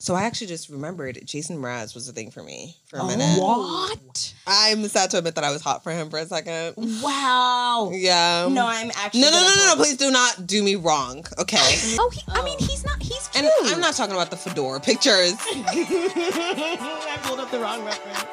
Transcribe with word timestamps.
So 0.00 0.14
I 0.14 0.24
actually 0.24 0.48
just 0.48 0.68
remembered 0.68 1.18
Jason 1.24 1.56
Mraz 1.58 1.94
was 1.94 2.08
a 2.08 2.12
thing 2.12 2.30
for 2.30 2.42
me 2.42 2.76
for 2.86 2.98
a 2.98 3.02
Oh, 3.02 3.06
minute. 3.06 3.40
What? 3.40 4.34
I'm 4.46 4.86
sad 4.88 5.10
to 5.12 5.18
admit 5.18 5.36
that 5.36 5.44
I 5.44 5.50
was 5.50 5.62
hot 5.62 5.82
for 5.82 5.92
him 5.92 6.10
for 6.10 6.18
a 6.18 6.26
second. 6.26 6.74
Wow. 7.00 7.90
Yeah. 7.94 8.48
No, 8.50 8.66
I'm 8.66 8.90
actually. 8.96 9.20
No, 9.22 9.30
no, 9.30 9.38
no, 9.40 9.54
no, 9.54 9.66
no. 9.68 9.76
Please 9.76 9.96
do 9.96 10.10
not 10.10 10.46
do 10.46 10.62
me 10.62 10.74
wrong. 10.76 11.24
Okay. 11.38 11.56
Oh, 11.98 12.10
he, 12.10 12.20
I 12.28 12.42
mean, 12.44 12.58
he's 12.58 12.84
not. 12.84 13.00
He's 13.00 13.28
cute. 13.28 13.44
And 13.44 13.72
I'm 13.72 13.80
not 13.80 13.94
talking 13.94 14.14
about 14.14 14.30
the 14.30 14.36
fedora 14.36 14.80
pictures. 14.80 15.34
I 15.40 17.18
pulled 17.22 17.38
up 17.40 17.50
the 17.50 17.60
wrong 17.60 17.84
reference. 17.84 18.24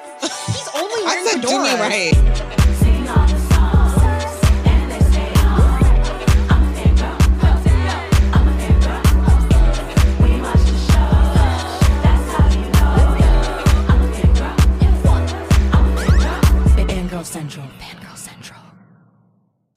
He's 0.48 0.68
only 0.76 1.02
I 1.06 1.22
wearing 1.24 1.26
said 1.28 1.42
do 1.42 1.62
me 1.62 1.74
right. 1.80 2.61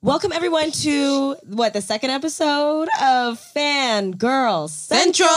Welcome 0.05 0.33
everyone 0.33 0.71
to 0.71 1.35
what 1.47 1.73
the 1.73 1.81
second 1.81 2.11
episode 2.11 2.89
of 3.01 3.41
Fangirl 3.57 4.69
Central. 4.69 4.69
Central. 4.69 5.31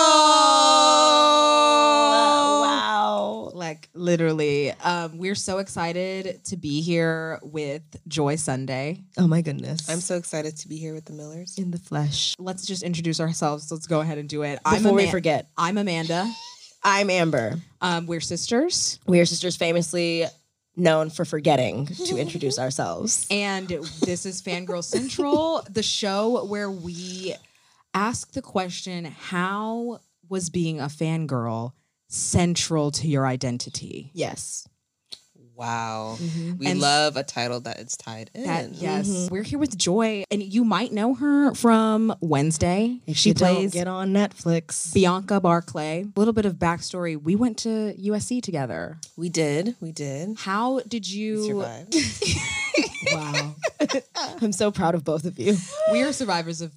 Wow. 2.59 3.51
Like 3.53 3.87
literally, 3.93 4.71
um, 4.71 5.19
we're 5.19 5.35
so 5.35 5.59
excited 5.59 6.43
to 6.47 6.57
be 6.57 6.81
here 6.81 7.39
with 7.43 7.81
Joy 8.09 8.35
Sunday 8.35 9.05
Oh 9.17 9.25
my 9.25 9.39
goodness. 9.41 9.89
I'm 9.89 10.01
so 10.01 10.17
excited 10.17 10.57
to 10.57 10.67
be 10.67 10.75
here 10.75 10.93
with 10.93 11.05
the 11.05 11.13
Millers. 11.13 11.57
in 11.57 11.71
the 11.71 11.79
flesh. 11.79 12.35
Let's 12.37 12.65
just 12.65 12.83
introduce 12.83 13.21
ourselves. 13.21 13.71
Let's 13.71 13.87
go 13.87 14.01
ahead 14.01 14.17
and 14.17 14.27
do 14.27 14.41
it. 14.43 14.59
Before 14.69 14.91
we 14.91 15.09
forget, 15.09 15.47
I'm 15.57 15.77
Amanda. 15.77 16.29
I'm 16.83 17.09
Amber. 17.09 17.55
Um, 17.81 18.05
we're 18.05 18.21
sisters, 18.21 18.99
We 19.07 19.19
are 19.19 19.25
sisters 19.25 19.55
famously 19.55 20.25
known 20.77 21.09
for 21.09 21.25
forgetting 21.25 21.85
to 22.05 22.17
introduce 22.17 22.59
ourselves. 22.59 23.27
and 23.31 23.67
this 23.67 24.25
is 24.25 24.41
Fangirl 24.41 24.83
Central, 24.83 25.65
the 25.69 25.83
show 25.83 26.45
where 26.45 26.71
we 26.71 27.35
ask 27.93 28.31
the 28.33 28.41
question: 28.41 29.05
How 29.05 29.99
was 30.29 30.49
being 30.49 30.79
a 30.79 30.85
fangirl 30.85 31.73
central 32.07 32.91
to 32.91 33.07
your 33.07 33.25
identity? 33.25 34.11
Yes. 34.13 34.67
Wow. 35.57 36.17
Mm-hmm. 36.19 36.57
We 36.59 36.67
And- 36.67 36.79
love 36.79 37.17
a 37.17 37.23
title 37.23 37.59
that 37.61 37.79
is 37.79 37.97
tied 37.97 38.29
in. 38.33 38.43
That 38.45 38.71
yes, 38.73 39.07
Mm-hmm. 39.09 39.33
we're 39.33 39.43
here 39.43 39.57
with 39.59 39.75
Joy, 39.77 40.23
and 40.31 40.41
you 40.43 40.63
might 40.63 40.91
know 40.93 41.15
her 41.15 41.53
from 41.55 42.15
Wednesday. 42.21 42.99
If 43.07 43.17
she 43.17 43.29
you 43.29 43.33
don't 43.33 43.55
plays 43.55 43.71
get 43.73 43.87
on 43.87 44.13
Netflix. 44.13 44.93
Bianca 44.93 45.39
Barclay. 45.39 46.03
A 46.15 46.19
little 46.19 46.33
bit 46.33 46.45
of 46.45 46.53
backstory: 46.55 47.19
We 47.21 47.35
went 47.35 47.57
to 47.59 47.93
USC 47.99 48.41
together. 48.43 48.97
We 49.17 49.29
did. 49.29 49.75
We 49.81 49.91
did. 49.91 50.37
How 50.37 50.79
did 50.87 51.09
you? 51.09 51.45
survived. 51.47 51.95
Wow, 53.13 53.55
I'm 54.41 54.51
so 54.51 54.69
proud 54.69 54.93
of 54.93 55.03
both 55.03 55.25
of 55.25 55.39
you. 55.39 55.55
we 55.91 56.03
are 56.03 56.11
survivors 56.11 56.61
of 56.61 56.71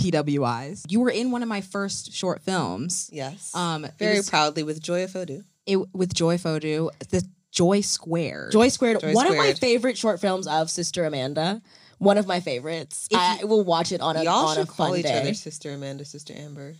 PWIs. 0.00 0.84
You 0.88 1.00
were 1.00 1.10
in 1.10 1.30
one 1.30 1.42
of 1.42 1.48
my 1.48 1.60
first 1.60 2.12
short 2.12 2.42
films. 2.42 3.08
yes. 3.12 3.54
Um, 3.54 3.86
Very 3.98 4.16
was- 4.18 4.28
proudly 4.28 4.62
with 4.62 4.82
Joy 4.82 5.06
Fodu. 5.06 5.44
it, 5.66 5.76
with 5.94 6.12
Joy 6.14 6.36
Fodu, 6.38 6.90
the 7.10 7.24
Joy 7.50 7.80
Square. 7.80 8.50
Joy 8.52 8.68
Squared, 8.68 9.00
Joy 9.00 9.12
one 9.12 9.26
of 9.26 9.36
my 9.36 9.54
favorite 9.54 9.98
short 9.98 10.20
films 10.20 10.46
of 10.46 10.70
Sister 10.70 11.04
Amanda. 11.04 11.60
One 11.98 12.16
of 12.16 12.26
my 12.26 12.40
favorites. 12.40 13.08
I 13.14 13.44
will 13.44 13.62
watch 13.62 13.92
it 13.92 14.00
on 14.00 14.16
a 14.16 14.24
Y'all 14.24 14.46
on 14.48 14.56
a 14.56 14.60
should 14.60 14.68
call 14.68 14.88
fun 14.88 14.98
each 14.98 15.04
day. 15.04 15.20
other 15.20 15.34
Sister 15.34 15.72
Amanda, 15.72 16.04
Sister 16.04 16.32
Amber. 16.34 16.74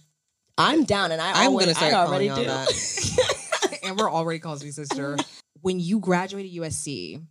I'm 0.56 0.84
down, 0.84 1.12
and 1.12 1.20
I 1.20 1.44
I'm 1.44 1.52
gonna 1.52 1.74
start 1.74 1.92
I 1.92 1.96
calling 2.06 2.08
already 2.10 2.26
y'all 2.26 2.36
do. 2.36 2.44
that. 2.44 3.80
Amber 3.82 4.08
already 4.08 4.38
calls 4.38 4.62
me 4.62 4.70
sister. 4.70 5.16
when 5.60 5.80
you 5.80 6.00
graduated 6.00 6.52
USC, 6.52 7.22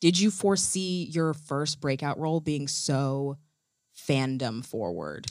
did 0.00 0.18
you 0.18 0.30
foresee 0.30 1.04
your 1.10 1.34
first 1.34 1.80
breakout 1.80 2.18
role 2.18 2.40
being 2.40 2.68
so 2.68 3.38
fandom 3.96 4.64
forward? 4.64 5.26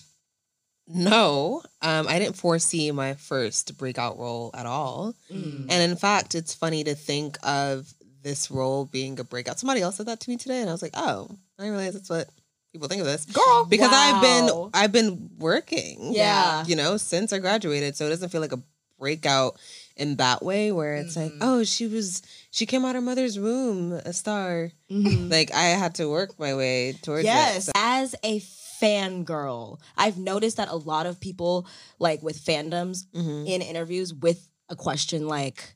No, 0.87 1.61
um, 1.81 2.07
I 2.07 2.19
didn't 2.19 2.35
foresee 2.35 2.91
my 2.91 3.13
first 3.13 3.77
breakout 3.77 4.17
role 4.17 4.51
at 4.53 4.65
all. 4.65 5.15
Mm. 5.31 5.67
And 5.69 5.91
in 5.91 5.95
fact, 5.97 6.35
it's 6.35 6.53
funny 6.53 6.83
to 6.83 6.95
think 6.95 7.37
of 7.43 7.93
this 8.23 8.51
role 8.51 8.85
being 8.85 9.19
a 9.19 9.23
breakout. 9.23 9.59
Somebody 9.59 9.81
else 9.81 9.95
said 9.95 10.07
that 10.07 10.19
to 10.21 10.29
me 10.29 10.37
today, 10.37 10.59
and 10.61 10.69
I 10.69 10.73
was 10.73 10.81
like, 10.81 10.91
oh, 10.95 11.27
I 11.57 11.63
didn't 11.63 11.77
realize 11.77 11.93
that's 11.93 12.09
what 12.09 12.29
people 12.71 12.87
think 12.87 13.01
of 13.01 13.07
this. 13.07 13.25
Girl, 13.25 13.65
Because 13.69 13.89
I've 13.91 14.21
been. 14.21 14.69
I've 14.73 14.91
been 14.91 15.29
working, 15.39 16.13
Yeah. 16.13 16.63
you 16.65 16.75
know, 16.75 16.97
since 16.97 17.31
I 17.33 17.39
graduated, 17.39 17.95
so 17.95 18.05
it 18.05 18.09
doesn't 18.09 18.29
feel 18.29 18.41
like 18.41 18.53
a 18.53 18.61
breakout 18.99 19.57
in 19.97 20.15
that 20.17 20.43
way 20.43 20.71
where 20.71 20.93
it's 20.95 21.15
like, 21.15 21.31
oh, 21.41 21.63
she 21.63 21.87
was 21.87 22.21
she 22.51 22.65
came 22.65 22.85
out 22.85 22.89
of 22.89 22.95
her 22.95 23.01
mother's 23.01 23.37
womb 23.39 23.93
a 23.93 24.13
star. 24.13 24.71
Like 24.89 25.51
I 25.53 25.63
had 25.69 25.95
to 25.95 26.07
work 26.09 26.37
my 26.39 26.53
way 26.53 26.93
towards 27.01 27.23
it. 27.23 27.27
Yes, 27.27 27.65
So- 27.65 27.71
as 27.75 28.13
a 28.23 28.39
fangirl, 28.81 29.79
I've 29.97 30.17
noticed 30.17 30.57
that 30.57 30.69
a 30.69 30.75
lot 30.75 31.05
of 31.05 31.19
people, 31.19 31.67
like 31.99 32.21
with 32.23 32.37
fandoms, 32.43 33.05
Mhm. 33.15 33.47
in 33.47 33.61
interviews 33.61 34.13
with 34.13 34.47
a 34.69 34.75
question 34.75 35.27
like, 35.27 35.75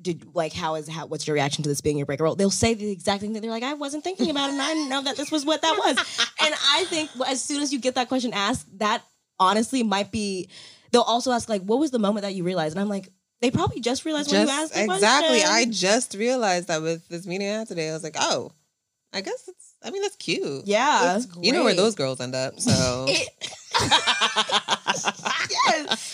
"Did 0.00 0.34
like 0.34 0.52
how 0.52 0.74
is 0.74 0.88
how 0.88 1.06
what's 1.06 1.26
your 1.26 1.34
reaction 1.34 1.62
to 1.64 1.68
this 1.68 1.80
being 1.80 1.96
your 1.96 2.06
breaker 2.06 2.24
role?" 2.24 2.34
They'll 2.34 2.50
say 2.50 2.74
the 2.74 2.90
exact 2.90 3.20
thing 3.20 3.32
that 3.34 3.40
they're 3.40 3.50
like, 3.50 3.62
"I 3.62 3.74
wasn't 3.74 4.04
thinking 4.04 4.30
about 4.30 4.50
it, 4.50 4.54
and 4.54 4.62
I 4.62 4.74
didn't 4.74 4.88
know 4.88 5.02
that 5.02 5.16
this 5.16 5.30
was 5.30 5.44
what 5.44 5.62
that 5.62 5.76
was." 5.78 5.96
and 6.40 6.54
I 6.72 6.84
think 6.86 7.10
as 7.26 7.42
soon 7.42 7.62
as 7.62 7.72
you 7.72 7.78
get 7.78 7.94
that 7.94 8.08
question 8.08 8.32
asked, 8.32 8.66
that 8.78 9.02
honestly 9.38 9.82
might 9.82 10.10
be. 10.10 10.48
They'll 10.90 11.02
also 11.02 11.32
ask 11.32 11.48
like, 11.48 11.62
"What 11.62 11.78
was 11.80 11.90
the 11.90 11.98
moment 11.98 12.22
that 12.22 12.34
you 12.34 12.44
realized?" 12.44 12.74
And 12.76 12.80
I'm 12.80 12.88
like, 12.88 13.08
they 13.40 13.50
probably 13.50 13.80
just 13.80 14.04
realized 14.04 14.30
when 14.30 14.42
you 14.42 14.46
Just- 14.46 14.62
asked 14.62 14.74
the 14.74 14.84
exactly. 14.94 15.40
question. 15.40 15.50
I 15.54 15.64
just 15.66 16.14
realized 16.14 16.68
that 16.68 16.82
with 16.82 17.06
this 17.08 17.26
meeting 17.26 17.48
I 17.48 17.58
had 17.58 17.68
today. 17.68 17.90
I 17.90 17.92
was 17.92 18.02
like, 18.02 18.16
oh, 18.18 18.52
I 19.12 19.20
guess 19.20 19.42
it's. 19.48 19.63
I 19.84 19.90
mean, 19.90 20.02
that's 20.02 20.16
cute. 20.16 20.66
yeah, 20.66 21.20
You 21.40 21.52
know 21.52 21.62
where 21.62 21.74
those 21.74 21.94
girls 21.94 22.20
end 22.20 22.34
up. 22.34 22.58
So 22.58 23.06
yes, 23.08 23.26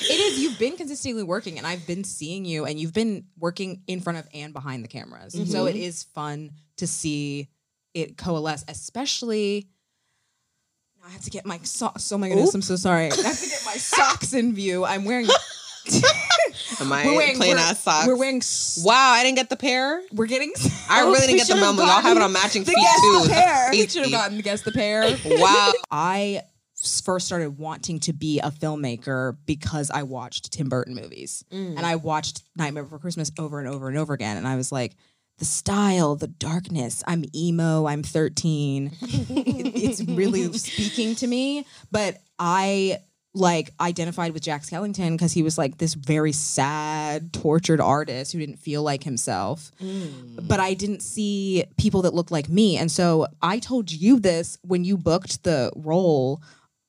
it 0.03 0.21
is. 0.21 0.41
You've 0.41 0.59
been 0.59 0.77
consistently 0.77 1.23
working, 1.23 1.59
and 1.59 1.67
I've 1.67 1.87
been 1.87 2.03
seeing 2.03 2.45
you, 2.45 2.65
and 2.65 2.81
you've 2.81 2.93
been 2.93 3.27
working 3.39 3.83
in 3.87 4.01
front 4.01 4.19
of 4.19 4.27
and 4.35 4.53
behind 4.53 4.83
the 4.83 4.89
cameras. 4.89 5.35
So 5.35 5.39
mm-hmm. 5.39 5.69
it 5.69 5.77
is 5.77 6.03
fun 6.03 6.51
to 6.79 6.87
see 6.87 7.49
it 7.95 8.17
coalesce, 8.17 8.65
especially. 8.69 9.69
I 11.05 11.11
have 11.11 11.23
to 11.23 11.31
get 11.31 11.47
my 11.47 11.59
socks. 11.59 12.11
Oh 12.13 12.19
my 12.19 12.29
goodness, 12.29 12.55
I'm 12.55 12.63
so 12.63 12.77
sorry. 12.77 13.05
I 13.05 13.15
have 13.15 13.41
to 13.41 13.49
get 13.49 13.63
my 13.65 13.75
socks 13.75 14.35
in 14.35 14.55
view. 14.55 14.85
I'm 14.85 15.05
wearing. 15.05 15.29
am 16.81 16.93
I 16.93 17.05
we're 17.07 17.17
wearing 17.17 17.37
plain 17.37 17.57
ass 17.57 17.83
socks? 17.83 18.07
We're 18.07 18.17
wearing. 18.17 18.37
s- 18.39 18.83
Wow, 18.85 19.11
I 19.13 19.23
didn't 19.23 19.37
get 19.37 19.49
the 19.51 19.57
pair. 19.57 20.03
We're 20.13 20.27
getting. 20.27 20.53
I 20.89 21.01
really 21.05 21.19
didn't 21.27 21.37
get 21.39 21.49
the 21.49 21.55
memo. 21.57 21.83
Y'all 21.83 22.01
have 22.01 22.17
it 22.17 22.23
on 22.23 22.33
matching 22.33 22.65
feet 22.65 22.77
guess 22.77 23.01
too. 23.01 23.21
the 23.25 23.29
pair. 23.35 23.69
We 23.71 23.87
should 23.87 24.03
have 24.03 24.11
gotten 24.11 24.37
the 24.37 24.43
guess 24.43 24.63
the 24.63 24.73
pair. 24.73 25.17
Wow. 25.25 25.73
I 25.91 26.43
first 27.05 27.27
started 27.27 27.59
wanting 27.59 28.01
to 28.01 28.13
be 28.15 28.41
a 28.41 28.51
filmmaker 28.51 29.37
because 29.45 29.91
I 29.91 30.03
watched 30.05 30.51
Tim 30.53 30.69
Burton 30.71 30.95
movies. 30.95 31.45
Mm. 31.53 31.77
And 31.77 31.85
I 31.85 31.97
watched 31.97 32.43
Nightmare 32.57 32.85
Before 32.85 32.99
Christmas 32.99 33.31
over 33.39 33.59
and 33.59 33.69
over 33.69 33.89
and 33.89 33.99
over 33.99 34.15
again. 34.15 34.39
And 34.39 34.49
I 34.49 34.57
was 34.57 34.73
like, 34.73 34.95
the 35.37 35.45
style, 35.45 36.17
the 36.17 36.27
darkness, 36.27 37.03
I'm 37.07 37.25
emo, 37.35 37.87
I'm 37.87 38.03
13. 38.03 38.93
It- 39.03 39.75
it's 39.83 40.03
really 40.03 40.51
speaking 40.55 41.15
to 41.17 41.27
me. 41.27 41.67
But 41.91 42.17
I 42.39 42.99
like 43.33 43.71
identified 43.81 44.33
with 44.33 44.43
Jack 44.43 44.63
Skellington 44.63 45.13
because 45.13 45.33
he 45.33 45.43
was 45.43 45.57
like 45.57 45.79
this 45.79 45.95
very 45.95 46.33
sad, 46.33 47.33
tortured 47.33 47.81
artist 47.81 48.33
who 48.33 48.41
didn't 48.41 48.59
feel 48.59 48.83
like 48.83 49.05
himself. 49.05 49.71
Mm. 49.81 50.49
But 50.49 50.59
I 50.59 50.75
didn't 50.75 51.03
see 51.03 51.65
people 51.79 52.03
that 52.03 52.15
looked 52.15 52.33
like 52.33 52.49
me. 52.49 52.77
And 52.77 52.91
so 52.91 53.29
I 53.41 53.61
told 53.61 53.93
you 53.93 54.19
this 54.19 54.59
when 54.63 54.85
you 54.85 54.97
booked 54.97 55.45
the 55.45 55.71
role. 55.77 56.43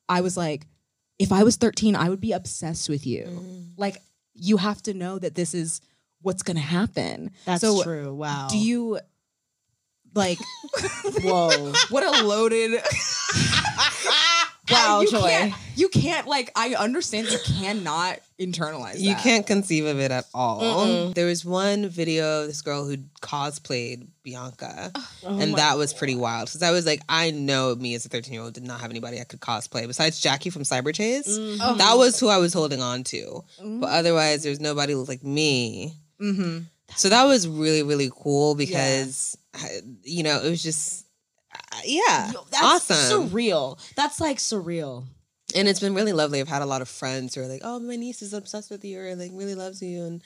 I 0.09 0.21
was 0.21 0.35
like, 0.35 0.65
if 1.19 1.31
I 1.31 1.43
was 1.43 1.57
13, 1.57 1.95
I 1.95 2.09
would 2.09 2.21
be 2.21 2.31
obsessed 2.31 2.89
with 2.89 3.05
you. 3.05 3.25
Mm. 3.25 3.65
Like, 3.77 3.97
you 4.33 4.57
have 4.57 4.81
to 4.83 4.93
know 4.95 5.19
that 5.19 5.35
this 5.35 5.53
is 5.53 5.81
what's 6.21 6.41
going 6.41 6.57
to 6.57 6.63
happen. 6.63 7.31
That's 7.45 7.61
so 7.61 7.83
true. 7.83 8.13
Wow. 8.15 8.47
Do 8.49 8.57
you 8.57 8.99
like, 10.15 10.39
Whoa. 11.21 11.71
what 11.89 12.03
a 12.03 12.25
loaded. 12.25 12.81
Wow, 14.71 15.01
you 15.01 15.11
Joy. 15.11 15.27
Can't, 15.27 15.53
you 15.75 15.89
can't 15.89 16.27
like. 16.27 16.51
I 16.55 16.73
understand 16.75 17.29
you 17.29 17.37
cannot 17.45 18.19
internalize. 18.39 18.99
You 18.99 19.13
that. 19.13 19.23
can't 19.23 19.45
conceive 19.47 19.85
of 19.85 19.99
it 19.99 20.11
at 20.11 20.25
all. 20.33 20.61
Mm-mm. 20.61 21.13
There 21.13 21.25
was 21.27 21.43
one 21.45 21.87
video 21.89 22.41
of 22.41 22.47
this 22.47 22.61
girl 22.61 22.85
who 22.85 22.97
cosplayed 23.21 24.07
Bianca, 24.23 24.91
Oh 24.95 25.39
and 25.39 25.55
that 25.55 25.77
was 25.77 25.93
pretty 25.93 26.15
wild 26.15 26.47
because 26.47 26.63
I 26.63 26.71
was 26.71 26.85
like, 26.85 27.01
I 27.09 27.31
know 27.31 27.75
me 27.75 27.95
as 27.95 28.05
a 28.05 28.09
13 28.09 28.33
year 28.33 28.41
old 28.43 28.53
did 28.53 28.63
not 28.63 28.81
have 28.81 28.89
anybody 28.91 29.19
I 29.19 29.23
could 29.23 29.39
cosplay 29.39 29.87
besides 29.87 30.19
Jackie 30.19 30.49
from 30.49 30.63
Cyberchase. 30.63 31.27
Mhm. 31.27 31.77
That 31.77 31.95
was 31.97 32.19
who 32.19 32.27
I 32.29 32.37
was 32.37 32.53
holding 32.53 32.81
on 32.81 33.03
to, 33.05 33.43
but 33.61 33.89
otherwise, 33.89 34.43
there's 34.43 34.59
nobody 34.59 34.93
who 34.93 34.99
looked 34.99 35.09
like 35.09 35.23
me. 35.23 35.93
Mm-hmm. 36.21 36.59
So 36.95 37.09
that 37.09 37.23
was 37.23 37.47
really 37.47 37.83
really 37.83 38.11
cool 38.13 38.53
because 38.55 39.37
I- 39.53 39.79
you 40.03 40.23
know 40.23 40.41
it 40.43 40.49
was 40.49 40.61
just 40.61 41.05
yeah 41.85 42.31
Yo, 42.31 42.45
That's 42.51 42.91
awesome 42.91 43.29
surreal. 43.29 43.79
That's 43.95 44.19
like 44.19 44.37
surreal. 44.37 45.05
and 45.55 45.67
it's 45.67 45.79
been 45.79 45.93
really 45.93 46.13
lovely. 46.13 46.39
I've 46.39 46.47
had 46.47 46.61
a 46.61 46.65
lot 46.65 46.81
of 46.81 46.87
friends 46.89 47.35
who 47.35 47.41
are 47.41 47.47
like, 47.47 47.61
"Oh, 47.63 47.79
my 47.79 47.95
niece 47.97 48.21
is 48.21 48.33
obsessed 48.33 48.71
with 48.71 48.85
you," 48.85 48.99
or 49.01 49.15
like 49.15 49.31
really 49.33 49.55
loves 49.55 49.81
you, 49.81 50.03
and 50.03 50.21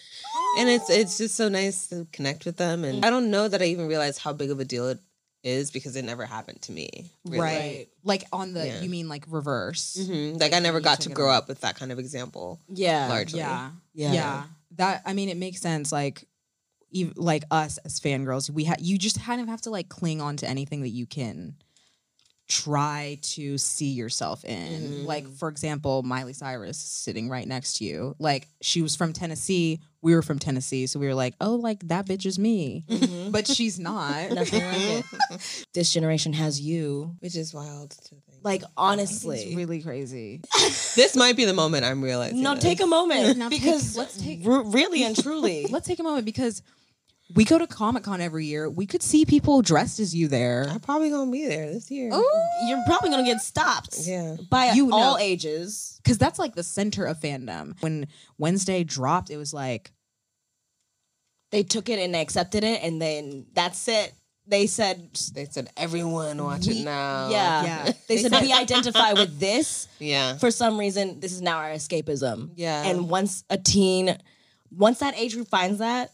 and 0.59 0.69
it's 0.69 0.89
it's 0.89 1.17
just 1.17 1.35
so 1.35 1.49
nice 1.49 1.87
to 1.87 2.05
connect 2.11 2.45
with 2.45 2.57
them. 2.57 2.83
And 2.83 3.03
I 3.05 3.09
don't 3.09 3.31
know 3.31 3.47
that 3.47 3.61
I 3.61 3.65
even 3.65 3.87
realized 3.87 4.19
how 4.19 4.33
big 4.33 4.51
of 4.51 4.59
a 4.59 4.65
deal 4.65 4.87
it 4.89 4.99
is 5.43 5.69
because 5.71 5.95
it 5.95 6.03
never 6.05 6.25
happened 6.25 6.61
to 6.63 6.71
me. 6.71 7.11
really. 7.25 7.39
Right. 7.39 7.87
Like 8.03 8.23
on 8.33 8.53
the. 8.53 8.65
Yeah. 8.67 8.81
You 8.81 8.89
mean 8.89 9.07
like 9.09 9.25
reverse? 9.29 9.97
Mhm. 9.99 10.39
Like 10.39 10.53
I 10.53 10.59
never 10.59 10.79
got 10.79 11.01
to 11.01 11.09
grow 11.09 11.29
up 11.29 11.47
with 11.47 11.61
that 11.61 11.75
kind 11.75 11.91
of 11.91 11.99
example. 11.99 12.59
Yeah. 12.69 13.07
Largely. 13.09 13.39
Yeah. 13.39 13.71
Yeah. 13.93 14.13
Yeah. 14.13 14.43
That 14.77 15.01
I 15.05 15.13
mean, 15.13 15.29
it 15.29 15.37
makes 15.37 15.61
sense. 15.61 15.91
Like, 15.91 16.23
ev- 16.95 17.13
like 17.17 17.43
us 17.51 17.77
as 17.79 17.99
fangirls, 17.99 18.49
we 18.49 18.63
ha- 18.65 18.75
you 18.79 18.97
just 18.97 19.21
kind 19.21 19.41
of 19.41 19.47
have 19.47 19.61
to 19.61 19.69
like 19.69 19.89
cling 19.89 20.21
on 20.21 20.37
to 20.37 20.47
anything 20.47 20.81
that 20.81 20.89
you 20.89 21.05
can 21.05 21.55
try 22.47 23.17
to 23.23 23.57
see 23.57 23.87
yourself 23.89 24.45
in. 24.45 24.81
Mhm. 25.01 25.05
Like, 25.05 25.27
for 25.27 25.49
example, 25.49 26.03
Miley 26.03 26.33
Cyrus 26.33 26.77
sitting 26.77 27.27
right 27.27 27.47
next 27.47 27.77
to 27.77 27.85
you. 27.85 28.15
Like, 28.19 28.47
she 28.61 28.83
was 28.83 28.95
from 28.95 29.13
Tennessee. 29.13 29.79
We 30.03 30.13
were 30.13 30.21
from 30.21 30.37
Tennessee, 30.37 30.85
so 30.85 30.99
we 30.99 31.07
were 31.07 31.15
like, 31.15 31.33
oh, 31.41 31.55
like 31.55 31.87
that 31.87 32.05
bitch 32.05 32.23
is 32.27 32.37
me, 32.37 32.83
Mhm. 32.87 33.31
but 33.31 33.47
she's 33.47 33.79
not. 33.79 34.29
Nothing 34.31 34.63
like 34.63 35.05
it. 35.31 35.65
This 35.73 35.91
generation 35.91 36.33
has 36.33 36.61
you. 36.61 37.15
Which 37.19 37.35
is 37.35 37.51
wild 37.51 37.89
to 37.89 38.09
think. 38.09 38.21
Like 38.43 38.63
honestly. 38.77 39.39
It's 39.39 39.55
really 39.55 39.81
crazy. 39.81 40.41
this 40.95 41.15
might 41.15 41.35
be 41.35 41.45
the 41.45 41.53
moment 41.53 41.83
I'm 41.83 42.03
realizing. 42.03 42.43
no, 42.43 42.53
this. 42.53 42.63
take 42.63 42.79
a 42.79 42.85
moment 42.85 43.39
Now 43.39 43.49
take- 43.49 43.61
because 43.63 43.97
let's 43.97 44.17
take- 44.21 44.45
r- 44.45 44.61
really 44.65 45.03
and 45.03 45.15
truly. 45.19 45.65
Let's 45.71 45.87
take 45.87 45.97
a 45.99 46.03
moment 46.03 46.25
because 46.25 46.61
we 47.33 47.43
go 47.43 47.57
to 47.57 47.65
Comic 47.65 48.03
Con 48.03 48.21
every 48.21 48.45
year. 48.45 48.69
We 48.69 48.85
could 48.85 49.01
see 49.01 49.25
people 49.25 49.61
dressed 49.63 49.99
as 49.99 50.13
you 50.13 50.27
there. 50.27 50.67
I'm 50.69 50.79
probably 50.79 51.09
gonna 51.09 51.31
be 51.31 51.47
there 51.47 51.71
this 51.73 51.89
year. 51.89 52.09
You're 52.67 52.83
probably 52.85 53.09
gonna 53.09 53.23
get 53.25 53.41
stopped 53.41 53.97
Yeah. 54.01 54.35
by 54.49 54.71
You 54.73 54.91
all 54.93 55.13
know. 55.13 55.19
ages. 55.19 55.99
because 56.03 56.17
that's 56.19 56.37
like 56.37 56.53
the 56.53 56.61
center 56.63 57.05
of 57.05 57.19
fandom. 57.19 57.75
When 57.81 58.07
Wednesday 58.37 58.83
dropped, 58.83 59.31
it 59.31 59.37
was 59.37 59.53
like, 59.53 59.91
They 61.51 61.63
took 61.63 61.89
it 61.89 61.99
and 61.99 62.13
they 62.13 62.21
accepted 62.21 62.63
it, 62.63 62.83
and 62.83 63.01
then 63.01 63.45
that's 63.53 63.87
it. 63.87 64.13
They 64.47 64.67
said, 64.67 65.09
They 65.33 65.45
said 65.45 65.69
everyone 65.77 66.43
watch 66.43 66.67
We- 66.67 66.81
it 66.81 66.85
now. 66.85 67.29
yeah. 67.29 67.63
Yeah. 67.63 67.91
They 68.07 68.17
said 68.17 68.31
we 68.39 68.53
identify 68.53 69.13
with 69.13 69.39
this 69.39 69.87
Yeah. 69.99 70.37
for 70.37 70.51
some 70.51 70.77
reason. 70.77 71.19
This 71.19 71.31
is 71.33 71.41
now 71.41 71.57
our 71.57 71.71
escapism. 71.71 72.51
Yeah. 72.55 72.83
And 72.85 73.09
once 73.09 73.43
a 73.49 73.57
teen, 73.57 74.15
once 74.69 74.99
that 74.99 75.17
age 75.17 75.33
group 75.33 75.47
finds 75.47 75.79
that, 75.79 76.11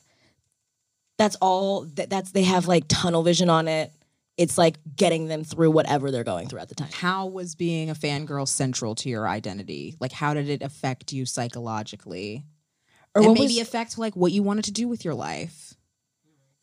that's 1.17 1.35
all. 1.41 1.85
That, 1.95 2.09
that's 2.09 2.31
they 2.31 2.43
have 2.43 2.67
like 2.67 2.85
tunnel 2.87 3.23
vision 3.23 3.49
on 3.49 3.67
it. 3.67 3.91
It's 4.37 4.57
like 4.57 4.77
getting 4.95 5.27
them 5.27 5.43
through 5.43 5.71
whatever 5.71 6.09
they're 6.09 6.23
going 6.23 6.47
through 6.47 6.59
at 6.61 6.69
the 6.69 6.75
time. 6.75 6.89
how 6.91 7.27
was 7.27 7.53
being 7.53 7.89
a 7.89 7.93
fangirl 7.93 8.47
central 8.47 8.95
to 8.95 9.09
your 9.09 9.27
identity? 9.27 9.95
Like, 9.99 10.11
how 10.13 10.33
did 10.33 10.49
it 10.49 10.61
affect 10.63 11.11
you 11.13 11.25
psychologically? 11.25 12.43
Or 13.13 13.21
and 13.21 13.27
what 13.27 13.33
maybe 13.35 13.53
was- 13.55 13.59
affect 13.61 13.97
like 13.97 14.15
what 14.15 14.31
you 14.31 14.41
wanted 14.41 14.65
to 14.65 14.71
do 14.71 14.87
with 14.87 15.03
your 15.05 15.13
life. 15.13 15.75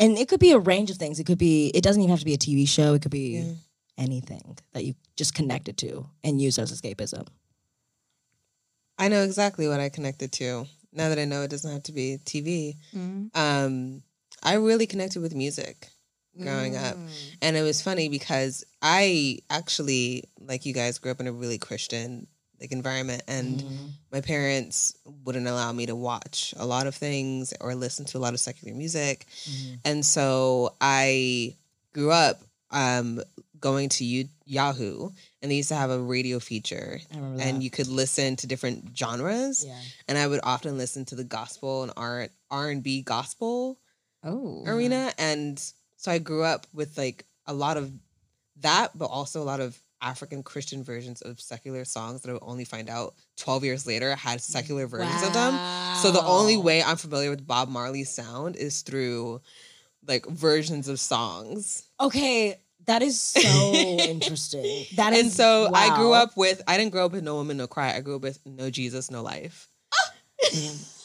and 0.00 0.16
it 0.18 0.28
could 0.28 0.40
be 0.40 0.52
a 0.52 0.58
range 0.58 0.90
of 0.90 0.96
things. 0.96 1.20
It 1.20 1.24
could 1.24 1.38
be. 1.38 1.68
It 1.74 1.82
doesn't 1.82 2.00
even 2.02 2.10
have 2.10 2.20
to 2.20 2.24
be 2.24 2.34
a 2.34 2.38
TV 2.38 2.66
show. 2.68 2.94
It 2.94 3.02
could 3.02 3.10
be 3.12 3.38
Yeah. 3.38 3.52
anything 3.98 4.56
that 4.72 4.84
you 4.84 4.94
just 5.16 5.34
connected 5.34 5.76
to 5.78 6.08
and 6.24 6.40
use 6.40 6.58
as 6.58 6.72
escapism. 6.72 7.26
I 8.98 9.08
know 9.08 9.22
exactly 9.22 9.68
what 9.68 9.78
I 9.80 9.88
connected 9.90 10.32
to. 10.32 10.66
Now 10.92 11.10
that 11.10 11.18
I 11.18 11.24
know 11.26 11.42
it 11.42 11.50
doesn't 11.50 11.70
have 11.70 11.82
to 11.84 11.92
be 11.92 12.18
TV. 12.24 12.76
Um, 13.34 14.02
I 14.42 14.54
really 14.54 14.86
connected 14.86 15.20
with 15.22 15.34
music 15.34 15.88
growing 16.40 16.76
up. 16.76 16.96
And 17.42 17.56
it 17.56 17.62
was 17.62 17.82
funny 17.82 18.08
because 18.08 18.64
I 18.80 19.38
actually, 19.50 20.24
like 20.40 20.66
you 20.66 20.72
guys, 20.72 20.98
grew 20.98 21.10
up 21.10 21.20
in 21.20 21.26
a 21.26 21.32
really 21.32 21.58
Christian 21.58 22.26
like 22.60 22.72
environment 22.72 23.22
and 23.28 23.62
my 24.10 24.20
parents 24.20 24.96
wouldn't 25.24 25.46
allow 25.46 25.70
me 25.72 25.86
to 25.86 25.94
watch 25.94 26.52
a 26.56 26.66
lot 26.66 26.88
of 26.88 26.94
things 26.94 27.54
or 27.60 27.74
listen 27.76 28.04
to 28.06 28.18
a 28.18 28.20
lot 28.20 28.34
of 28.34 28.40
secular 28.40 28.74
music. 28.76 29.26
And 29.84 30.04
so 30.04 30.74
I 30.80 31.54
grew 31.92 32.10
up 32.10 32.40
um, 32.72 33.20
going 33.60 33.88
to 33.90 34.04
U- 34.04 34.28
Yahoo 34.44 35.10
and 35.40 35.50
they 35.50 35.56
used 35.56 35.68
to 35.68 35.76
have 35.76 35.90
a 35.90 35.98
radio 36.00 36.38
feature 36.40 37.00
and 37.40 37.62
you 37.62 37.70
could 37.70 37.86
listen 37.88 38.34
to 38.36 38.46
different 38.48 38.96
genres 38.96 39.64
Yeah. 39.64 39.80
and 40.08 40.18
I 40.18 40.26
would 40.26 40.40
often 40.42 40.76
listen 40.78 41.04
to 41.06 41.14
the 41.14 41.24
gospel 41.24 41.84
and 41.84 41.92
R 41.96 42.28
R 42.50 42.70
and 42.70 42.82
B 42.82 43.02
gospel 43.02 43.78
Oh, 44.24 44.64
arena, 44.66 45.12
and 45.18 45.58
so 45.96 46.10
I 46.10 46.18
grew 46.18 46.42
up 46.42 46.66
with 46.72 46.98
like 46.98 47.24
a 47.46 47.52
lot 47.54 47.76
of 47.76 47.92
that, 48.60 48.96
but 48.96 49.06
also 49.06 49.40
a 49.40 49.44
lot 49.44 49.60
of 49.60 49.78
African 50.00 50.42
Christian 50.42 50.82
versions 50.84 51.22
of 51.22 51.40
secular 51.40 51.84
songs 51.84 52.22
that 52.22 52.30
I 52.30 52.32
would 52.32 52.42
only 52.42 52.64
find 52.64 52.88
out 52.88 53.14
twelve 53.36 53.64
years 53.64 53.86
later 53.86 54.14
had 54.14 54.40
secular 54.40 54.86
versions 54.86 55.22
of 55.22 55.32
them. 55.32 55.58
So 56.02 56.10
the 56.10 56.24
only 56.24 56.56
way 56.56 56.82
I'm 56.82 56.96
familiar 56.96 57.30
with 57.30 57.46
Bob 57.46 57.68
Marley's 57.68 58.10
sound 58.10 58.56
is 58.56 58.82
through 58.82 59.40
like 60.06 60.26
versions 60.26 60.88
of 60.88 61.00
songs. 61.00 61.84
Okay, 62.00 62.60
that 62.86 63.02
is 63.02 63.20
so 63.20 63.72
interesting. 63.98 64.86
That 64.96 65.12
is 65.12 65.20
and 65.20 65.32
so 65.32 65.70
I 65.74 65.94
grew 65.96 66.12
up 66.12 66.36
with 66.36 66.62
I 66.66 66.76
didn't 66.76 66.92
grow 66.92 67.06
up 67.06 67.12
with 67.12 67.24
No 67.24 67.34
Woman 67.36 67.56
No 67.56 67.66
Cry. 67.66 67.94
I 67.94 68.00
grew 68.00 68.16
up 68.16 68.22
with 68.22 68.38
No 68.46 68.70
Jesus 68.70 69.10
No 69.10 69.22
Life. 69.22 69.68
Ah! 69.94 70.12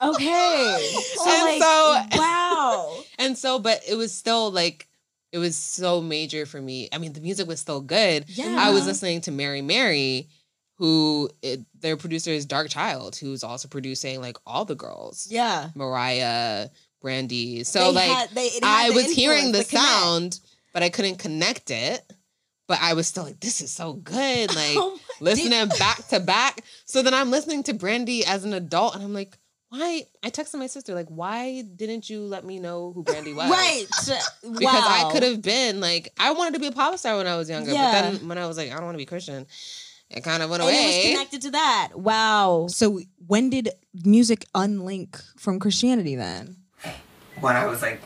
Okay. 0.00 0.90
So 1.14 1.28
And 1.30 1.44
like, 1.44 1.62
so- 1.62 2.02
wow. 2.20 2.98
And 3.18 3.36
so, 3.36 3.58
but 3.58 3.80
it 3.88 3.94
was 3.96 4.12
still 4.12 4.50
like, 4.50 4.88
it 5.32 5.38
was 5.38 5.56
so 5.56 6.00
major 6.00 6.46
for 6.46 6.60
me. 6.60 6.88
I 6.92 6.98
mean, 6.98 7.12
the 7.12 7.20
music 7.20 7.46
was 7.48 7.60
still 7.60 7.80
good. 7.80 8.24
Yeah. 8.28 8.56
I 8.58 8.70
was 8.70 8.86
listening 8.86 9.20
to 9.22 9.30
Mary 9.30 9.60
Mary, 9.60 10.28
who 10.76 11.28
it, 11.42 11.60
their 11.80 11.96
producer 11.96 12.30
is 12.30 12.46
Darkchild, 12.46 13.18
who's 13.18 13.42
also 13.44 13.68
producing 13.68 14.20
like 14.20 14.36
all 14.46 14.64
the 14.64 14.74
girls, 14.76 15.26
Yeah. 15.30 15.70
Mariah, 15.74 16.68
Brandy. 17.02 17.64
So 17.64 17.80
They 17.92 17.92
like, 17.92 18.10
had- 18.10 18.30
they- 18.30 18.50
I 18.62 18.90
was 18.90 19.10
hearing 19.10 19.52
the 19.52 19.64
sound, 19.64 20.38
but 20.72 20.82
I 20.82 20.88
couldn't 20.88 21.16
connect 21.18 21.70
it. 21.70 22.00
But 22.68 22.78
I 22.82 22.92
was 22.94 23.06
still 23.08 23.24
like, 23.24 23.40
this 23.40 23.60
is 23.60 23.70
so 23.72 23.94
good. 23.94 24.50
Like 24.54 24.76
Oh 24.76 24.98
listening 25.20 25.68
back 25.78 26.06
to 26.08 26.20
back. 26.20 26.62
So 26.84 27.02
then 27.02 27.14
I'm 27.14 27.30
listening 27.30 27.62
to 27.64 27.74
Brandy 27.74 28.24
as 28.24 28.44
an 28.44 28.52
adult, 28.54 28.94
and 28.94 29.02
I'm 29.02 29.12
like. 29.14 29.36
Why? 29.70 30.04
I 30.22 30.30
texted 30.30 30.58
my 30.58 30.66
sister 30.66 30.94
like, 30.94 31.08
"Why 31.08 31.62
didn't 31.62 32.08
you 32.08 32.20
let 32.22 32.44
me 32.44 32.58
know 32.58 32.92
who 32.94 33.02
Brandy 33.02 33.32
was?" 33.34 33.50
Right. 33.50 33.84
because 34.42 34.64
I 34.64 35.10
could 35.12 35.22
have 35.22 35.42
been 35.42 35.80
like 35.80 36.12
I 36.18 36.32
wanted 36.32 36.54
to 36.54 36.60
be 36.60 36.68
a 36.68 36.72
pop 36.72 36.96
star 36.98 37.16
when 37.18 37.26
I 37.26 37.36
was 37.36 37.50
younger, 37.50 37.72
Yeah. 37.72 37.92
but 37.92 38.18
then 38.18 38.28
when 38.28 38.38
I 38.38 38.46
was 38.46 38.56
like 38.56 38.70
I 38.70 38.74
don't 38.76 38.84
want 38.84 38.94
to 38.94 38.98
be 38.98 39.06
Christian, 39.06 39.46
it 40.10 40.22
kind 40.24 40.42
of 40.42 40.48
went 40.50 40.62
And 40.62 40.72
it 40.72 40.86
was 40.86 41.12
connected 41.12 41.42
to 41.42 41.50
that. 41.50 41.90
Wow. 41.94 42.66
So 42.70 43.00
when 43.26 43.50
did 43.50 43.68
music 44.04 44.46
unlink 44.54 45.22
from 45.36 45.58
Christianity 45.58 46.16
then? 46.16 46.56
When 47.40 47.54
I 47.54 47.66
was 47.66 47.82
like 47.82 48.00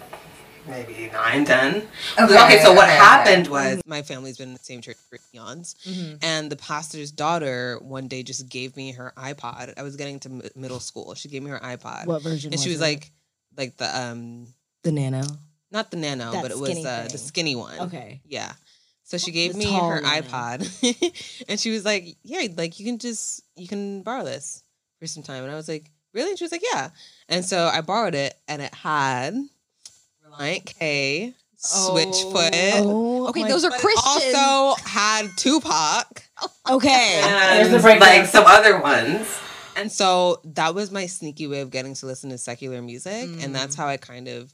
maybe 0.66 1.10
nine, 1.12 1.44
ten. 1.44 1.76
Okay, 2.18 2.44
Okay, 2.44 2.58
so 2.62 2.72
what 2.72 2.84
okay, 2.88 2.96
happened 2.96 3.46
okay. 3.48 3.50
was 3.50 3.80
my 3.86 4.02
family's 4.02 4.38
been 4.38 4.48
in 4.48 4.54
the 4.54 4.60
same 4.64 4.80
church 4.80 4.96
for 5.10 5.18
eons, 5.34 5.74
Mm-hmm. 5.86 6.16
and 6.22 6.50
the 6.50 6.56
pastor's 6.56 7.10
daughter 7.10 7.78
one 7.82 8.08
day 8.08 8.22
just 8.22 8.48
gave 8.48 8.76
me 8.76 8.92
her 8.92 9.12
iPod. 9.16 9.74
I 9.76 9.82
was 9.82 9.96
getting 9.96 10.20
to 10.20 10.28
mi- 10.28 10.50
middle 10.56 10.80
school. 10.80 11.14
She 11.14 11.28
gave 11.28 11.42
me 11.42 11.50
her 11.50 11.58
iPod, 11.60 12.06
What 12.06 12.22
version 12.22 12.52
and 12.52 12.60
she 12.60 12.68
was 12.70 12.78
was 12.78 12.88
it? 12.88 12.90
like, 12.90 13.10
like 13.56 13.76
the 13.76 14.00
um, 14.00 14.46
The 14.82 14.92
nano. 14.92 15.22
not 15.70 15.90
the 15.90 15.96
nano, 15.96 16.32
That 16.32 16.42
but 16.42 16.50
it 16.50 16.58
was 16.58 16.84
uh, 16.84 17.08
the 17.10 17.18
skinny 17.18 17.56
one. 17.56 17.78
Okay. 17.80 18.20
Yeah. 18.24 18.52
So 19.04 19.18
she 19.18 19.30
gave 19.32 19.52
The 19.52 19.58
me 19.58 19.72
her 19.72 19.96
woman. 19.96 20.04
iPod, 20.04 21.44
and 21.48 21.58
she 21.60 21.70
was 21.70 21.84
like, 21.84 22.16
"Yeah, 22.22 22.46
like 22.56 22.78
you 22.78 22.86
can 22.86 22.98
just 22.98 23.42
you 23.56 23.66
can 23.68 24.02
borrow 24.02 24.24
this 24.24 24.62
for 25.00 25.06
some 25.06 25.22
time." 25.22 25.42
And 25.42 25.52
I 25.52 25.56
was 25.56 25.68
like, 25.68 25.90
"Really?" 26.14 26.30
And 26.30 26.38
she 26.38 26.44
was 26.44 26.52
like, 26.52 26.62
"Yeah." 26.72 26.90
And 27.28 27.44
so 27.44 27.66
I 27.66 27.80
borrowed 27.82 28.14
it, 28.14 28.32
and 28.48 28.62
it 28.62 28.72
had 28.72 29.34
Relient 30.38 30.64
K, 30.64 31.34
Switchfoot. 31.58 32.50
Oh, 32.84 33.28
Okay, 33.28 33.44
those 33.48 33.64
are 33.64 33.70
but 33.70 33.78
it 33.78 33.82
Christian. 33.82 34.34
also 34.36 34.82
had 34.84 35.28
Tupac 35.36 36.22
okay. 36.70 37.20
and 37.24 37.72
like 38.00 38.26
some 38.26 38.44
other 38.46 38.80
ones. 38.80 39.28
And 39.76 39.90
so 39.90 40.40
that 40.44 40.74
was 40.74 40.90
my 40.90 41.06
sneaky 41.06 41.46
way 41.46 41.60
of 41.60 41.70
getting 41.70 41.94
to 41.94 42.06
listen 42.06 42.30
to 42.30 42.38
secular 42.38 42.82
music, 42.82 43.28
and 43.42 43.54
that's 43.54 43.74
how 43.74 43.86
I 43.86 43.96
kind 43.96 44.28
of. 44.28 44.52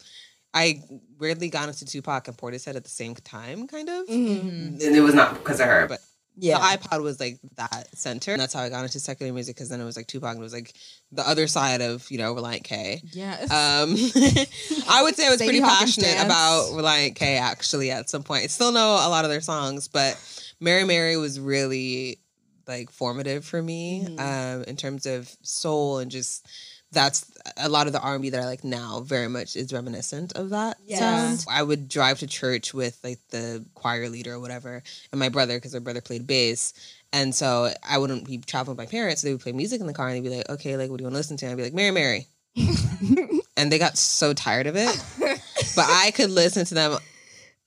I 0.55 0.83
weirdly 1.19 1.51
got 1.51 1.69
into 1.69 1.85
Tupac 1.85 2.27
and 2.27 2.37
Portishead 2.37 2.75
at 2.75 2.83
the 2.83 2.89
same 2.91 3.15
time, 3.15 3.67
kind 3.69 3.89
of. 3.89 4.07
Mhm. 4.07 4.83
And 4.83 4.97
it 4.97 5.01
was 5.03 5.15
not 5.15 5.35
because 5.35 5.61
of 5.61 5.67
her, 5.67 5.87
but 5.87 6.01
Yeah. 6.41 6.59
the 6.59 6.79
iPod 6.79 7.03
was 7.03 7.19
like 7.21 7.39
that 7.57 7.89
center. 7.97 8.33
And 8.33 8.41
that's 8.41 8.55
how 8.55 8.61
I 8.63 8.69
got 8.69 8.85
into 8.85 9.01
secular 9.01 9.33
music 9.33 9.57
because 9.57 9.69
then 9.69 9.81
it 9.81 9.85
was 9.85 9.97
like 9.97 10.07
Tupac 10.07 10.31
and 10.31 10.39
it 10.41 10.43
was 10.43 10.53
like 10.53 10.73
the 11.13 11.27
other 11.29 11.47
side 11.47 11.81
of, 11.81 12.09
you 12.11 12.19
know, 12.19 12.35
Relient 12.35 12.65
K. 12.65 13.03
Yes. 13.13 13.43
Um, 13.51 13.97
I 14.89 15.03
would 15.03 15.17
say 15.17 15.27
I 15.27 15.31
was 15.31 15.39
Sadie 15.39 15.49
pretty 15.49 15.61
Hawkins 15.61 15.97
passionate 15.97 16.15
dance. 16.17 16.25
about 16.25 16.71
Relient 16.73 17.15
K 17.17 17.37
actually 17.39 17.91
at 17.91 18.09
some 18.09 18.23
point. 18.23 18.45
I 18.45 18.47
still 18.47 18.73
know 18.73 18.93
a 18.95 19.09
lot 19.09 19.25
of 19.25 19.31
their 19.31 19.41
songs, 19.41 19.89
but 19.89 20.17
Mary 20.61 20.85
Mary 20.85 21.17
was 21.17 21.39
really 21.41 22.21
like 22.67 22.91
formative 22.91 23.45
for 23.45 23.63
me 23.63 24.05
Mhm. 24.07 24.21
um, 24.21 24.65
in 24.65 24.77
terms 24.77 25.07
of 25.07 25.35
soul 25.43 25.99
and 25.99 26.11
just 26.11 26.47
that's 26.93 27.31
a 27.57 27.69
lot 27.69 27.87
of 27.87 27.93
the 27.93 28.01
R&B 28.01 28.31
that 28.31 28.41
I 28.41 28.47
like 28.47 28.65
now 28.65 29.01
very 29.01 29.29
much 29.29 29.57
is 29.57 29.73
reminiscent 29.73 30.33
of 30.37 30.51
that 30.51 30.79
Yeah. 30.87 30.99
sound. 30.99 31.45
I 31.49 31.63
would 31.63 31.89
drive 31.89 32.21
to 32.21 32.27
church 32.27 32.73
with 32.73 32.99
like 33.05 33.19
the 33.31 33.65
choir 33.75 34.09
leader 34.09 34.35
or 34.35 34.41
whatever 34.41 34.83
and 35.13 35.19
my 35.19 35.29
brother 35.29 35.57
because 35.59 35.75
my 35.75 35.81
brother 35.81 36.01
played 36.01 36.27
bass 36.27 36.73
and 37.13 37.35
so 37.35 37.71
I 37.89 37.99
wouldn't 37.99 38.27
be 38.27 38.39
traveling 38.39 38.77
with 38.77 38.87
my 38.87 38.91
parents. 38.91 39.23
They 39.23 39.33
would 39.33 39.41
play 39.41 39.53
music 39.53 39.81
in 39.81 39.87
the 39.87 39.95
car 39.95 40.09
and 40.09 40.17
they'd 40.17 40.29
be 40.29 40.37
like, 40.37 40.49
okay, 40.51 40.77
like, 40.77 40.91
what 40.91 40.99
do 40.99 41.03
you 41.03 41.07
want 41.07 41.15
to 41.15 41.19
listen 41.19 41.37
to? 41.39 41.47
And 41.47 41.53
I'd 41.53 41.57
be 41.57 41.63
like, 41.63 41.75
Mary, 41.75 41.91
Mary. 41.91 42.27
and 43.57 43.73
they 43.73 43.79
got 43.79 43.97
so 43.97 44.33
tired 44.35 44.67
of 44.67 44.77
it. 44.77 45.03
but 45.77 45.87
I 45.89 46.11
could 46.15 46.31
listen 46.31 46.65
to 46.67 46.75
them 46.75 46.99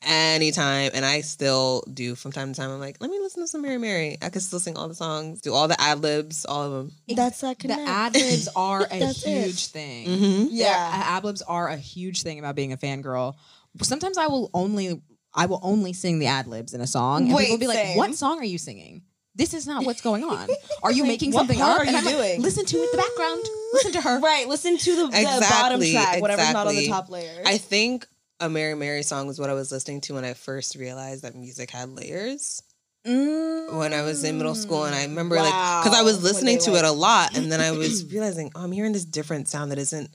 anytime. 0.01 0.91
And 0.93 1.05
I 1.05 1.21
still 1.21 1.83
do 1.93 2.15
from 2.15 2.31
time 2.31 2.53
to 2.53 2.59
time. 2.59 2.71
I'm 2.71 2.79
like, 2.79 2.97
let 2.99 3.09
me 3.09 3.19
listen 3.19 3.43
to 3.43 3.47
some 3.47 3.61
Mary, 3.61 3.77
Mary. 3.77 4.17
I 4.21 4.29
could 4.29 4.41
still 4.41 4.59
sing 4.59 4.77
all 4.77 4.87
the 4.87 4.95
songs, 4.95 5.41
do 5.41 5.53
all 5.53 5.67
the 5.67 5.79
ad 5.79 6.01
libs, 6.01 6.45
all 6.45 6.63
of 6.63 6.71
them. 6.71 6.91
That's 7.15 7.41
that 7.41 7.57
the 7.59 7.67
connect. 7.67 7.87
ad 7.89 8.13
libs 8.15 8.47
are 8.55 8.85
a 8.89 8.99
That's 8.99 9.25
it. 9.25 9.45
huge 9.45 9.67
thing. 9.67 10.07
Mm-hmm. 10.07 10.47
Yeah. 10.51 10.75
ad 11.05 11.23
libs 11.23 11.41
are 11.41 11.67
a 11.69 11.77
huge 11.77 12.23
thing 12.23 12.39
about 12.39 12.55
being 12.55 12.73
a 12.73 12.77
fangirl. 12.77 13.35
Sometimes 13.81 14.17
I 14.17 14.27
will 14.27 14.49
only 14.53 15.01
I 15.33 15.45
will 15.45 15.61
only 15.63 15.93
sing 15.93 16.19
the 16.19 16.25
ad 16.27 16.47
libs 16.47 16.73
in 16.73 16.81
a 16.81 16.87
song, 16.87 17.27
and 17.27 17.33
Wait, 17.33 17.43
people 17.43 17.53
will 17.53 17.59
be 17.61 17.67
like, 17.67 17.77
same. 17.77 17.97
"What 17.97 18.13
song 18.15 18.39
are 18.39 18.43
you 18.45 18.57
singing? 18.57 19.03
This 19.33 19.53
is 19.53 19.65
not 19.65 19.85
what's 19.85 20.01
going 20.01 20.25
on. 20.25 20.49
Are 20.83 20.91
you 20.91 21.03
Like, 21.03 21.07
making 21.07 21.31
what 21.31 21.39
something 21.47 21.57
part 21.59 21.71
up?" 21.75 21.79
are 21.79 21.83
and 21.87 21.91
you 22.05 22.11
I'm 22.11 22.19
like. 22.19 22.39
Listen 22.39 22.65
to 22.65 22.77
it, 22.77 22.83
in 22.83 22.89
the 22.91 22.97
background. 22.97 23.45
Listen 23.71 23.91
to 23.93 24.01
her. 24.01 24.19
Right. 24.19 24.45
Listen 24.49 24.77
to 24.77 24.95
the, 24.97 25.05
the 25.07 25.47
bottom 25.49 25.79
Exactly, 25.81 25.91
track, 25.93 26.21
whatever's 26.21 26.51
not 26.51 26.67
on 26.67 26.75
the 26.75 26.87
top 26.89 27.09
layer. 27.09 27.41
I 27.45 27.57
think 27.59 28.05
a 28.41 28.49
Mary 28.49 28.75
Mary 28.75 29.03
song 29.03 29.27
was 29.27 29.39
what 29.39 29.49
I 29.49 29.53
was 29.53 29.71
listening 29.71 30.01
to 30.01 30.15
when 30.15 30.25
I 30.25 30.33
first 30.33 30.75
realized 30.75 31.23
that 31.23 31.35
music 31.35 31.71
had 31.71 31.89
layers. 31.89 32.61
When 33.03 33.93
I 33.93 34.01
was 34.03 34.23
in 34.23 34.37
middle 34.37 34.53
school, 34.55 34.83
and 34.83 34.93
I 34.93 35.03
remember 35.03 35.35
like 35.37 35.83
because 35.83 35.97
I 35.97 36.03
was 36.03 36.21
listening 36.23 36.59
to 36.59 36.71
like- 36.71 36.83
it 36.83 36.85
a 36.85 36.91
lot, 36.91 37.35
and 37.37 37.51
then 37.51 37.59
I 37.61 37.71
was 37.71 38.05
realizing, 38.13 38.51
oh, 38.53 38.63
I'm 38.63 38.71
hearing 38.71 38.91
this 38.93 39.05
different 39.05 39.47
sound 39.47 39.71
that 39.71 39.79
isn't 39.79 40.09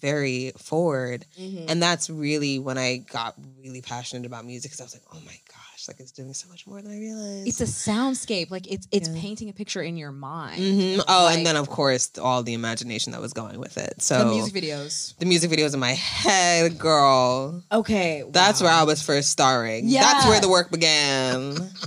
very 0.00 0.52
forward, 0.56 1.26
Mhm. 1.38 1.66
and 1.68 1.82
that's 1.82 2.08
really 2.08 2.58
when 2.58 2.78
I 2.78 2.98
got 2.98 3.34
really 3.58 3.82
passionate 3.82 4.24
about 4.26 4.46
music 4.46 4.70
because 4.70 4.80
I 4.80 4.84
was 4.84 4.94
like, 4.94 5.02
oh 5.12 5.20
my 5.26 5.36
gosh, 5.80 5.88
like 5.88 6.00
it's 6.00 6.12
doing 6.12 6.32
so 6.32 6.48
much 6.48 6.66
more 6.66 6.80
than 6.82 6.92
I 6.92 6.98
realized. 6.98 7.48
It's 7.48 7.60
a 7.60 7.64
soundscape. 7.64 8.50
Like 8.50 8.70
it's 8.70 8.86
it's 8.90 9.08
Yeah. 9.08 9.20
painting 9.20 9.48
a 9.48 9.52
picture 9.52 9.82
in 9.82 9.96
your 9.96 10.12
mind. 10.12 10.60
Mhm. 10.60 11.04
Oh, 11.08 11.24
Like- 11.24 11.38
and 11.38 11.46
then 11.46 11.56
of 11.56 11.68
course 11.68 12.10
all 12.18 12.42
the 12.42 12.54
imagination 12.54 13.12
that 13.12 13.20
was 13.20 13.32
going 13.32 13.58
with 13.58 13.76
it. 13.78 14.02
So 14.02 14.18
The 14.18 14.24
music 14.26 14.54
videos. 14.54 15.14
the 15.18 15.26
music 15.26 15.50
videos 15.50 15.74
in 15.74 15.80
my 15.80 15.92
head, 15.94 16.78
girl. 16.78 17.62
okay. 17.72 18.24
That's 18.30 18.60
wow. 18.60 18.66
where 18.66 18.74
I 18.76 18.82
was 18.84 19.02
first 19.02 19.30
starring. 19.30 19.88
Yeah. 19.88 20.00
That's 20.02 20.26
where 20.26 20.40
the 20.40 20.48
work 20.48 20.70
began. 20.70 21.70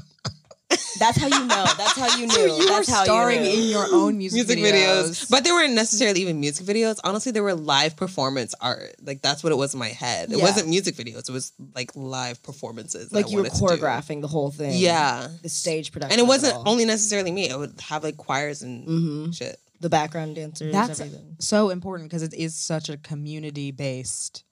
That's 1.00 1.18
how 1.18 1.28
you 1.28 1.46
know. 1.48 1.66
That's 1.78 1.98
how 1.98 2.18
you 2.18 2.28
knew. 2.28 2.38
You 2.38 2.58
were 2.58 2.66
That's 2.66 2.90
how 2.90 3.04
starring 3.04 3.44
you 3.44 3.52
knew. 3.52 3.64
in 3.64 3.70
your 3.70 3.86
own 3.92 4.18
music, 4.18 4.48
music 4.48 4.60
videos. 4.60 5.30
But 5.30 5.44
they 5.44 5.52
weren't 5.52 5.74
necessarily 5.74 6.22
even 6.22 6.40
music 6.40 6.66
videos. 6.66 7.00
Honestly, 7.04 7.32
they 7.32 7.42
were 7.42 7.54
live 7.56 7.96
performance 7.96 8.54
art. 8.62 8.96
Like 9.02 9.22
that's 9.22 9.44
what 9.44 9.52
it 9.52 9.58
was 9.58 9.74
in 9.74 9.80
my 9.80 9.90
head. 9.90 10.32
It 10.32 10.38
Yeah. 10.38 10.44
wasn't 10.44 10.68
music 10.70 10.96
videos. 10.96 11.30
It 11.30 11.34
was 11.34 11.52
like 11.76 11.92
live 11.96 12.42
performances. 12.44 13.12
like 13.12 13.30
you 13.30 13.38
were 13.38 13.44
wanted 13.44 13.56
to 13.56 13.60
do. 13.60 13.66
choreographing 13.82 14.22
the 14.22 14.28
whole 14.28 14.52
thing. 14.52 14.74
Yeah. 14.76 15.28
The 15.42 15.50
stage 15.50 15.92
production. 15.92 16.20
And 16.20 16.26
it 16.26 16.30
wasn't 16.30 16.56
all. 16.56 16.64
only 16.70 16.86
necessarily 16.86 17.32
me. 17.32 17.50
I 17.50 17.56
would 17.56 17.80
have 17.82 18.04
like 18.04 18.18
choirs 18.18 18.62
and 18.62 18.88
Mhm. 18.88 19.36
shit. 19.36 19.60
the 19.82 19.90
background 19.90 20.36
dancers. 20.36 20.72
That's 20.72 21.02
everything. 21.02 21.36
so 21.40 21.70
important 21.70 22.10
because 22.10 22.24
it 22.24 22.34
is 22.34 22.56
such 22.56 22.88
a 22.88 22.96
community 22.96 23.72
based. 23.72 24.44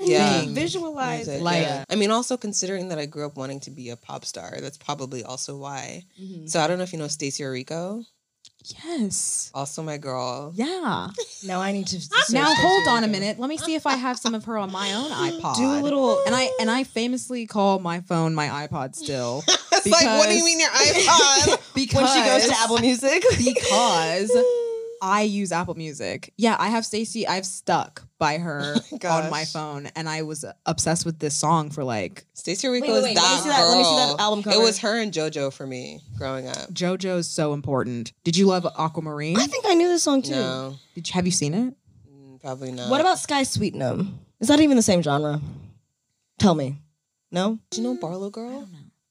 Yeah. 0.00 0.40
thing. 0.40 0.54
Visualize 0.54 1.26
Music. 1.26 1.42
Like- 1.42 1.62
yeah. 1.62 1.84
I 1.90 1.94
mean, 1.96 2.10
also 2.10 2.36
considering 2.36 2.88
that 2.88 2.98
I 2.98 3.06
grew 3.06 3.26
up 3.26 3.36
wanting 3.36 3.60
to 3.60 3.70
be 3.70 3.90
a 3.90 3.96
pop 3.96 4.24
star, 4.24 4.58
that's 4.60 4.78
probably 4.78 5.24
also 5.24 5.56
why. 5.56 6.04
Mhm. 6.20 6.48
So 6.48 6.60
I 6.60 6.66
don't 6.66 6.78
know 6.78 6.84
if 6.84 6.92
you 6.92 6.98
know 6.98 7.06
Stacie 7.06 7.42
Orrico, 7.44 8.04
Yes. 8.84 9.50
also 9.54 9.82
my 9.82 9.96
girl. 9.96 10.52
Yeah. 10.54 11.08
Now 11.44 11.60
I 11.60 11.72
need 11.72 11.86
to. 11.88 11.98
now 12.30 12.52
hold 12.54 12.88
on 12.88 13.04
a 13.04 13.08
minute. 13.08 13.38
Let 13.38 13.48
me 13.48 13.56
see 13.56 13.74
if 13.74 13.86
I 13.86 13.96
have 13.96 14.18
some 14.18 14.34
of 14.34 14.44
her 14.44 14.58
on 14.58 14.70
my 14.70 14.92
own 14.94 15.10
iPod. 15.40 15.56
Do 15.56 15.64
a 15.72 15.80
little. 15.80 16.22
And 16.26 16.34
I 16.34 16.50
and 16.60 16.70
I 16.70 16.84
famously 16.84 17.46
call 17.46 17.78
my 17.78 18.00
phone 18.02 18.34
my 18.34 18.48
iPod 18.66 18.94
still. 18.94 19.42
It's 19.82 19.86
like, 19.88 20.04
what 20.18 20.28
do 20.28 20.34
you 20.34 20.44
mean 20.44 20.60
your 20.60 20.68
iPod? 20.68 21.74
because 21.74 22.02
when 22.14 22.22
she 22.22 22.28
goes 22.28 22.46
to 22.48 22.54
Apple 22.62 22.78
Music. 22.80 23.24
because 23.38 24.30
I 25.00 25.22
use 25.22 25.52
Apple 25.52 25.74
Music. 25.74 26.34
Yeah, 26.36 26.54
I 26.58 26.68
have 26.68 26.84
Stacie. 26.84 27.26
I've 27.26 27.46
stuck 27.46 28.06
by 28.20 28.38
her 28.38 28.76
gosh. 29.00 29.24
on 29.24 29.30
my 29.30 29.44
phone, 29.44 29.86
and 29.96 30.08
I 30.08 30.22
was 30.22 30.44
obsessed 30.66 31.04
with 31.04 31.18
this 31.18 31.36
song 31.36 31.70
for 31.70 31.82
like 31.82 32.24
Stacie 32.36 32.68
Orrico 32.68 32.82
wait, 32.82 32.90
is 32.90 33.02
wait, 33.02 33.02
let 33.02 33.08
me 33.08 33.14
that 33.16 33.40
see 33.42 33.48
that- 33.48 33.66
let 33.68 33.78
me 33.78 33.82
see 33.84 33.96
that 33.96 34.06
girl. 34.10 34.20
album 34.20 34.52
It 34.52 34.58
was 34.62 34.78
her 34.78 35.00
and 35.00 35.12
JoJo 35.12 35.52
for 35.52 35.66
me 35.66 36.00
growing 36.16 36.46
up. 36.46 36.56
JoJo's 36.72 37.28
so 37.28 37.52
important. 37.52 38.12
Did 38.22 38.36
you 38.36 38.46
love 38.46 38.64
Aquamarine? 38.78 39.36
I 39.38 39.46
think 39.48 39.64
I 39.66 39.74
knew 39.74 39.88
this 39.88 40.04
song 40.04 40.22
too. 40.22 40.30
No, 40.32 40.76
Did 40.94 41.08
you, 41.08 41.14
have 41.14 41.26
you 41.26 41.32
seen 41.32 41.54
it? 41.54 41.74
mm, 42.08 42.40
probably 42.40 42.70
not. 42.70 42.90
What 42.90 43.00
about 43.00 43.18
Skye 43.18 43.42
Sweetnam? 43.42 44.18
Is 44.38 44.46
that 44.48 44.60
even 44.60 44.76
the 44.76 44.82
same 44.82 45.02
genre? 45.02 45.40
Tell 46.38 46.54
me. 46.54 46.76
No. 47.32 47.58
Do 47.70 47.80
you 47.82 47.86
know 47.88 47.96
BarlowGirl? 48.00 48.68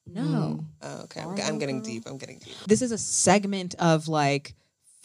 No. 0.08 0.66
Oh, 0.82 1.01
okay. 1.04 1.22
I'm, 1.22 1.39
I'm 1.39 1.60
getting 1.60 1.82
deep. 1.84 2.04
I'm 2.08 2.18
getting 2.18 2.39
deep. 2.39 2.56
This 2.68 2.82
is 2.82 2.92
a 2.92 2.98
segment 2.98 3.75
of 3.80 4.08
like 4.08 4.56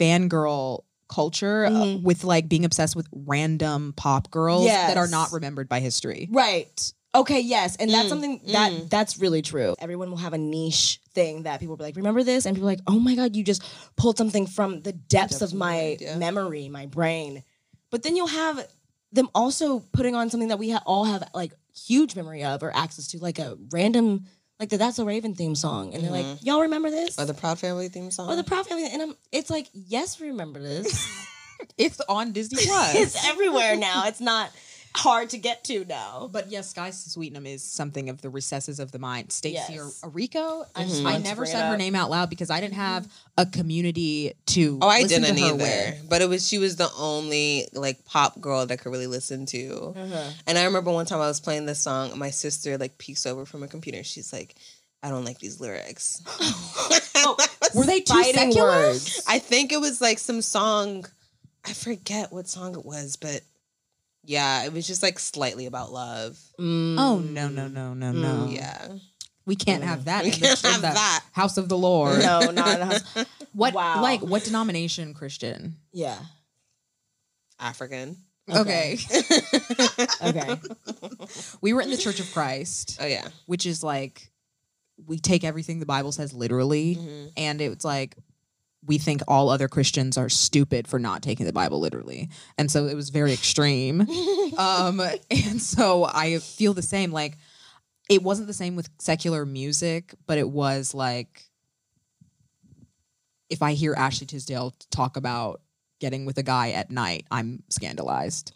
fangirl 0.00 0.84
culture 1.08 1.66
uh, 1.66 1.70
Mhm. 1.70 2.02
with 2.02 2.25
like 2.25 2.49
being 2.49 2.64
obsessed 2.64 2.96
with 2.96 3.06
random 3.12 3.92
pop 3.96 4.30
girls 4.30 4.66
that 4.66 4.96
are 4.96 5.06
not 5.08 5.32
remembered 5.32 5.68
by 5.68 5.80
history. 5.80 6.28
Right. 6.30 6.92
Okay, 7.14 7.40
yes. 7.40 7.76
And 7.76 7.92
that's 7.92 8.06
Mm, 8.06 8.08
something 8.08 8.40
that 8.49 8.73
mm. 8.73 8.90
that's 8.90 9.18
really 9.18 9.40
true. 9.40 9.76
Everyone 9.78 10.11
will 10.11 10.16
have 10.18 10.32
a 10.32 10.38
niche 10.38 11.00
thing 11.12 11.44
that 11.44 11.61
people 11.61 11.73
will 11.75 11.76
be 11.76 11.84
like, 11.84 11.96
remember 11.96 12.25
this? 12.25 12.44
And 12.44 12.56
people 12.56 12.68
are 12.68 12.73
like, 12.73 12.80
oh 12.88 12.99
my 12.99 13.14
God, 13.14 13.37
you 13.37 13.44
just 13.44 13.62
pulled 13.96 14.18
something 14.18 14.46
from 14.46 14.82
the 14.82 14.92
depths 14.92 15.40
of 15.40 15.54
my 15.54 15.96
memory, 16.16 16.68
my 16.68 16.87
brain. 16.87 17.44
But 17.90 18.02
then 18.02 18.16
you'll 18.16 18.26
have 18.26 18.66
them 19.12 19.28
also 19.32 19.78
putting 19.92 20.16
on 20.16 20.28
something 20.28 20.49
that 20.49 20.58
we 20.58 20.70
ha- 20.70 20.82
all 20.87 21.04
have 21.04 21.23
like 21.34 21.52
huge 21.73 22.16
memory 22.16 22.42
of 22.42 22.64
or 22.64 22.75
access 22.76 23.06
to, 23.08 23.18
like 23.18 23.38
a 23.38 23.56
random, 23.70 24.25
like 24.61 24.68
the 24.68 24.76
That's 24.76 24.99
a 24.99 25.04
Raven 25.04 25.34
theme 25.34 25.54
song. 25.54 25.94
And 25.94 26.04
they're 26.04 26.11
like, 26.11 26.25
mm-hmm. 26.25 26.46
y'all 26.46 26.62
remember 26.62 26.90
this? 26.90 27.18
Or 27.18 27.25
the 27.25 27.34
Proud 27.34 27.58
Family 27.58 27.88
theme 27.88 28.11
song? 28.11 28.30
Or 28.30 28.37
the 28.37 28.44
Proud 28.44 28.66
Family. 28.66 28.88
And 28.90 29.02
I'm, 29.02 29.16
it's 29.32 29.50
like, 29.50 29.68
yes, 29.73 30.20
we 30.20 30.28
remember 30.28 30.61
this. 30.61 31.26
It's 31.78 32.00
on 32.08 32.32
Disney 32.32 32.64
Plus. 32.66 32.94
it's 32.96 33.28
everywhere 33.28 33.76
now. 33.76 34.06
It's 34.06 34.20
not 34.20 34.50
hard 34.96 35.30
to 35.30 35.38
get 35.38 35.64
to 35.64 35.84
now. 35.84 36.28
But 36.32 36.50
yes, 36.50 36.70
Skye 36.70 36.90
Sweetnam 36.90 37.46
is 37.46 37.62
something 37.62 38.08
of 38.08 38.22
the 38.22 38.30
recesses 38.30 38.78
of 38.78 38.92
the 38.92 38.98
mind. 38.98 39.32
Stacey 39.32 39.74
Yes. 39.74 40.00
or 40.02 40.08
Rico. 40.10 40.64
I, 40.74 41.18
never 41.18 41.46
said 41.46 41.68
her 41.68 41.76
name 41.76 41.94
out 41.94 42.10
loud 42.10 42.30
because 42.30 42.50
I 42.50 42.60
didn't 42.60 42.74
have 42.74 43.06
a 43.36 43.46
community 43.46 44.34
to. 44.46 44.78
Oh, 44.80 44.88
I 44.88 45.02
listen 45.02 45.22
didn't 45.22 45.38
either. 45.38 45.56
with. 45.56 46.06
But 46.08 46.22
it 46.22 46.28
was 46.28 46.46
she 46.46 46.58
was 46.58 46.76
the 46.76 46.88
only 46.98 47.66
like 47.72 48.04
pop 48.04 48.40
girl 48.40 48.64
that 48.64 48.72
I 48.72 48.76
could 48.76 48.90
really 48.92 49.06
listen 49.08 49.46
to. 49.46 49.94
Uh-huh. 49.96 50.30
And 50.46 50.58
I 50.58 50.64
remember 50.64 50.90
one 50.92 51.06
time 51.06 51.20
I 51.20 51.26
was 51.28 51.40
playing 51.40 51.66
this 51.66 51.80
song, 51.80 52.10
and 52.10 52.18
my 52.18 52.30
sister 52.30 52.78
like 52.78 52.98
peeks 52.98 53.26
over 53.26 53.44
from 53.44 53.62
her 53.62 53.66
computer. 53.68 54.04
She's 54.04 54.32
like, 54.32 54.54
"I 55.02 55.10
don't 55.10 55.24
like 55.24 55.38
these 55.38 55.60
lyrics." 55.60 56.22
Were 57.74 57.84
they 57.84 58.00
too 58.00 58.22
secular? 58.22 58.68
words. 58.68 59.22
I 59.26 59.38
think 59.38 59.72
it 59.72 59.80
was 59.80 60.00
like 60.00 60.18
some 60.18 60.42
song. 60.42 61.06
I 61.64 61.72
forget 61.72 62.30
what 62.32 62.46
song 62.46 62.74
it 62.78 62.84
was, 62.84 63.16
but 63.16 63.40
yeah, 64.26 64.64
it 64.64 64.72
was 64.72 64.86
just 64.86 65.02
like 65.02 65.18
slightly 65.18 65.66
about 65.66 65.92
love. 65.92 66.38
Oh 66.58 67.18
no 67.24 67.48
no 67.48 67.68
no 67.68 67.94
no 67.94 68.12
no! 68.12 68.46
Yeah, 68.50 68.88
We 69.46 69.56
can't 69.56 69.82
have 69.84 70.06
that. 70.06 70.24
We 70.24 70.32
in 70.32 70.40
the- 70.40 70.46
can't 70.46 70.64
in 70.64 70.70
have 70.70 70.80
the 70.82 70.88
that. 70.88 71.24
House 71.32 71.56
of 71.58 71.68
the 71.68 71.76
Lord. 71.78 72.20
No, 72.20 72.40
not 72.50 72.80
in 72.80 72.80
the 72.80 72.84
house. 73.16 73.26
What 73.52 73.74
Wow. 73.74 74.02
like 74.02 74.20
what 74.22 74.44
denomination 74.44 75.14
Christian? 75.14 75.76
Yeah. 75.92 76.18
African. 77.60 78.16
Okay. 78.52 78.98
Okay. 80.24 80.56
we 81.60 81.72
were 81.72 81.80
in 81.80 81.90
the 81.90 81.96
Church 81.96 82.20
of 82.20 82.30
Christ, 82.32 82.98
Oh 83.00 83.06
yeah, 83.06 83.28
which 83.46 83.64
is 83.66 83.82
like 83.82 84.30
we 85.06 85.18
take 85.18 85.44
everything 85.44 85.80
the 85.80 85.86
Bible 85.86 86.12
says 86.12 86.32
literally, 86.32 86.96
Mhm. 86.96 87.32
and 87.36 87.60
it's 87.60 87.84
like 87.84 88.16
we 88.86 88.98
think 88.98 89.22
all 89.28 89.48
other 89.48 89.68
Christians 89.68 90.18
are 90.18 90.28
stupid 90.28 90.86
for 90.86 90.98
not 90.98 91.22
taking 91.22 91.46
the 91.46 91.52
Bible 91.52 91.80
literally, 91.80 92.30
and 92.58 92.70
so 92.70 92.86
it 92.86 92.94
was 92.94 93.10
very 93.10 93.32
extreme. 93.32 94.00
um, 94.58 95.00
and 95.30 95.60
so 95.60 96.04
I 96.04 96.38
feel 96.38 96.74
the 96.74 96.82
same. 96.82 97.12
Like 97.12 97.38
it 98.08 98.22
wasn't 98.22 98.48
the 98.48 98.54
same 98.54 98.76
with 98.76 98.88
secular 98.98 99.46
music, 99.46 100.14
but 100.26 100.38
it 100.38 100.48
was 100.48 100.94
like 100.94 101.42
if 103.50 103.62
I 103.62 103.72
hear 103.72 103.94
Ashley 103.94 104.26
Tisdale 104.26 104.74
talk 104.90 105.16
about 105.16 105.60
getting 106.00 106.24
with 106.24 106.38
a 106.38 106.42
guy 106.42 106.70
at 106.72 106.90
night, 106.90 107.24
I'm 107.30 107.62
scandalized. 107.68 108.52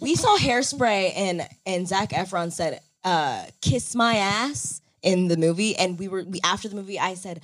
we 0.00 0.14
saw 0.16 0.36
hairspray 0.38 1.12
and 1.14 1.48
and 1.66 1.86
Zac 1.86 2.10
Efron 2.10 2.50
said 2.50 2.80
uh 3.04 3.44
kiss 3.60 3.94
my 3.94 4.16
ass 4.16 4.80
in 5.02 5.28
the 5.28 5.36
movie 5.36 5.76
and 5.76 5.98
we 5.98 6.08
were 6.08 6.24
we 6.24 6.40
after 6.42 6.68
the 6.68 6.74
movie 6.74 6.98
I 6.98 7.14
said 7.14 7.40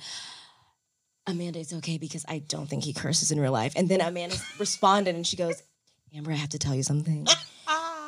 Amanda 1.29 1.59
it's 1.59 1.73
okay 1.73 1.97
because 1.97 2.25
I 2.27 2.39
don't 2.39 2.67
think 2.67 2.83
he 2.83 2.93
curses 2.93 3.31
in 3.31 3.39
real 3.39 3.51
life. 3.51 3.73
And 3.75 3.87
then 3.89 4.01
Amanda 4.01 4.35
responded 4.59 5.15
and 5.15 5.25
she 5.25 5.37
goes 5.37 5.61
Amber 6.15 6.31
I 6.31 6.35
have 6.35 6.49
to 6.49 6.59
tell 6.59 6.75
you 6.75 6.83
something. 6.83 7.27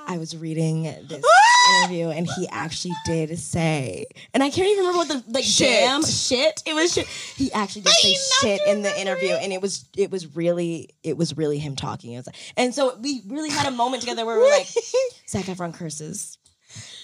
I 0.07 0.17
was 0.17 0.35
reading 0.35 0.83
this 0.83 1.23
interview 1.79 2.09
and 2.09 2.27
he 2.35 2.47
actually 2.49 2.93
did 3.05 3.37
say 3.37 4.05
and 4.33 4.41
I 4.43 4.49
can't 4.49 4.67
even 4.67 4.85
remember 4.85 4.97
what 4.97 5.07
the 5.07 5.31
like 5.31 5.43
Shit. 5.43 5.69
damn 5.69 6.03
shit. 6.03 6.63
It 6.65 6.73
was 6.73 6.91
shit. 6.93 7.05
He 7.07 7.51
actually 7.53 7.83
did 7.83 7.93
say 7.93 8.15
shit 8.41 8.61
in 8.67 8.81
the 8.81 8.99
interview 8.99 9.31
and 9.33 9.53
it 9.53 9.61
was 9.61 9.85
it 9.95 10.11
was 10.11 10.35
really 10.35 10.89
it 11.03 11.15
was 11.17 11.37
really 11.37 11.59
him 11.59 11.75
talking. 11.75 12.13
It 12.13 12.17
was 12.17 12.27
like, 12.27 12.35
and 12.57 12.73
so 12.73 12.97
we 12.99 13.21
really 13.27 13.49
had 13.51 13.67
a 13.67 13.71
moment 13.71 14.01
together 14.01 14.25
where 14.25 14.37
we 14.37 14.43
were 14.43 14.49
like 14.49 14.67
Zac 15.29 15.45
Efron 15.45 15.73
curses. 15.73 16.37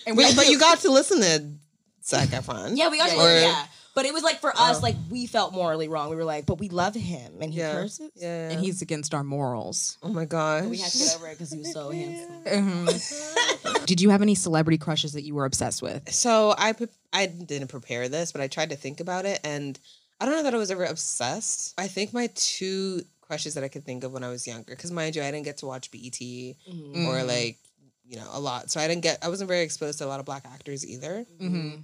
And 0.08 0.18
Wait, 0.18 0.36
but 0.36 0.50
you 0.50 0.58
got 0.60 0.80
to 0.80 0.90
listen 0.92 1.20
to 1.22 1.46
Zac 2.04 2.30
Efron. 2.30 2.76
yeah 2.76 2.90
we 2.90 2.98
got 2.98 3.10
to 3.10 3.16
Or- 3.18 3.40
yeah 3.40 3.66
but 3.98 4.06
it 4.06 4.14
was 4.14 4.22
like 4.24 4.40
for 4.40 4.54
us 4.56 4.82
like 4.84 4.96
we 5.10 5.26
felt 5.26 5.54
morally 5.54 5.88
wrong 5.90 6.10
we 6.12 6.16
were 6.16 6.24
like 6.24 6.46
but 6.46 6.60
we 6.60 6.70
love 6.70 6.94
him 6.94 7.34
and 7.42 7.52
he 7.52 7.60
Yeah. 7.60 7.74
curses 7.74 8.12
Yeah. 8.16 8.50
and 8.52 8.60
he's 8.64 8.82
against 8.84 9.14
our 9.16 9.24
morals. 9.24 9.98
oh 10.04 10.10
my 10.10 10.26
gosh. 10.26 10.66
we 10.66 10.78
had 10.78 10.92
to 10.92 10.98
get 11.00 11.16
over 11.16 11.28
it 11.28 11.32
because 11.32 11.52
he 11.52 11.60
was 11.60 11.74
so 11.74 11.90
handsome 12.00 12.44
Mm-hmm. 12.46 13.86
Did 13.86 14.00
you 14.02 14.10
have 14.12 14.22
any 14.22 14.36
celebrity 14.36 14.78
crushes 14.78 15.14
that 15.14 15.24
you 15.24 15.34
were 15.36 15.46
obsessed 15.46 15.82
with? 15.82 16.10
So 16.14 16.54
I 16.58 16.74
pre- 16.74 16.88
I 17.12 17.26
didn't 17.26 17.70
prepare 17.70 18.08
this, 18.10 18.32
but 18.32 18.42
I 18.42 18.48
tried 18.48 18.70
to 18.70 18.76
think 18.76 19.00
about 19.00 19.26
it, 19.26 19.40
and 19.44 19.80
I 20.20 20.26
don't 20.26 20.36
know 20.36 20.44
that 20.44 20.54
I 20.54 20.58
was 20.58 20.72
ever 20.72 20.84
obsessed. 20.86 21.74
I 21.78 21.88
think 21.88 22.14
my 22.14 22.30
two 22.36 23.02
crushes 23.22 23.54
that 23.56 23.64
I 23.64 23.68
could 23.70 23.86
think 23.86 24.04
of 24.04 24.12
when 24.12 24.24
I 24.24 24.30
was 24.30 24.46
younger, 24.46 24.72
because 24.76 24.92
mind 24.92 25.16
you, 25.16 25.22
I 25.24 25.32
didn't 25.32 25.46
get 25.46 25.58
to 25.60 25.66
watch 25.66 25.90
BET 25.92 26.12
Mm-hmm. 26.20 27.06
or 27.08 27.24
like 27.24 27.58
you 28.06 28.18
know 28.18 28.28
a 28.32 28.40
lot, 28.40 28.70
so 28.72 28.80
I 28.80 28.88
didn't 28.88 29.04
get 29.04 29.20
I 29.24 29.30
wasn't 29.30 29.48
very 29.48 29.64
exposed 29.64 30.00
to 30.00 30.06
a 30.06 30.10
lot 30.12 30.20
of 30.20 30.26
black 30.26 30.46
actors 30.46 30.86
either. 30.86 31.26
Mm-hmm. 31.42 31.82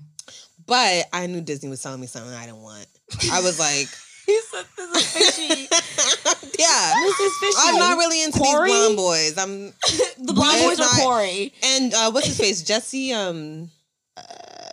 But 0.65 1.05
I 1.11 1.27
knew 1.27 1.41
Disney 1.41 1.69
was 1.69 1.81
selling 1.81 1.99
me 2.01 2.07
something 2.07 2.33
I 2.33 2.45
didn't 2.45 2.61
want. 2.61 2.85
I 3.31 3.41
was 3.41 3.59
like, 3.59 3.87
he 4.25 4.39
said 4.51 4.65
this 4.77 5.15
is 5.15 5.35
fishy 5.35 5.67
yeah. 6.59 6.93
this 7.03 7.19
is 7.19 7.33
fishy 7.41 7.57
I'm 7.59 7.77
not 7.77 7.97
really 7.97 8.23
into 8.23 8.39
Corey? 8.39 8.69
these 8.71 8.79
blonde 8.79 8.95
boys. 8.97 9.37
I'm 9.37 9.65
the 10.25 10.33
blonde 10.33 10.55
It's 10.57 10.63
boys 10.65 10.79
are 10.79 10.97
not- 10.97 11.01
Corey 11.03 11.53
and 11.63 11.93
uh, 11.93 12.11
what's 12.11 12.27
his 12.27 12.37
face? 12.37 12.61
Jesse 12.63 13.11
um 13.13 13.69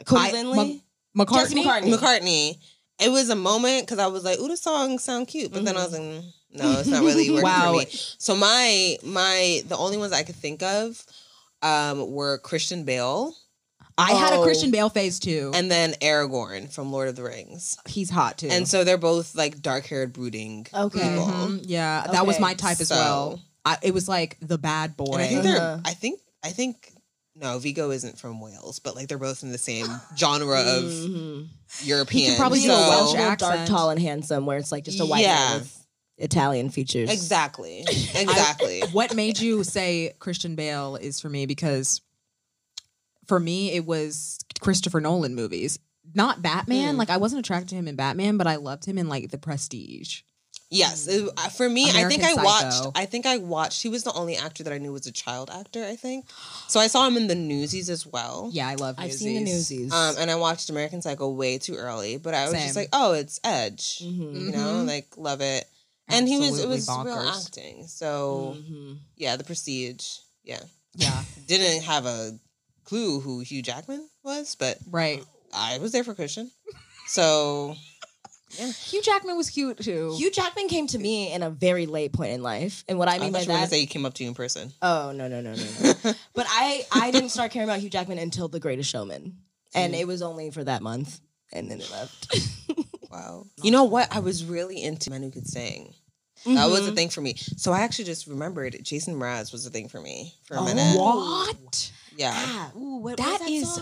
Cody 0.04 0.28
I- 0.28 0.32
Linley 0.32 0.82
McCartney. 1.16 1.34
Jesse 1.34 1.62
McCartney 1.64 1.94
McCartney. 1.96 2.58
It 3.02 3.10
was 3.10 3.30
a 3.30 3.36
moment 3.36 3.86
because 3.86 3.98
I 3.98 4.06
was 4.08 4.24
like, 4.24 4.38
"Ooh, 4.38 4.48
the 4.48 4.56
songs 4.56 5.02
sound 5.02 5.26
cute," 5.26 5.52
but 5.52 5.64
then 5.64 5.76
I 5.76 5.84
was 5.84 5.92
like, 5.92 6.02
mm, 6.02 6.22
"No, 6.52 6.78
it's 6.78 6.88
not 6.88 7.02
really 7.02 7.30
working 7.30 7.44
Wow. 7.44 7.72
for 7.72 7.78
me." 7.78 7.86
So 7.90 8.36
my 8.36 8.96
my 9.02 9.62
the 9.66 9.76
only 9.76 9.96
ones 9.96 10.12
I 10.12 10.22
could 10.22 10.36
think 10.36 10.62
of 10.62 11.02
um, 11.62 12.12
were 12.12 12.38
Christian 12.38 12.84
Bale 12.84 13.34
I 14.00 14.12
had 14.12 14.32
a 14.32 14.36
Oh. 14.36 14.42
Christian 14.42 14.70
Bale 14.70 14.88
phase 14.88 15.18
too, 15.18 15.50
and 15.54 15.60
and 15.60 15.70
then 15.70 15.92
Aragorn 16.00 16.70
from 16.72 16.90
Lord 16.92 17.08
of 17.08 17.16
the 17.16 17.22
Rings, 17.22 17.76
he's 17.88 18.10
hot 18.10 18.38
too. 18.38 18.48
and 18.50 18.66
so 18.66 18.82
they're 18.84 18.96
both 18.98 19.34
like 19.34 19.60
dark 19.62 19.86
haired, 19.86 20.12
brooding 20.12 20.66
Okay. 20.74 20.98
people. 20.98 21.26
Mhm. 21.26 21.62
yeah, 21.66 22.06
that 22.10 22.26
was 22.26 22.36
Okay. 22.36 22.42
my 22.42 22.54
type 22.54 22.80
as 22.80 22.88
So- 22.88 22.94
well. 22.96 23.40
I, 23.64 23.76
it 23.82 23.92
was 23.92 24.08
like 24.08 24.36
the 24.40 24.56
bad 24.58 24.96
boy. 24.96 25.14
And 25.16 25.22
I 25.22 25.26
think 25.28 25.42
they're. 25.42 25.56
Uh-huh. 25.60 25.80
I 25.84 25.92
think. 25.94 26.20
I 26.42 26.50
think. 26.50 26.92
No, 27.36 27.58
Viggo 27.58 27.90
isn't 27.90 28.18
from 28.18 28.40
Wales, 28.40 28.78
but 28.80 28.96
like 28.96 29.08
they're 29.08 29.18
both 29.18 29.42
in 29.42 29.50
the 29.52 29.58
same 29.58 29.86
genre 30.16 30.60
of 30.60 30.84
Mhm. 30.84 31.48
European. 31.82 32.36
probably 32.36 32.60
You 32.60 32.68
do 32.68 32.74
a 32.74 32.76
know, 32.80 32.88
Welsh 32.88 33.14
Welsh 33.14 33.38
dark, 33.38 33.42
accent. 33.52 33.68
tall, 33.68 33.90
and 33.90 34.00
handsome, 34.00 34.46
where 34.46 34.58
it's 34.58 34.72
like 34.72 34.84
just 34.84 34.98
a 35.00 35.06
white 35.06 35.22
Yeah. 35.22 35.34
man 35.36 35.58
with 35.60 35.86
Italian 36.18 36.70
features. 36.70 37.08
Exactly. 37.10 37.84
Exactly. 38.14 38.82
what 38.92 39.14
made 39.14 39.38
you 39.38 39.62
say 39.64 40.12
Christian 40.18 40.54
Bale 40.54 40.96
is 40.96 41.20
for 41.20 41.28
me 41.30 41.46
because 41.46 42.00
for 43.30 43.40
me 43.40 43.70
it 43.72 43.86
was 43.86 44.38
Christopher 44.60 45.00
Nolan 45.00 45.34
movies. 45.34 45.78
Not 46.14 46.42
Batman. 46.42 46.96
Mm. 46.96 46.98
Like 46.98 47.10
I 47.10 47.16
wasn't 47.18 47.38
attracted 47.40 47.68
to 47.70 47.74
him 47.76 47.86
in 47.88 47.94
Batman, 47.96 48.36
but 48.36 48.46
I 48.48 48.56
loved 48.56 48.84
him 48.84 48.98
in 48.98 49.08
like 49.08 49.30
The 49.30 49.38
Prestige. 49.38 50.22
Yes, 50.72 51.06
it- 51.08 51.28
uh, 51.36 51.48
for 51.48 51.68
me, 51.68 51.90
I 51.90 52.04
think 52.08 52.22
I 52.22 52.32
Psycho. 52.34 52.44
watched. 52.44 52.86
I 52.96 53.04
think 53.06 53.26
I 53.26 53.38
watched. 53.38 53.82
He 53.82 53.88
was 53.88 54.04
the 54.04 54.12
only 54.12 54.36
actor 54.36 54.62
that 54.64 54.72
I 54.72 54.78
knew 54.78 54.92
was 54.92 55.06
a 55.06 55.12
child 55.12 55.50
actor. 55.50 55.84
I 55.84 55.96
think, 55.96 56.26
so 56.68 56.78
I 56.78 56.86
saw 56.86 57.06
him 57.08 57.16
in 57.16 57.26
the 57.26 57.34
Newsies 57.34 57.88
as 57.90 58.06
well. 58.06 58.50
Yeah, 58.52 58.68
I 58.68 58.74
love. 58.76 58.94
I've 58.98 59.12
seen 59.12 59.34
the 59.44 59.50
Newsies. 59.50 59.70
newsies. 59.80 59.92
Um, 59.92 60.14
and 60.18 60.30
I 60.30 60.36
watched 60.36 60.70
American 60.70 61.02
Psycho 61.02 61.28
way 61.30 61.58
too 61.58 61.74
early, 61.76 62.18
but 62.18 62.34
I 62.34 62.44
was 62.44 62.52
Same. 62.52 62.62
just 62.62 62.76
like, 62.76 62.88
oh, 62.92 63.12
it's 63.14 63.40
Edge. 63.42 63.98
Mhm. 64.04 64.40
You 64.46 64.52
know, 64.52 64.82
Mhm. 64.82 64.86
like 64.86 65.08
love 65.16 65.40
it. 65.40 65.64
And 66.08 66.26
he 66.28 66.38
was 66.38 66.58
it 66.60 66.68
was 66.68 66.86
real 66.88 66.98
bonkers. 66.98 67.46
acting. 67.46 67.86
So 67.88 68.56
Mhm. 68.58 68.98
yeah, 69.16 69.34
The 69.36 69.44
Prestige. 69.44 70.06
Yeah, 70.44 70.60
Yeah, 70.94 71.22
didn't 71.46 71.82
have 71.84 72.06
a 72.06 72.38
clue 72.90 73.20
who 73.20 73.38
Hugh 73.38 73.62
Jackman 73.62 74.08
was, 74.24 74.56
but 74.56 74.76
right. 74.90 75.24
I 75.54 75.78
was 75.78 75.92
there 75.92 76.02
for 76.02 76.12
Christian. 76.12 76.50
So 77.06 77.76
Hugh 78.50 79.00
Jackman 79.00 79.36
was 79.36 79.48
cute 79.48 79.78
too. 79.78 80.12
Hugh 80.18 80.32
Jackman 80.32 80.66
came 80.66 80.88
to 80.88 80.98
me 80.98 81.32
in 81.32 81.44
a 81.44 81.50
very 81.50 81.86
late 81.86 82.12
point 82.12 82.32
in 82.32 82.42
life, 82.42 82.84
and 82.88 82.98
what 82.98 83.06
I 83.06 83.14
I, 83.14 83.18
mean 83.20 83.32
thought 83.32 83.38
by 83.38 83.40
you 83.42 83.48
were 83.48 83.60
that, 83.60 83.70
say 83.70 83.78
he 83.78 83.86
came 83.86 84.04
up 84.04 84.14
to 84.14 84.24
you 84.24 84.28
in 84.28 84.34
person. 84.34 84.72
oh 84.82 85.12
no 85.12 85.28
no 85.28 85.40
no 85.40 85.54
no 85.54 85.64
no. 85.82 85.94
but 86.34 86.46
I 86.48 86.84
I 86.90 87.12
didn't 87.12 87.28
start 87.28 87.52
caring 87.52 87.68
about 87.68 87.78
Hugh 87.78 87.90
Jackman 87.90 88.18
until 88.18 88.48
The 88.48 88.58
Greatest 88.58 88.90
Showman, 88.90 89.36
and 89.72 89.94
it 89.94 90.08
was 90.08 90.20
only 90.20 90.50
for 90.50 90.64
that 90.64 90.82
month, 90.82 91.20
and 91.52 91.70
then 91.70 91.80
it 91.80 91.90
left. 91.92 92.36
Wow. 93.10 93.46
You 93.62 93.70
know 93.70 93.84
what? 93.84 94.08
I 94.14 94.20
was 94.20 94.44
really 94.44 94.82
into 94.82 95.10
men 95.10 95.22
who 95.22 95.30
could 95.30 95.46
sing. 95.46 95.92
That 96.46 96.70
was 96.70 96.80
a 96.80 96.82
mm-hmm. 96.84 96.94
thing 96.94 97.08
for 97.10 97.20
me. 97.20 97.34
So 97.36 97.72
I 97.72 97.80
actually 97.80 98.06
just 98.06 98.26
remembered 98.26 98.78
Jason 98.82 99.14
Mraz 99.16 99.52
was 99.52 99.66
a 99.66 99.70
thing 99.70 99.88
for 99.88 100.00
me 100.00 100.32
for 100.44 100.54
a 100.54 100.60
oh, 100.60 100.64
minute. 100.64 100.98
what? 100.98 101.92
Yeah. 102.20 102.34
ah, 102.36 102.70
ooh, 102.76 102.96
what, 102.98 103.16
That 103.16 103.40
that 103.40 103.48
is- 103.50 103.80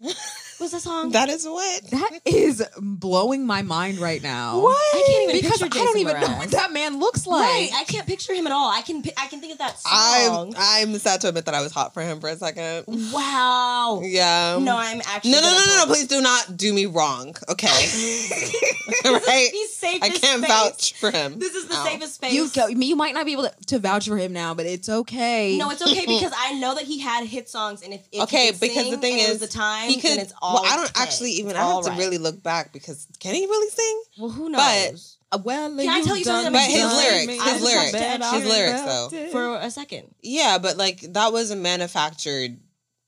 song? 0.58 0.64
What's 0.64 0.72
that 0.72 0.80
song? 0.82 1.10
That 1.12 1.28
is 1.28 1.44
what? 1.46 1.82
That 1.90 2.20
is 2.24 2.62
blowing 2.78 3.46
my 3.46 3.62
mind 3.62 3.98
right 3.98 4.22
now. 4.22 4.60
What? 4.60 4.76
I 4.76 5.04
can't 5.06 5.22
even 5.30 5.36
Because 5.42 5.60
picture 5.62 5.64
I 5.66 5.84
don't 5.84 5.86
Jason 5.94 6.00
even 6.00 6.20
know 6.20 6.36
what 6.38 6.50
that 6.50 6.72
man 6.72 6.98
looks 6.98 7.26
like. 7.26 7.40
Right, 7.48 7.70
I 7.74 7.84
can't 7.84 8.06
picture 8.06 8.34
him 8.34 8.46
at 8.46 8.52
all. 8.52 8.70
I 8.70 8.82
can 8.82 9.02
I 9.16 9.26
can 9.28 9.40
think 9.40 9.52
of 9.52 9.58
that 9.58 9.76
I'm 9.86 10.30
song. 10.30 10.54
I'm 10.58 10.94
sad 10.98 11.20
to 11.22 11.28
admit 11.28 11.44
that 11.46 11.54
I 11.54 11.62
was 11.62 11.72
hot 11.72 11.94
for 11.94 12.02
him 12.02 12.20
for 12.20 12.28
a 12.28 12.36
second. 12.36 12.84
wow. 13.12 14.00
Yeah. 14.04 14.58
No, 14.60 14.76
I'm 14.76 15.00
actually 15.06 15.32
No, 15.32 15.40
no, 15.40 15.46
gonna 15.46 15.58
no, 15.58 15.66
no, 15.66 15.84
no, 15.84 15.86
please 15.86 16.06
do 16.08 16.20
not 16.20 16.56
do 16.56 16.72
me 16.72 16.86
wrong. 16.86 17.34
Okay. 17.48 17.68
right? 19.04 19.48
He's 19.52 19.74
safe. 19.74 20.02
I 20.02 20.08
can't 20.10 20.46
vouch 20.46 20.94
for 20.94 21.10
him. 21.10 21.38
This 21.38 21.54
is 21.54 21.68
the 21.68 21.74
Ow. 21.76 21.84
safest 21.84 22.14
space. 22.16 22.32
You 22.32 22.48
go, 22.48 22.66
you 22.66 22.96
might 22.96 23.14
not 23.14 23.26
be 23.26 23.32
able 23.32 23.44
to, 23.44 23.54
to 23.66 23.78
vouch 23.78 24.08
for 24.08 24.16
him 24.16 24.32
now, 24.32 24.54
but 24.54 24.66
it's 24.66 24.88
okay. 24.88 25.56
No, 25.56 25.70
it's 25.70 25.82
okay 25.82 26.06
because 26.06 26.32
I 26.36 26.54
know 26.54 26.74
that 26.74 26.84
he 26.84 26.98
had 26.98 27.24
hit 27.26 27.48
songs, 27.48 27.82
and 27.82 27.92
if, 27.94 28.00
if 28.12 28.22
Okay, 28.24 28.46
he 28.46 28.52
could 28.52 28.60
because 28.60 28.90
the 28.90 28.96
thing 28.98 29.12
and 29.14 29.20
it 29.22 29.24
is, 29.24 29.40
was 29.40 29.50
the 29.50 29.56
time, 29.58 29.88
he 29.88 29.96
could. 30.00 30.10
then 30.12 30.18
it's 30.20 30.32
all. 30.48 30.62
well, 30.62 30.72
I 30.72 30.76
don't 30.76 30.90
okay. 30.90 31.02
actually 31.02 31.30
even. 31.32 31.50
It's 31.50 31.58
I 31.58 31.62
have 31.62 31.70
all 31.74 31.82
to 31.84 31.90
really 31.92 32.18
look 32.18 32.42
back 32.42 32.72
because 32.72 33.06
can 33.20 33.34
he 33.34 33.46
really 33.46 33.70
sing? 33.70 34.02
Well, 34.18 34.30
who 34.30 34.48
knows? 34.48 35.16
Uh, 35.30 35.38
well, 35.44 35.68
Can 35.76 35.88
I 35.88 36.00
tell 36.02 36.16
you 36.16 36.24
something 36.24 36.52
But 36.52 36.58
that 36.58 36.70
his 36.70 36.84
lyrics, 36.84 37.52
his 37.52 37.62
lyrics, 37.62 37.92
like, 37.92 38.32
his 38.42 38.48
lyrics, 38.48 38.80
though. 38.82 39.28
for 39.30 39.56
a 39.56 39.70
second. 39.70 40.14
Yeah, 40.22 40.56
but 40.56 40.78
like 40.78 41.00
that 41.12 41.32
was 41.34 41.50
a 41.50 41.56
manufactured, 41.56 42.56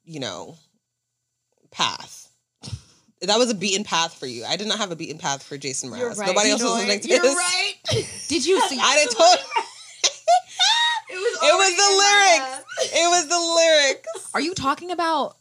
you 0.05 0.21
know, 0.21 0.57
path. 1.71 2.29
That 3.23 3.39
was 3.39 3.51
a 3.51 3.55
beaten 3.55 3.85
path 3.85 4.15
for 4.15 4.27
you. 4.27 4.45
I 4.47 4.57
did 4.57 4.67
not 4.67 4.79
have 4.79 4.91
a 4.91 4.97
beaten 4.97 5.19
path 5.19 5.43
for 5.43 5.59
Jason 5.59 5.91
Mraz. 5.91 6.19
Nobody 6.19 6.51
else 6.51 6.63
was 6.63 6.73
listening 6.75 7.01
to 7.01 7.09
You're 7.09 7.21
this. 7.21 7.37
right. 7.37 7.75
Did 8.29 8.47
you 8.47 8.59
see? 8.63 8.79
I 8.81 8.97
didn't 8.97 9.17
told. 9.17 9.37
It 11.13 11.15
was, 11.15 11.39
It 11.43 11.55
was 11.57 11.77
the 11.77 11.91
lyrics. 11.99 12.95
It 12.95 13.09
was 13.11 13.27
the 13.29 13.39
lyrics. 13.57 14.31
Are 14.33 14.41
you 14.41 14.55
talking 14.55 14.91
about? 14.93 15.37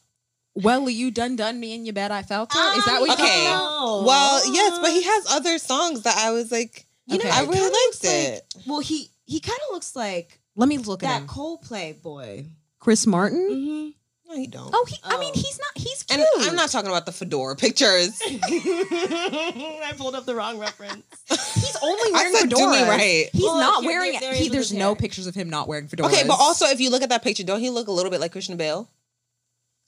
Well, 0.63 0.89
you 0.89 1.11
done 1.11 1.35
done 1.35 1.59
me 1.59 1.73
in 1.75 1.85
your 1.85 1.93
bed. 1.93 2.11
I 2.11 2.21
felt 2.23 2.53
it. 2.53 2.77
Is 2.77 2.85
that 2.85 2.99
what 3.01 3.07
you're 3.07 3.13
Okay. 3.13 3.25
talking 3.27 3.45
about? 3.47 3.61
Oh. 3.63 4.03
Well, 4.05 4.53
yes, 4.53 4.79
but 4.79 4.91
he 4.91 5.03
has 5.03 5.25
other 5.31 5.57
songs 5.57 6.01
that 6.03 6.17
I 6.17 6.31
was 6.31 6.51
like, 6.51 6.85
You 7.07 7.17
know, 7.17 7.25
Okay. 7.25 7.29
I 7.29 7.41
really 7.41 7.59
liked 7.61 7.71
looks 7.71 8.03
like- 8.03 8.13
it. 8.13 8.55
well, 8.67 8.79
he 8.79 9.09
he 9.25 9.39
kind 9.39 9.59
of 9.67 9.73
looks 9.73 9.95
like 9.95 10.39
Let 10.55 10.69
me 10.69 10.77
look 10.77 11.03
at 11.03 11.07
that 11.09 11.21
him. 11.23 11.27
Coldplay 11.27 12.01
boy. 12.01 12.45
Chris 12.79 13.05
Martin. 13.07 13.49
Mm-hmm. 13.49 13.89
No, 14.31 14.35
you 14.35 14.47
don't. 14.47 14.69
Oh, 14.71 14.85
he, 14.87 14.95
I 15.03 15.17
mean, 15.17 15.31
Oh. 15.35 15.39
he's 15.39 15.57
not. 15.59 15.71
He's 15.75 16.05
and 16.11 16.21
cute. 16.35 16.47
I'm 16.49 16.55
not 16.55 16.69
talking 16.69 16.89
about 16.89 17.07
the 17.07 17.11
fedora 17.11 17.55
pictures. 17.55 18.19
I 18.27 19.93
pulled 19.97 20.13
up 20.15 20.25
the 20.25 20.35
wrong 20.35 20.59
reference. 20.59 21.03
He's 21.29 21.75
only 21.81 22.09
I 22.09 22.11
wearing 22.13 22.35
said, 22.35 22.49
do 22.49 22.55
fedoras. 22.57 22.71
me 22.83 22.87
right. 22.89 23.29
He's 23.33 23.41
Well, 23.43 23.57
not 23.59 23.83
wearing. 23.83 24.11
there- 24.13 24.21
there 24.21 24.33
he, 24.35 24.43
he 24.43 24.49
there's 24.49 24.71
no 24.73 24.87
hair. 24.89 24.95
pictures 24.95 25.27
of 25.27 25.35
him 25.35 25.49
not 25.49 25.67
wearing 25.67 25.87
fedoras. 25.87 26.11
Okay, 26.13 26.27
but 26.27 26.35
also 26.39 26.65
if 26.67 26.79
you 26.79 26.89
look 26.89 27.01
at 27.01 27.09
that 27.09 27.23
picture, 27.23 27.43
don't 27.43 27.59
he 27.59 27.69
look 27.69 27.87
a 27.87 27.91
little 27.91 28.11
bit 28.11 28.19
like 28.19 28.31
Christian 28.31 28.57
Bale? 28.57 28.89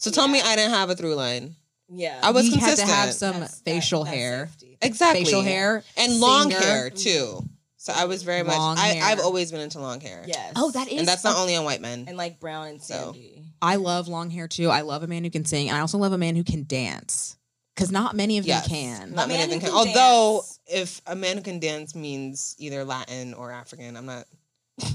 So 0.01 0.09
tell 0.11 0.27
me 0.27 0.41
I 0.41 0.55
didn't 0.55 0.71
have 0.71 0.89
a 0.89 0.95
through 0.95 1.15
line. 1.15 1.55
Yeah. 1.87 2.19
I 2.23 2.31
was 2.31 2.47
he 2.47 2.57
had 2.59 2.77
to 2.77 2.85
have 2.85 3.13
some 3.13 3.33
That's- 3.33 3.61
facial 3.61 4.03
that's 4.03 4.15
hair. 4.15 4.49
exactly 4.81 5.25
facial 5.25 5.41
hair, 5.41 5.83
and 5.95 6.19
long 6.19 6.49
singer. 6.49 6.59
hair 6.65 6.89
too. 6.89 7.43
So 7.77 7.93
I 7.95 8.05
was 8.05 8.23
very 8.23 8.43
much. 8.43 8.57
Long 8.57 8.77
I, 8.77 8.87
hair. 8.87 9.03
I've 9.03 9.19
always 9.19 9.51
been 9.51 9.59
into 9.61 9.79
long 9.79 9.99
hair. 10.01 10.23
Yes. 10.27 10.53
Oh, 10.55 10.71
that 10.71 10.87
is 10.91 10.99
and 10.99 11.07
that's 11.07 11.23
not 11.23 11.37
only 11.37 11.55
on 11.55 11.65
white 11.65 11.81
men. 11.81 12.05
and 12.07 12.17
like 12.17 12.39
brown 12.39 12.67
and 12.67 12.81
So. 12.81 13.13
sandy. 13.13 13.43
I 13.61 13.75
love 13.75 14.07
long 14.07 14.29
hair 14.31 14.47
too. 14.47 14.69
I 14.69 14.81
love 14.81 15.03
a 15.03 15.07
man 15.07 15.23
who 15.23 15.29
can 15.29 15.45
sing, 15.45 15.67
and 15.69 15.77
I 15.77 15.81
also 15.81 15.97
love 15.99 16.13
a 16.13 16.17
man 16.17 16.35
who 16.35 16.43
can 16.43 16.65
dance. 16.65 17.37
Because 17.75 17.91
not 17.91 18.15
many 18.15 18.37
of 18.37 18.45
yes, 18.45 18.67
them 18.67 18.75
can. 18.75 19.13
not 19.13 19.27
many 19.27 19.43
of 19.43 19.49
them 19.49 19.59
can. 19.59 19.69
can 19.69 19.77
Although, 19.77 20.41
dance. 20.41 20.59
if 20.67 21.01
a 21.07 21.15
man 21.15 21.37
who 21.37 21.43
can 21.43 21.59
dance 21.59 21.95
means 21.95 22.55
either 22.59 22.83
Latin 22.83 23.33
or 23.33 23.51
African, 23.51 23.95
I'm 23.95 24.05
not 24.05 24.25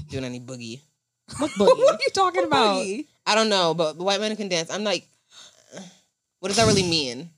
doing 0.09 0.23
any 0.25 0.39
boogie. 0.39 0.81
What 1.37 1.51
what 1.57 1.95
are 1.95 1.99
you 2.01 2.09
talking 2.13 2.43
about? 2.45 2.85
I 3.27 3.35
don't 3.35 3.49
know, 3.49 3.73
but 3.75 3.97
the 3.97 4.03
white 4.03 4.19
man 4.21 4.31
who 4.31 4.37
can 4.37 4.47
dance, 4.47 4.71
I'm 4.71 4.83
like, 4.83 5.05
what 6.39 6.47
does 6.49 6.57
that 6.57 6.65
really 6.65 6.81
mean? 6.83 7.29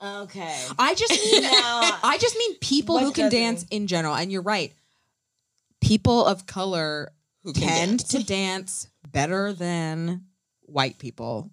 Okay. 0.00 0.56
I 0.78 0.94
just 0.94 1.10
mean 1.12 1.42
Now- 1.42 1.98
I 2.04 2.18
just 2.20 2.36
mean 2.36 2.54
people 2.60 2.94
What 2.96 3.04
who 3.04 3.12
can 3.12 3.24
does 3.24 3.32
it 3.32 3.36
dance 3.36 3.60
mean? 3.70 3.82
in 3.82 3.86
general. 3.88 4.14
And 4.14 4.30
you're 4.30 4.42
right. 4.42 4.72
People 5.80 6.24
of 6.24 6.46
color 6.46 7.10
Who 7.44 7.52
tend 7.52 7.98
dance? 8.00 8.04
to 8.10 8.22
dance 8.22 8.88
better 9.10 9.52
than 9.52 10.24
white 10.66 10.98
people. 10.98 11.50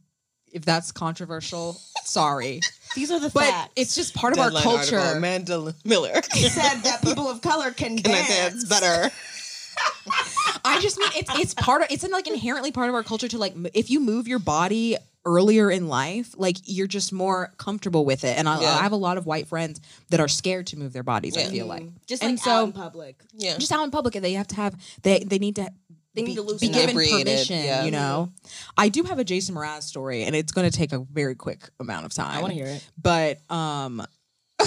If 0.52 0.64
that's 0.66 0.92
controversial, 0.92 1.74
sorry. 2.06 2.62
These 2.96 3.12
are 3.12 3.20
the 3.20 3.30
But 3.30 3.44
facts. 3.44 3.74
it's 3.76 3.96
just 3.96 4.14
part 4.14 4.34
of 4.34 4.40
our 4.40 4.52
culture. 4.52 4.98
article, 5.00 5.18
Amanda 5.18 5.76
Miller. 5.84 6.22
said 6.24 6.82
that 6.84 7.02
people 7.04 7.30
of 7.30 7.42
color 7.42 7.72
can, 7.72 7.98
Can 8.02 8.14
I 8.14 8.26
dance 8.28 8.64
better? 8.66 9.12
I 10.65 10.82
just 10.82 10.97
mean 10.97 11.10
it's 11.15 11.39
it's 11.39 11.54
part 11.54 11.82
of 11.84 11.88
it's 11.91 12.04
in 12.04 12.12
like 12.12 12.28
inherently 12.28 12.71
part 12.71 12.89
of 12.89 12.95
our 12.95 13.04
culture 13.04 13.28
to 13.28 13.38
like 13.38 13.54
if 13.73 13.89
you 13.89 13.99
move 13.99 14.28
your 14.28 14.39
body 14.39 14.97
earlier 15.25 15.71
in 15.71 15.88
life, 15.88 16.36
like 16.38 16.58
you're 16.65 16.88
just 16.88 17.12
more 17.12 17.51
comfortable 17.58 18.06
with 18.06 18.23
it. 18.23 18.38
And 18.38 18.47
I, 18.47 18.62
Yeah. 18.62 18.75
I 18.75 18.84
have 18.84 18.91
a 18.91 18.95
lot 18.97 19.17
of 19.17 19.25
white 19.25 19.47
friends 19.47 19.82
that 20.10 20.19
are 20.19 20.28
scared 20.28 20.67
to 20.67 20.78
move 20.78 20.93
their 20.93 21.04
bodies. 21.04 21.36
I 21.38 21.45
feel 21.45 21.65
like 21.65 21.88
Just 22.06 22.21
and 22.23 22.34
like 22.34 22.43
so- 22.43 22.51
out 22.51 22.63
in 22.65 22.71
public. 22.73 23.21
Yeah. 23.34 23.58
just 23.58 23.71
out 23.71 23.84
in 23.84 23.91
public, 23.91 24.13
they 24.13 24.34
have 24.34 24.47
to 24.47 24.56
have 24.56 24.75
they 25.04 25.19
they 25.19 25.39
need 25.39 25.56
to. 25.58 25.69
They 26.13 26.21
need 26.21 26.28
be, 26.30 26.36
to 26.36 26.41
loosen 26.43 26.69
be 26.69 26.73
given 26.73 26.95
permission, 26.95 27.62
yeah. 27.65 27.84
you 27.84 27.91
know. 27.91 28.32
I 28.78 28.88
do 28.88 29.04
have 29.04 29.19
a 29.19 29.25
Jason 29.25 29.54
Mraz 29.54 29.82
story, 29.84 30.23
and 30.23 30.34
it's 30.34 30.54
going 30.54 30.63
to 30.69 30.73
take 30.78 30.93
a 30.93 30.99
very 30.99 31.36
quick 31.36 31.69
amount 31.78 32.06
of 32.06 32.13
time. 32.13 32.38
I 32.38 32.41
want 32.41 32.54
to 32.54 32.58
hear 32.58 32.67
it. 32.67 32.89
but 32.97 33.39
um 33.54 34.01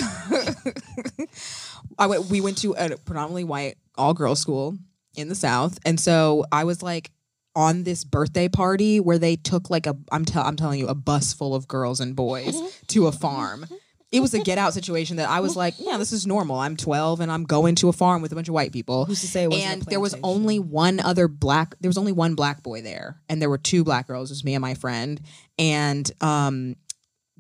I 1.98 2.06
went 2.06 2.26
we 2.26 2.40
went 2.40 2.58
to 2.58 2.72
a 2.74 2.96
predominantly 2.98 3.44
white 3.44 3.76
all 3.96 4.12
girls 4.14 4.40
school 4.40 4.76
in 5.16 5.29
the 5.29 5.35
south 5.35 5.79
and 5.85 5.99
so 5.99 6.44
I 6.53 6.64
was 6.64 6.83
like 6.83 7.11
on 7.59 7.83
this 7.83 8.05
birthday 8.05 8.49
party 8.49 9.01
where 9.01 9.18
they 9.18 9.35
took 9.35 9.68
like 9.68 9.87
a 9.87 9.97
I'm 10.12 10.25
tell 10.25 10.44
I'm 10.44 10.55
telling 10.55 10.79
you 10.79 10.87
a 10.87 10.94
bus 10.94 11.33
full 11.33 11.55
of 11.57 11.66
girls 11.66 11.99
and 11.99 12.14
boys 12.14 12.57
to 12.88 13.09
a 13.09 13.12
farm. 13.12 13.66
It 14.11 14.21
was 14.21 14.33
a 14.33 14.38
get 14.38 14.57
out 14.57 14.73
situation 14.73 15.16
that 15.16 15.29
I 15.29 15.40
was 15.40 15.55
like, 15.55 15.75
yeah, 15.79 15.99
this 15.99 16.12
is 16.12 16.27
normal. 16.27 16.57
I'm 16.59 16.79
12 16.79 17.21
and 17.21 17.31
I'm 17.31 17.44
going 17.44 17.75
to 17.75 17.90
a 17.90 17.92
farm 17.92 18.23
with 18.23 18.33
a 18.33 18.35
bunch 18.35 18.49
of 18.49 18.55
white 18.55 18.73
people. 18.73 19.05
Who's 19.05 19.21
to 19.21 19.27
say 19.27 19.42
it 19.42 19.51
wasn't 19.51 19.66
a 19.66 19.73
and 19.73 19.83
there 19.83 20.01
was 20.01 20.14
plantation? 20.14 20.40
only 20.40 20.59
one 20.61 21.01
other 21.01 21.29
black 21.29 21.75
there 21.81 21.90
was 21.90 21.99
only 21.99 22.12
one 22.12 22.35
black 22.35 22.62
boy 22.62 22.81
there 22.81 23.21
and 23.29 23.42
there 23.42 23.51
were 23.51 23.59
two 23.59 23.85
black 23.85 24.07
girls 24.07 24.31
it 24.31 24.35
was 24.35 24.44
me 24.44 24.55
and 24.55 24.62
my 24.62 24.75
friend 24.75 25.21
and 25.59 26.11
um 26.21 26.77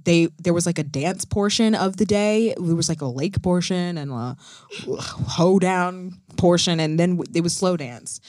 they 0.08 0.28
there 0.38 0.54
was 0.54 0.64
like 0.64 0.78
a 0.78 0.82
dance 0.82 1.26
portion 1.26 1.74
of 1.74 1.98
the 1.98 2.06
day. 2.06 2.54
There 2.58 2.74
was 2.74 2.88
like 2.88 3.02
a 3.02 3.06
lake 3.06 3.42
portion 3.42 3.98
and 3.98 4.10
a 4.10 4.36
hoedown 4.88 6.14
portion 6.38 6.80
and 6.80 6.98
then 6.98 7.20
it 7.34 7.42
was 7.42 7.54
slow 7.54 7.76
dance. 7.76 8.20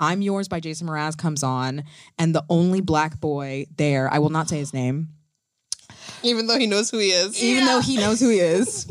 I'm 0.00 0.20
yours 0.20 0.48
by 0.48 0.60
jason 0.60 0.86
mraz 0.86 1.16
comes 1.16 1.42
on 1.42 1.84
and 2.18 2.34
the 2.34 2.44
only 2.50 2.82
black 2.82 3.20
boy 3.20 3.64
there 3.76 4.12
i 4.12 4.18
will 4.18 4.28
not 4.28 4.48
say 4.48 4.58
his 4.58 4.74
name. 4.74 5.08
Even 6.22 6.46
though 6.46 6.58
he 6.58 6.66
knows 6.66 6.90
who 6.90 6.98
he 6.98 7.08
is. 7.08 7.42
even 7.42 7.64
though 7.64 7.80
he 7.80 7.96
knows 7.96 8.20
who 8.20 8.28
he 8.28 8.40
is. 8.40 8.90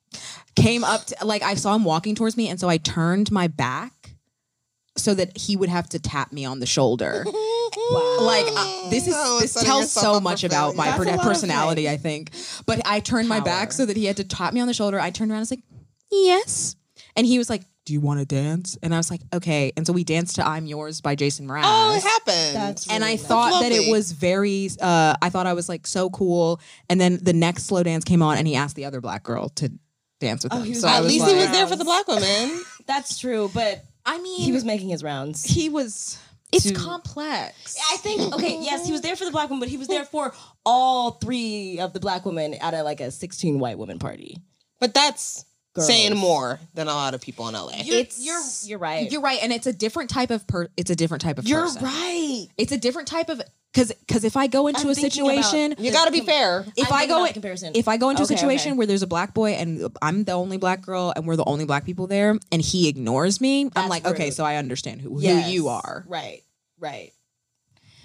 Came 0.56 0.82
up 0.82 1.04
to 1.06 1.24
like 1.24 1.42
i 1.42 1.54
saw 1.54 1.76
him 1.76 1.84
walking 1.84 2.16
towards 2.16 2.36
me 2.36 2.48
and 2.48 2.58
so 2.58 2.68
i 2.68 2.78
turned 2.78 3.30
my 3.30 3.46
back 3.46 3.92
so 4.98 5.14
that 5.14 5.36
he 5.36 5.56
would 5.56 5.68
have 5.68 5.88
to 5.88 5.98
tap 5.98 6.32
me 6.32 6.44
on 6.44 6.60
the 6.60 6.66
shoulder 6.66 7.24
like 8.20 8.44
uh, 8.48 8.90
this 8.90 9.06
is 9.06 9.14
No, 9.14 9.38
this 9.40 9.54
tells 9.54 9.92
so 9.92 10.20
much 10.20 10.44
about 10.44 10.74
my 10.76 10.90
per- 10.92 11.04
That's 11.04 11.06
a 11.06 11.10
lot 11.16 11.18
of, 11.20 11.24
personality 11.26 11.88
i 11.88 11.96
think 11.96 12.32
but 12.66 12.80
i 12.84 13.00
turned 13.00 13.28
my 13.28 13.40
back 13.40 13.72
so 13.72 13.86
that 13.86 13.96
he 13.96 14.04
had 14.06 14.16
to 14.18 14.24
tap 14.24 14.52
me 14.52 14.60
on 14.60 14.66
the 14.66 14.74
shoulder 14.74 14.98
i 15.00 15.10
turned 15.10 15.30
around 15.30 15.38
and 15.38 15.42
was 15.42 15.50
like 15.50 15.62
yes 16.10 16.76
and 17.16 17.26
he 17.26 17.38
was 17.38 17.48
like 17.50 17.62
do 17.84 17.92
you 17.94 18.00
want 18.00 18.20
to 18.20 18.26
dance 18.26 18.76
and 18.82 18.94
i 18.94 18.98
was 18.98 19.10
like 19.10 19.20
okay 19.32 19.72
and 19.76 19.86
so 19.86 19.92
we 19.92 20.04
danced 20.04 20.36
to 20.36 20.46
i'm 20.46 20.66
yours 20.66 21.00
by 21.00 21.14
jason 21.14 21.46
mraz 21.46 21.62
Oh, 21.64 21.94
it 21.96 22.02
happened. 22.02 22.56
That's 22.56 22.90
and 22.90 23.02
I 23.04 23.12
nice. 23.12 23.24
thought 23.24 23.62
that 23.62 23.72
it 23.72 23.90
was 23.90 24.12
very. 24.12 24.68
Uh, 24.80 25.14
I 25.22 25.30
thought 25.30 25.46
I 25.46 25.54
was 25.54 25.68
like 25.68 25.86
so 25.86 26.10
cool. 26.10 26.60
And 26.90 27.00
then 27.00 27.18
the 27.22 27.32
next 27.32 27.64
slow 27.64 27.82
dance 27.82 28.04
came 28.04 28.20
on, 28.22 28.36
and 28.36 28.46
he 28.46 28.54
asked 28.54 28.76
the 28.76 28.84
other 28.84 29.00
black 29.00 29.22
girl 29.22 29.48
to 29.50 29.72
dance 30.20 30.44
with 30.44 30.52
Oh, 30.52 30.60
him. 30.60 30.74
so 30.74 30.86
like- 30.86 30.94
I 30.96 30.98
At 30.98 31.02
was 31.04 31.12
least 31.12 31.24
like, 31.24 31.34
he 31.34 31.40
was 31.40 31.50
there 31.50 31.66
for 31.66 31.76
the 31.76 31.84
black 31.84 32.06
women. 32.08 32.62
That's 32.86 33.18
true, 33.18 33.50
but 33.54 33.82
I 34.08 34.18
mean, 34.18 34.40
he 34.40 34.52
was 34.52 34.64
making 34.64 34.88
his 34.88 35.02
rounds. 35.04 35.44
He 35.44 35.68
was. 35.68 36.18
It's 36.50 36.64
to- 36.64 36.72
complex. 36.74 37.76
I 37.92 37.98
think 37.98 38.34
okay, 38.34 38.58
yes, 38.62 38.86
he 38.86 38.92
was 38.92 39.02
there 39.02 39.14
for 39.16 39.26
the 39.26 39.30
black 39.30 39.50
woman, 39.50 39.60
but 39.60 39.68
he 39.68 39.76
was 39.76 39.86
there 39.86 40.06
for 40.06 40.32
all 40.64 41.10
three 41.12 41.78
of 41.78 41.92
the 41.92 42.00
black 42.00 42.24
women 42.24 42.54
at 42.54 42.72
a 42.72 42.82
like 42.82 43.00
a 43.00 43.10
sixteen 43.10 43.58
white 43.58 43.76
women 43.78 43.98
party. 43.98 44.38
But 44.80 44.94
that's 44.94 45.44
Girls. 45.78 45.86
saying 45.88 46.16
more 46.16 46.60
than 46.74 46.86
a 46.88 46.92
lot 46.94 47.14
of 47.14 47.20
people 47.20 47.48
in 47.48 47.54
LA. 47.54 47.72
You're, 47.82 47.96
It's- 47.98 48.20
you're 48.24 48.40
you're 48.64 48.78
right. 48.78 49.10
You're 49.10 49.20
right, 49.22 49.38
and 49.42 49.52
it's 49.52 49.66
a 49.66 49.72
different 49.72 50.10
type 50.10 50.30
of 50.30 50.46
per. 50.46 50.68
It's 50.76 50.90
a 50.90 50.96
different 50.96 51.22
type 51.22 51.38
of. 51.38 51.46
You're 51.48 51.62
person. 51.62 51.82
right. 51.84 52.46
It's 52.56 52.72
a 52.72 52.78
different 52.78 53.08
type 53.08 53.28
of 53.28 53.42
because 53.72 53.92
because 54.06 54.24
if 54.24 54.36
I 54.36 54.46
go 54.46 54.66
into 54.66 54.80
I'm 54.82 54.88
a 54.90 54.94
thinking 54.94 55.22
about- 55.28 55.44
situation, 55.44 55.74
you 55.78 55.92
got 55.92 56.06
to 56.06 56.10
be 56.10 56.20
fair. 56.20 56.64
if 56.76 56.88
I'm 56.90 56.98
I 56.98 57.06
go 57.06 57.24
in- 57.24 57.32
comparison. 57.32 57.72
if 57.74 57.86
I 57.88 57.96
go 57.96 58.10
into 58.10 58.22
Okay, 58.22 58.34
a 58.34 58.38
situation 58.38 58.72
okay. 58.72 58.78
where 58.78 58.86
there's 58.86 59.02
a 59.02 59.06
black 59.06 59.34
boy 59.34 59.52
and 59.52 59.90
I'm 60.02 60.24
the 60.24 60.32
only 60.32 60.56
black 60.56 60.80
girl 60.82 61.12
and 61.14 61.26
we're 61.26 61.36
the 61.36 61.44
only 61.44 61.64
black 61.64 61.84
people 61.84 62.06
there 62.06 62.36
and 62.52 62.62
he 62.62 62.88
ignores 62.88 63.40
me, 63.40 63.62
I'm 63.64 63.70
That's 63.74 63.88
like, 63.88 64.06
okay, 64.06 64.30
so 64.30 64.44
I 64.44 64.56
understand 64.56 65.00
who, 65.02 65.20
Yes. 65.20 65.46
who 65.46 65.52
you 65.52 65.68
are. 65.68 66.04
Right. 66.08 66.42
Right. 66.80 67.12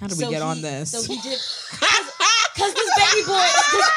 How 0.04 0.08
did 0.10 0.18
So 0.18 0.28
we 0.28 0.34
get 0.34 0.42
on 0.42 0.62
this? 0.62 0.92
So 0.92 1.02
he 1.02 1.16
did. 1.22 1.40
Because 1.40 2.74
this 2.76 2.90
baby 2.98 3.26
boy, 3.26 3.48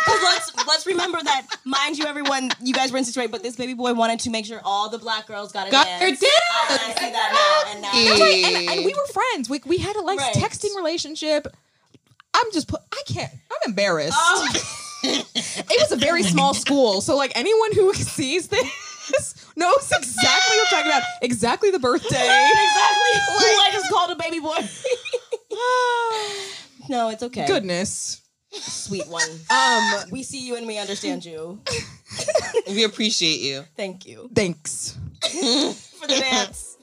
because 0.04 0.22
let's 0.22 0.66
let's 0.68 0.86
remember 0.86 1.20
that, 1.22 1.46
mind 1.64 1.98
you, 1.98 2.06
everyone, 2.06 2.50
you 2.62 2.72
guys 2.72 2.90
were 2.92 2.96
in 2.98 3.04
situation, 3.04 3.30
but 3.32 3.42
this 3.42 3.56
baby 3.56 3.74
boy 3.74 3.92
wanted 3.92 4.20
to 4.20 4.30
make 4.30 4.46
sure 4.46 4.60
all 4.64 4.88
the 4.88 4.96
black 4.98 5.26
girls 5.26 5.50
got 5.52 5.66
a 5.68 5.70
Got 5.70 5.84
dance. 5.84 6.00
their 6.00 6.08
dance. 6.10 6.22
I, 6.22 6.74
I 6.74 6.94
see 7.00 7.10
that 7.10 7.32
now, 7.34 7.72
and 7.72 7.82
now. 7.82 7.90
That's 7.92 8.08
That's 8.08 8.20
right, 8.20 8.44
and, 8.70 8.78
and 8.78 8.86
we 8.86 8.94
were 8.94 9.06
friends. 9.12 9.50
We 9.50 9.60
we 9.66 9.76
had 9.78 9.94
a 9.96 10.00
like 10.00 10.18
Right. 10.20 10.32
texting 10.34 10.74
relationship. 10.76 11.48
I'm 12.34 12.50
just 12.52 12.68
put. 12.68 12.80
I 12.92 13.02
can't. 13.06 13.30
I'm 13.32 13.70
embarrassed. 13.70 14.16
Oh. 14.18 14.48
it 15.02 15.80
was 15.80 15.92
a 15.92 15.96
very 15.96 16.22
small 16.22 16.54
school, 16.54 17.00
so 17.02 17.14
like 17.16 17.32
anyone 17.34 17.72
who 17.72 17.92
sees 17.94 18.48
this 18.48 19.52
knows 19.56 19.92
exactly 19.98 20.56
what 20.56 20.66
I'm 20.72 20.78
talking 20.78 20.92
about. 20.92 21.02
Exactly 21.20 21.70
the 21.72 21.78
birthday. 21.78 22.06
exactly 22.08 23.12
who 23.28 23.44
I 23.44 23.68
just 23.70 23.90
called 23.92 24.10
a 24.12 24.16
baby 24.16 24.40
boy. 24.40 24.56
No, 26.96 27.10
it's 27.10 27.22
okay. 27.22 27.46
Goodness. 27.46 28.22
sweet 28.52 29.06
one. 29.08 29.28
Um. 29.50 30.10
We 30.10 30.22
see 30.22 30.46
you 30.46 30.56
and 30.56 30.66
we 30.66 30.78
understand 30.78 31.26
you. 31.26 31.60
We 32.68 32.84
appreciate 32.84 33.40
you. 33.40 33.64
Thank 33.76 34.06
you 34.06 34.30
Thanks. 34.34 34.96
for 35.20 36.06
the 36.06 36.16
dance. 36.18 36.78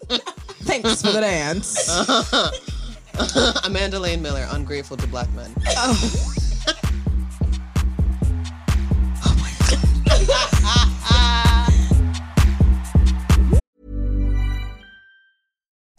Thanks 0.69 1.01
for 1.01 1.11
the 1.11 1.21
dance. 1.21 1.89
Amanda 3.65 3.97
Layne 3.97 4.21
Miller, 4.21 4.47
ungrateful 4.51 4.97
to 4.97 5.07
black 5.07 5.29
men. 5.33 5.51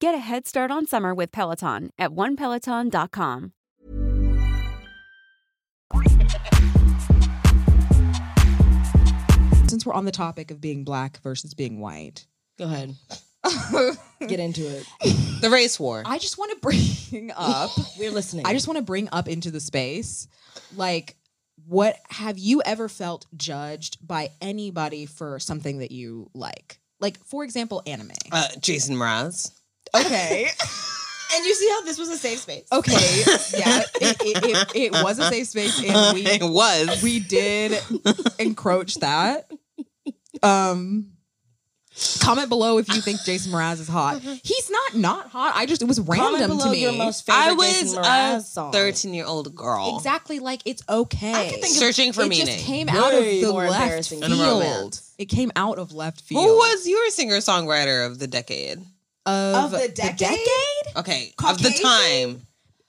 Get 0.00 0.14
a 0.14 0.18
head 0.18 0.46
start 0.46 0.70
on 0.70 0.86
summer 0.86 1.14
with 1.14 1.30
Peloton 1.30 1.90
at 1.98 2.10
onepeloton.com. 2.10 3.52
since 9.68 9.86
we're 9.86 9.92
on 9.92 10.04
the 10.04 10.10
topic 10.10 10.50
of 10.50 10.60
being 10.60 10.84
black 10.84 11.20
versus 11.22 11.54
being 11.54 11.78
white, 11.80 12.26
Go 12.58 12.64
ahead. 12.64 12.94
Get 14.26 14.40
into 14.40 14.62
it. 14.66 14.84
The 15.40 15.48
race 15.50 15.78
war. 15.78 16.02
I 16.04 16.18
just 16.18 16.36
want 16.38 16.50
to 16.52 16.58
bring 16.60 17.30
up. 17.36 17.70
We're 17.98 18.10
listening. 18.10 18.44
I 18.46 18.52
just 18.52 18.66
want 18.66 18.78
to 18.78 18.82
bring 18.82 19.08
up 19.12 19.28
into 19.28 19.50
the 19.50 19.60
space, 19.60 20.28
like, 20.76 21.16
what 21.66 21.96
have 22.08 22.38
you 22.38 22.62
ever 22.64 22.88
felt 22.88 23.26
judged 23.36 24.06
by 24.06 24.30
anybody 24.40 25.06
for 25.06 25.38
something 25.38 25.78
that 25.78 25.90
you 25.92 26.30
like? 26.34 26.80
Like, 27.00 27.18
for 27.24 27.44
example, 27.44 27.82
anime. 27.86 28.10
Uh, 28.32 28.48
Jason 28.60 28.96
Mraz. 28.96 29.52
Okay. 29.94 30.48
and 31.34 31.44
you 31.46 31.54
see 31.54 31.68
how 31.70 31.82
this 31.82 31.98
was 31.98 32.08
a 32.10 32.16
safe 32.16 32.38
space. 32.40 32.66
Okay. 32.72 32.92
Yeah. 33.56 33.82
It, 34.00 34.16
it, 34.20 34.44
it, 34.44 34.76
it 34.76 34.92
was 34.92 35.18
a 35.18 35.24
safe 35.28 35.48
space, 35.48 35.78
and 35.84 36.14
we 36.14 36.24
it 36.26 36.42
was. 36.42 37.02
we 37.02 37.20
did 37.20 37.78
encroach 38.38 38.94
that. 38.96 39.50
Um, 40.42 41.12
comment 42.20 42.48
below 42.48 42.78
if 42.78 42.88
you 42.88 43.00
think 43.02 43.22
Jason 43.24 43.52
Mraz 43.52 43.80
is 43.80 43.88
hot. 43.88 44.22
He's 44.22 44.70
not 44.70 44.94
not 44.96 45.28
hot. 45.28 45.52
I 45.56 45.66
just 45.66 45.82
it 45.82 45.88
was 45.88 45.98
Comment 45.98 46.18
random 46.38 46.56
below 46.56 46.64
to 46.66 46.70
me. 46.70 46.82
your 46.82 46.92
most 46.92 47.26
favorite 47.26 47.42
I 47.42 47.52
was 47.52 47.72
Jason 48.44 48.68
a 48.68 48.72
13 48.72 49.12
year 49.14 49.26
old 49.26 49.54
girl. 49.54 49.96
exactly 49.96 50.38
like 50.38 50.62
it's 50.64 50.82
okay. 50.88 51.32
I 51.32 51.44
can 51.48 51.60
think 51.60 51.64
of- 51.64 51.70
Searching 51.70 52.12
for 52.12 52.22
it 52.22 52.28
meaning. 52.28 52.46
just 52.46 52.64
came 52.64 52.88
out 52.88 53.12
of 53.12 53.22
the 53.22 53.52
left 53.52 53.72
embarrassing 53.82 54.20
than 54.20 54.32
a 54.32 54.36
field. 54.36 55.00
It 55.18 55.26
came 55.26 55.50
out 55.56 55.78
of 55.78 55.92
left 55.92 56.22
field. 56.22 56.42
Who 56.44 56.54
was 56.56 56.86
your 56.88 57.10
singer 57.10 57.38
songwriter 57.38 58.06
of 58.06 58.18
the 58.18 58.26
decade? 58.26 58.80
Of, 59.26 59.72
Of 59.74 59.80
the 59.80 59.88
decade? 59.88 60.38
Okay, 60.96 61.32
of 61.44 61.62
the 61.62 61.70
time. 61.82 62.46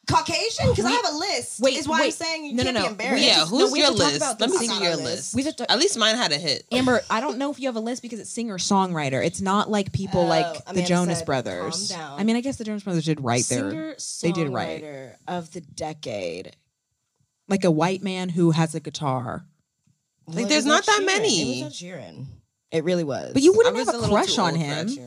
Caucasian? 0.10 0.70
Because 0.72 0.84
I 0.86 0.92
have 0.92 1.06
a 1.14 1.18
list. 1.18 1.62
Wait, 1.62 1.78
is 1.78 1.88
why 1.88 2.04
I'm 2.04 2.12
saying 2.12 2.44
you 2.44 2.54
No, 2.54 2.64
no, 2.64 2.72
can't 2.72 2.76
no. 2.76 2.82
be 2.82 2.88
embarrassed. 2.90 3.24
Yeah, 3.24 3.46
who's 3.46 3.72
no, 3.72 3.76
your 3.78 3.86
have 3.86 3.96
to 3.96 4.00
talk 4.20 4.40
list? 4.40 4.42
Let 4.42 4.50
me 4.50 4.58
see 4.58 4.84
your 4.84 4.96
list. 4.96 5.04
list. 5.06 5.36
We 5.36 5.44
have 5.44 5.56
to- 5.58 5.72
At 5.72 5.80
least 5.80 5.98
mine 5.98 6.16
had 6.16 6.32
a 6.34 6.38
hit. 6.38 6.66
Amber, 6.72 7.02
I 7.10 7.22
don't 7.22 7.38
know 7.38 7.50
if 7.52 7.60
you 7.62 7.68
have 7.68 7.78
a 7.78 7.80
list 7.82 8.02
because 8.02 8.20
it's 8.20 8.30
singer 8.30 8.58
songwriter. 8.58 9.24
It's 9.26 9.40
not 9.40 9.70
like 9.70 9.94
people 9.94 10.22
Oh, 10.22 10.26
like 10.26 10.54
the 10.66 10.72
Amanda 10.72 10.88
Jonas 10.90 11.18
said, 11.20 11.26
Brothers. 11.28 11.92
calm 11.92 12.00
down. 12.00 12.20
I 12.20 12.24
mean, 12.24 12.36
I 12.36 12.42
guess 12.42 12.58
the 12.58 12.64
Jonas 12.66 12.84
Brothers 12.84 13.06
did 13.06 13.22
write 13.22 13.46
Singer, 13.46 13.70
there. 13.72 13.96
They 14.24 14.32
did 14.34 14.50
right. 14.50 14.84
songwriter 14.84 15.16
of 15.30 15.52
the 15.54 15.62
decade. 15.62 16.56
Like 17.48 17.64
a 17.64 17.72
white 17.72 18.02
man 18.04 18.28
who 18.30 18.52
has 18.52 18.76
a 18.76 18.80
guitar. 18.82 19.46
Like, 20.28 20.36
Well, 20.36 20.46
it 20.46 20.50
there's 20.50 20.66
not 20.66 20.86
that 20.88 21.00
Sheeran. 21.02 21.06
many. 21.06 21.62
It 21.62 21.66
was 21.66 21.82
Ed 21.82 21.86
Sheeran. 21.86 22.26
It 22.72 22.84
really 22.84 23.04
was. 23.04 23.34
But 23.34 23.44
you 23.44 23.54
wouldn't 23.54 23.76
was 23.76 23.86
have 23.88 23.96
a 23.96 23.98
little 24.00 24.16
crush 24.16 24.38
on 24.38 24.54
old 24.54 24.62
Ed 24.64 24.90
him. 24.90 24.98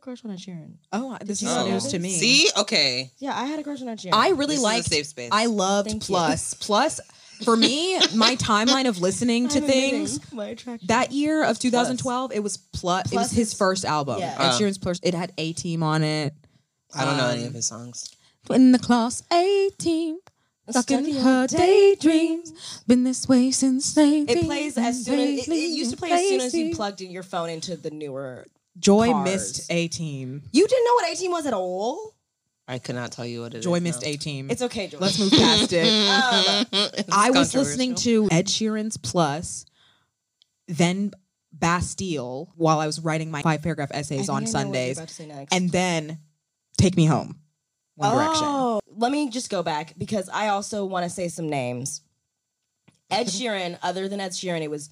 Sheeran. 0.00 0.16
I 0.16 0.16
had 0.18 0.24
a 0.24 0.24
crush 0.24 0.24
on 0.24 0.30
Ed 0.30 0.38
Sheeran. 0.38 0.76
Oh, 0.92 1.16
this 1.24 1.42
is 1.42 1.66
news 1.66 1.86
to 1.88 1.98
me. 1.98 2.10
See, 2.10 2.50
okay. 2.58 3.10
Yeah, 3.18 3.38
I 3.38 3.44
had 3.46 3.58
a 3.58 3.62
crush 3.62 3.80
on 3.82 3.88
Ed 3.88 3.98
Sheeran. 3.98 4.10
I 4.14 4.30
really 4.30 4.46
This 4.46 4.58
is 4.58 4.60
a 4.62 4.66
liked. 4.66 4.86
safe 4.86 5.06
space. 5.06 5.28
I 5.32 5.46
loved 5.46 5.88
Thank 5.90 6.08
you. 6.08 6.14
Plus. 6.14 6.54
Plus, 6.54 7.00
for 7.44 7.56
me, 7.56 7.98
my 8.14 8.36
timeline 8.36 8.88
of 8.88 9.00
listening 9.00 9.48
to 9.48 9.58
I'm 9.58 9.64
admitting 9.64 9.90
things 10.06 10.32
my 10.32 10.46
attraction. 10.48 10.86
that 10.88 11.12
year 11.12 11.44
of 11.44 11.58
2012, 11.58 12.32
it 12.32 12.42
was 12.42 12.56
Plus. 12.56 13.12
it 13.12 13.16
was 13.16 13.30
his 13.30 13.48
is- 13.48 13.54
first 13.54 13.84
album. 13.84 14.18
yeah. 14.20 14.36
Ed. 14.38 14.58
Sheeran's 14.58 14.78
Plus. 14.78 15.00
It 15.02 15.14
had 15.14 15.32
A 15.38 15.52
Team 15.52 15.82
on 15.82 16.02
it. 16.02 16.34
I 16.94 17.04
don't 17.04 17.16
know 17.16 17.28
any 17.28 17.42
Um, 17.42 17.48
of 17.48 17.54
his 17.54 17.66
songs. 17.66 18.10
In 18.50 18.72
the 18.72 18.78
class 18.78 19.22
A 19.32 19.70
Team. 19.78 20.18
Stuck 20.68 20.90
in 20.92 21.12
her 21.16 21.48
daydreams. 21.48 22.52
Been 22.86 23.02
this 23.02 23.28
way 23.28 23.50
since 23.50 23.92
they 23.94 24.20
It 24.20 24.44
plays 24.44 24.78
as 24.78 25.04
soon 25.04 25.18
as 25.18 25.48
it, 25.48 25.52
it 25.52 25.54
used 25.70 25.90
to 25.90 25.96
play 25.96 26.12
as 26.12 26.28
soon 26.28 26.40
as 26.40 26.54
you 26.54 26.74
plugged 26.76 27.00
in 27.00 27.10
your 27.10 27.22
phone 27.24 27.48
into 27.48 27.76
the 27.76 27.90
newer. 27.90 28.46
Joy 28.78 29.10
Cars. 29.10 29.24
missed 29.24 29.70
A 29.72 29.88
Team. 29.88 30.42
You 30.52 30.66
didn't 30.66 30.84
know 30.84 30.94
what 30.94 31.10
18 31.10 31.30
was 31.30 31.46
at 31.46 31.52
all? 31.54 32.14
I 32.68 32.78
could 32.78 32.94
not 32.94 33.10
tell 33.10 33.26
you 33.26 33.42
what 33.42 33.54
it 33.54 33.58
is. 33.58 33.64
Joy 33.64 33.80
missed 33.80 34.02
now. 34.02 34.08
A 34.08 34.16
Team. 34.16 34.48
It's 34.50 34.62
okay, 34.62 34.86
Joy. 34.86 34.98
Let's 34.98 35.18
move 35.18 35.32
past 35.32 35.72
it. 35.72 35.90
Um, 36.72 37.06
I 37.12 37.30
was 37.30 37.54
listening 37.54 37.94
to 37.96 38.28
Ed 38.30 38.46
Sheeran's 38.46 38.96
Plus, 38.96 39.66
then 40.68 41.10
Bastille 41.52 42.52
while 42.56 42.78
I 42.78 42.86
was 42.86 43.00
writing 43.00 43.30
my 43.30 43.42
five 43.42 43.62
paragraph 43.62 43.90
essays 43.92 44.28
on 44.28 44.36
I 44.36 44.38
know 44.38 44.40
what 44.40 44.40
you're 44.42 44.46
Sundays, 44.62 44.98
about 44.98 45.08
to 45.08 45.14
say 45.14 45.26
next. 45.26 45.52
and 45.54 45.70
then 45.70 46.18
Take 46.78 46.96
Me 46.96 47.06
Home, 47.06 47.40
One 47.96 48.14
Direction. 48.14 48.44
Oh, 48.46 48.80
let 48.96 49.10
me 49.10 49.28
just 49.30 49.50
go 49.50 49.62
back 49.62 49.94
because 49.98 50.28
I 50.32 50.48
also 50.48 50.84
want 50.84 51.04
to 51.04 51.10
say 51.10 51.28
some 51.28 51.48
names. 51.48 52.02
Ed 53.10 53.24
Sheeran, 53.26 53.78
other 53.82 54.08
than 54.08 54.20
Ed 54.20 54.30
Sheeran, 54.30 54.62
it 54.62 54.70
was 54.70 54.90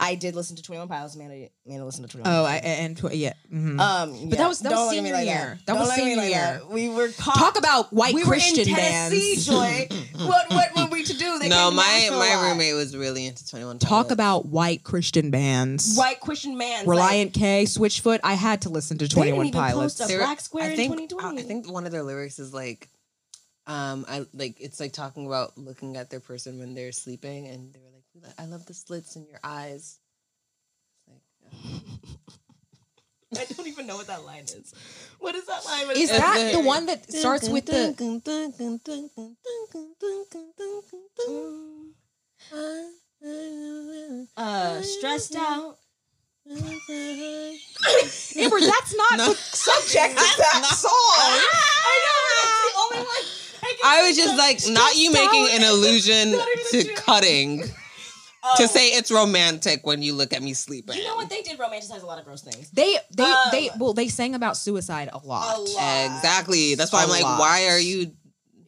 I 0.00 0.14
did 0.14 0.36
listen 0.36 0.54
to 0.54 0.62
Twenty 0.62 0.78
One 0.78 0.86
Pilots. 0.88 1.16
Amanda, 1.16 1.48
Amanda 1.66 1.84
listened 1.84 2.08
to 2.08 2.12
Twenty 2.16 2.30
One. 2.30 2.38
Oh, 2.38 2.44
I, 2.44 2.56
and 2.58 2.96
tw- 2.96 3.14
yeah. 3.14 3.32
mhm. 3.52 3.80
um, 3.80 4.28
But 4.28 4.38
that 4.38 4.46
was- 4.48 4.60
that 4.60 4.70
was 4.70 4.78
don't 4.78 4.84
look 4.86 4.94
senior 4.94 5.12
like 5.12 5.26
year. 5.26 5.58
That, 5.58 5.66
That 5.66 5.78
was 5.80 5.88
look 5.88 5.98
at 5.98 6.04
senior 6.04 6.16
like 6.16 6.28
year. 6.30 6.38
that. 6.40 6.70
We 6.70 6.88
were 6.88 7.08
caught. 7.08 7.34
Talk 7.36 7.58
about 7.58 7.92
white 7.92 8.14
we 8.14 8.22
Christian 8.22 8.64
were 8.72 8.78
in 8.78 8.84
Tennessee, 8.84 9.34
bands. 9.34 9.46
Joy. 9.46 9.88
what 10.26 10.50
what 10.50 10.76
were 10.76 10.86
we 10.92 11.02
to 11.02 11.14
do? 11.18 11.38
They 11.40 11.48
No, 11.48 11.68
came 11.70 11.76
my 11.76 12.08
my 12.12 12.16
lot. 12.36 12.48
roommate 12.50 12.74
was 12.74 12.96
really 12.96 13.26
into 13.26 13.44
Twenty 13.48 13.64
One. 13.64 13.80
Talk 13.80 14.12
about 14.12 14.46
white 14.46 14.84
Christian 14.84 15.32
bands. 15.32 15.96
white 15.96 16.20
Christian 16.20 16.56
man. 16.56 16.86
Relient 16.86 17.32
K, 17.34 17.64
Switchfoot. 17.64 18.20
I 18.22 18.34
had 18.34 18.62
to 18.62 18.68
listen 18.68 18.98
to 18.98 19.04
They 19.06 19.08
Twenty 19.12 19.30
didn't 19.30 19.38
One 19.38 19.46
even 19.48 19.60
Pilots. 19.60 19.98
post 19.98 20.10
a 20.12 20.16
black 20.18 20.40
square 20.40 20.64
I 20.64 20.70
in 20.70 20.76
think, 20.76 20.92
2020. 20.92 21.40
I 21.40 21.44
think 21.44 21.68
one 21.72 21.86
of 21.86 21.90
their 21.92 22.04
lyrics 22.04 22.38
is 22.38 22.54
like, 22.54 22.88
um, 23.66 24.06
I 24.08 24.26
like 24.32 24.60
it's 24.60 24.78
like 24.78 24.92
talking 24.92 25.26
about 25.26 25.58
looking 25.58 25.96
at 25.96 26.08
their 26.08 26.20
person 26.20 26.60
when 26.60 26.74
they're 26.74 26.92
sleeping, 26.92 27.48
and 27.48 27.72
they 27.74 27.80
like, 28.22 28.34
"I 28.38 28.44
love 28.46 28.66
the 28.66 28.74
slits 28.74 29.16
in 29.16 29.26
your 29.26 29.40
eyes." 29.42 29.98
I 33.36 33.44
don't 33.44 33.66
even 33.66 33.86
know 33.86 33.96
what 33.96 34.06
that 34.06 34.24
line 34.24 34.44
is. 34.44 34.72
What 35.18 35.34
is 35.34 35.44
that 35.46 35.64
line? 35.64 35.90
Is 35.96 36.10
that 36.10 36.52
the- 36.52 36.58
the 36.58 36.64
one 36.64 36.86
that 36.86 37.10
starts 37.12 37.48
with 37.48 37.66
the? 37.66 37.94
uh 44.36 44.80
stressed 44.82 45.34
out? 45.36 45.78
Amber, 46.50 46.70
that's 48.60 48.94
not 48.96 49.18
the 49.18 49.34
subject 49.34 50.12
of 50.12 50.36
that 50.38 50.64
song. 50.64 50.90
I 50.92 51.94
know 52.04 52.18
that's 52.40 52.62
the 52.64 52.72
only 52.80 53.00
one. 53.06 53.24
I, 53.60 53.62
I 53.84 54.02
was 54.08 54.16
just 54.16 54.36
like 54.38 54.60
not 54.72 54.96
you 54.96 55.12
making 55.12 55.48
an 55.50 55.62
allusion 55.64 56.30
Not 56.32 56.48
to 56.70 56.84
cutting 56.94 57.64
Oh. 58.42 58.54
to 58.58 58.68
say 58.68 58.88
it's 58.90 59.10
romantic 59.10 59.84
when 59.84 60.00
you 60.02 60.14
look 60.14 60.32
at 60.32 60.42
me 60.42 60.52
sleeping. 60.54 60.96
You 60.96 61.04
know 61.04 61.16
what? 61.16 61.28
They 61.28 61.42
did 61.42 61.58
romanticize 61.58 62.02
a 62.02 62.06
lot 62.06 62.18
of 62.18 62.24
gross 62.24 62.42
things. 62.42 62.70
They 62.70 62.98
they 63.10 63.24
Um, 63.24 63.36
they 63.50 63.70
well 63.78 63.92
they 63.94 64.08
sang 64.08 64.34
about 64.34 64.56
suicide 64.56 65.08
a 65.12 65.18
lot. 65.18 65.56
A 65.56 65.60
lot. 65.60 66.06
Exactly. 66.16 66.74
That's 66.76 66.92
why 66.92 67.00
A 67.00 67.04
I'm 67.04 67.10
like, 67.10 67.22
lot. 67.24 67.40
why 67.40 67.66
are 67.66 67.78
you? 67.80 68.12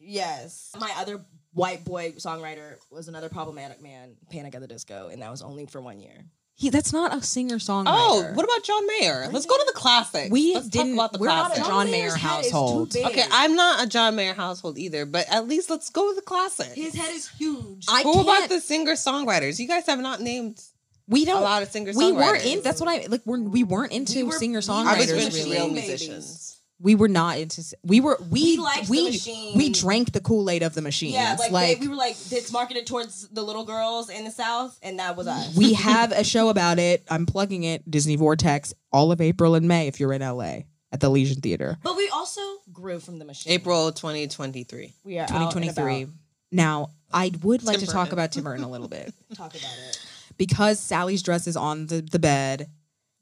Yes. 0.01 0.71
My 0.79 0.91
other 0.97 1.23
white 1.53 1.83
boy 1.85 2.11
songwriter 2.17 2.75
was 2.89 3.07
another 3.07 3.29
problematic 3.29 3.81
man, 3.81 4.15
Panic 4.29 4.55
at 4.55 4.61
the 4.61 4.67
Disco, 4.67 5.09
and 5.09 5.21
that 5.21 5.31
was 5.31 5.41
only 5.41 5.65
for 5.65 5.81
one 5.81 5.99
year. 5.99 6.25
He 6.61 6.69
that's 6.69 6.93
not 6.93 7.11
a 7.11 7.23
singer 7.23 7.55
songwriter. 7.55 7.85
Oh, 7.87 8.31
what 8.35 8.43
about 8.45 8.63
John 8.63 8.85
Mayer? 8.85 9.27
Let's 9.31 9.47
go 9.47 9.57
to 9.57 9.63
the 9.65 9.73
classics. 9.73 10.29
We 10.29 10.53
Let's 10.53 10.67
didn't- 10.67 10.95
Talk 10.95 11.09
about 11.09 11.13
the 11.13 11.17
we're 11.19 11.25
not 11.27 11.45
a 11.45 11.45
classics. 11.55 11.67
John 11.67 11.85
Mayer 11.89 11.91
Mayer's 12.03 12.13
head 12.15 12.39
is 12.41 12.51
too 12.51 12.51
household. 12.53 12.93
big. 12.93 13.05
Okay, 13.07 13.23
I'm 13.31 13.55
not 13.55 13.83
a 13.83 13.87
John 13.89 14.15
Mayer 14.15 14.35
household 14.35 14.77
either, 14.77 15.07
but 15.07 15.25
at 15.27 15.47
least 15.47 15.71
let's 15.71 15.89
go 15.89 16.05
with 16.07 16.17
the 16.17 16.21
classics. 16.21 16.75
His 16.75 16.93
head 16.93 17.15
is 17.15 17.29
huge. 17.29 17.85
I 17.89 18.03
Who 18.03 18.13
can't, 18.13 18.27
about 18.27 18.49
the 18.49 18.59
singer 18.61 18.91
songwriters? 18.93 19.57
You 19.57 19.67
guys 19.67 19.87
have 19.87 19.99
not 19.99 20.21
named 20.21 20.61
we 21.07 21.23
a 21.23 21.25
don't 21.25 21.41
a 21.41 21.43
lot 21.43 21.63
of 21.63 21.69
singer 21.71 21.93
songwriters. 21.93 21.97
we 21.97 22.11
weren't 22.11 22.41
songwriters. 22.43 22.53
in 22.57 22.61
that's 22.61 22.79
what 22.79 22.89
I 22.89 23.05
like 23.07 23.21
we're, 23.25 23.39
we 23.41 23.63
weren't 23.63 23.91
into 23.91 24.17
We 24.17 24.23
were- 24.25 24.31
singer 24.33 24.51
we 24.51 24.55
were 24.57 24.61
songwriters 24.61 24.85
I 25.11 25.15
was 25.15 25.25
into 25.25 25.37
really. 25.37 25.51
real 25.53 25.67
Babies. 25.67 25.87
musicians. 25.89 26.60
We 26.81 26.95
were 26.95 27.07
not 27.07 27.37
into 27.37 27.63
we 27.83 28.01
were 28.01 28.17
we 28.29 28.55
We 28.55 28.57
liked 28.57 28.85
the 28.87 28.91
we, 28.91 29.05
machine. 29.05 29.57
we 29.57 29.69
drank 29.69 30.11
the 30.13 30.19
Kool-Aid 30.21 30.63
of 30.63 30.73
the 30.73 30.81
machines. 30.81 31.13
yeah, 31.13 31.35
like, 31.39 31.51
like 31.51 31.79
they, 31.79 31.85
we 31.85 31.87
were 31.89 31.95
like 31.95 32.15
it's 32.31 32.51
marketed 32.51 32.87
towards 32.87 33.27
the 33.29 33.43
little 33.43 33.63
girls 33.65 34.09
in 34.09 34.23
the 34.25 34.31
South, 34.31 34.77
and 34.81 34.99
that 34.99 35.15
was 35.15 35.27
us. 35.27 35.55
we 35.55 35.73
have 35.73 36.11
a 36.11 36.23
show 36.23 36.49
about 36.49 36.79
it. 36.79 37.03
I'm 37.09 37.25
plugging 37.25 37.63
it. 37.63 37.89
Disney 37.89 38.15
Vortex, 38.15 38.73
all 38.91 39.11
of 39.11 39.21
April 39.21 39.55
and 39.55 39.67
May 39.67 39.87
if 39.87 39.99
you're 39.99 40.13
in 40.13 40.21
LA 40.21 40.61
at 40.91 40.99
the 40.99 41.09
Legion 41.09 41.39
Theater. 41.41 41.77
but 41.83 41.95
we 41.95 42.09
also 42.09 42.41
grew 42.73 42.99
from 42.99 43.19
the 43.19 43.25
machine. 43.25 43.53
April 43.53 43.91
2023. 43.91 44.93
we 45.03 45.17
are 45.19 45.21
out 45.23 45.29
and 45.31 45.37
2023. 45.51 46.01
about. 46.03 46.13
Now, 46.51 46.89
I 47.13 47.31
would 47.43 47.63
like 47.63 47.77
Tim 47.79 47.85
to 47.87 47.91
talk 47.93 48.11
about 48.11 48.31
Tim 48.33 48.43
Burton 48.43 48.65
a 48.65 48.69
little 48.69 48.89
bit 48.89 49.13
Talk 49.35 49.51
about 49.55 49.71
it. 49.87 50.05
because 50.37 50.79
Sally's 50.79 51.23
dress 51.23 51.47
is 51.47 51.55
on 51.55 51.85
the, 51.87 52.01
the 52.01 52.19
bed. 52.19 52.69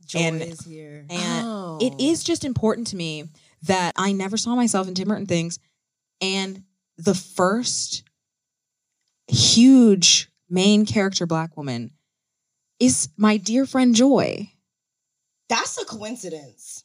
Joy 0.07 0.19
And- 0.19 0.41
is 0.41 0.61
here. 0.61 1.05
And 1.11 1.45
Oh. 1.45 1.77
it 1.79 2.01
is 2.03 2.23
just 2.23 2.43
important 2.43 2.87
to 2.87 2.95
me 2.95 3.25
that 3.63 3.93
I 3.97 4.11
never 4.11 4.37
saw 4.37 4.55
myself 4.55 4.87
in 4.87 4.95
Tim 4.95 5.07
Burton 5.07 5.25
things. 5.25 5.59
And 6.21 6.63
the 6.97 7.15
first 7.15 8.03
huge 9.27 10.29
main 10.49 10.85
character 10.85 11.25
black 11.25 11.55
woman 11.55 11.91
is 12.79 13.09
my 13.17 13.37
dear 13.37 13.65
friend 13.65 13.93
Joy. 13.95 14.51
That's 15.49 15.81
a 15.81 15.85
coincidence. 15.85 16.83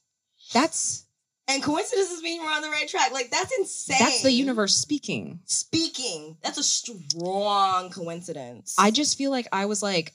That's 0.52 1.04
And 1.48 1.62
coincidences 1.62 2.22
mean 2.22 2.42
we're 2.42 2.50
on 2.50 2.62
the 2.62 2.70
right 2.70 2.88
track. 2.88 3.12
Like 3.12 3.30
that's 3.30 3.56
insane. 3.58 3.98
that's 4.00 4.22
the 4.22 4.32
universe 4.32 4.74
speaking. 4.74 5.40
Speaking. 5.44 6.37
That's 6.42 6.58
a 6.58 6.62
strong 6.62 7.90
coincidence. 7.90 8.76
I 8.78 8.90
just 8.90 9.18
feel 9.18 9.30
like 9.30 9.48
I 9.52 9.66
was 9.66 9.82
like 9.82 10.12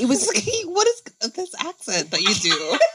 it 0.00 0.08
was 0.08 0.26
what 0.66 0.88
is 0.88 1.32
this 1.32 1.54
accent 1.58 2.10
that 2.10 2.20
you 2.20 2.34
do? 2.34 2.78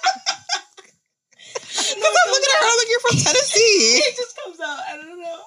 Because 1.70 1.96
I'm 1.96 2.32
looking 2.32 2.54
at 2.54 2.62
her 2.62 2.76
like 2.78 2.89
you're 3.02 3.12
from 3.12 3.20
Tennessee. 3.24 3.60
it 3.60 4.16
just 4.16 4.36
comes 4.44 4.60
out. 4.60 4.80
I 4.90 4.98
don't 4.98 5.22
know. 5.22 5.44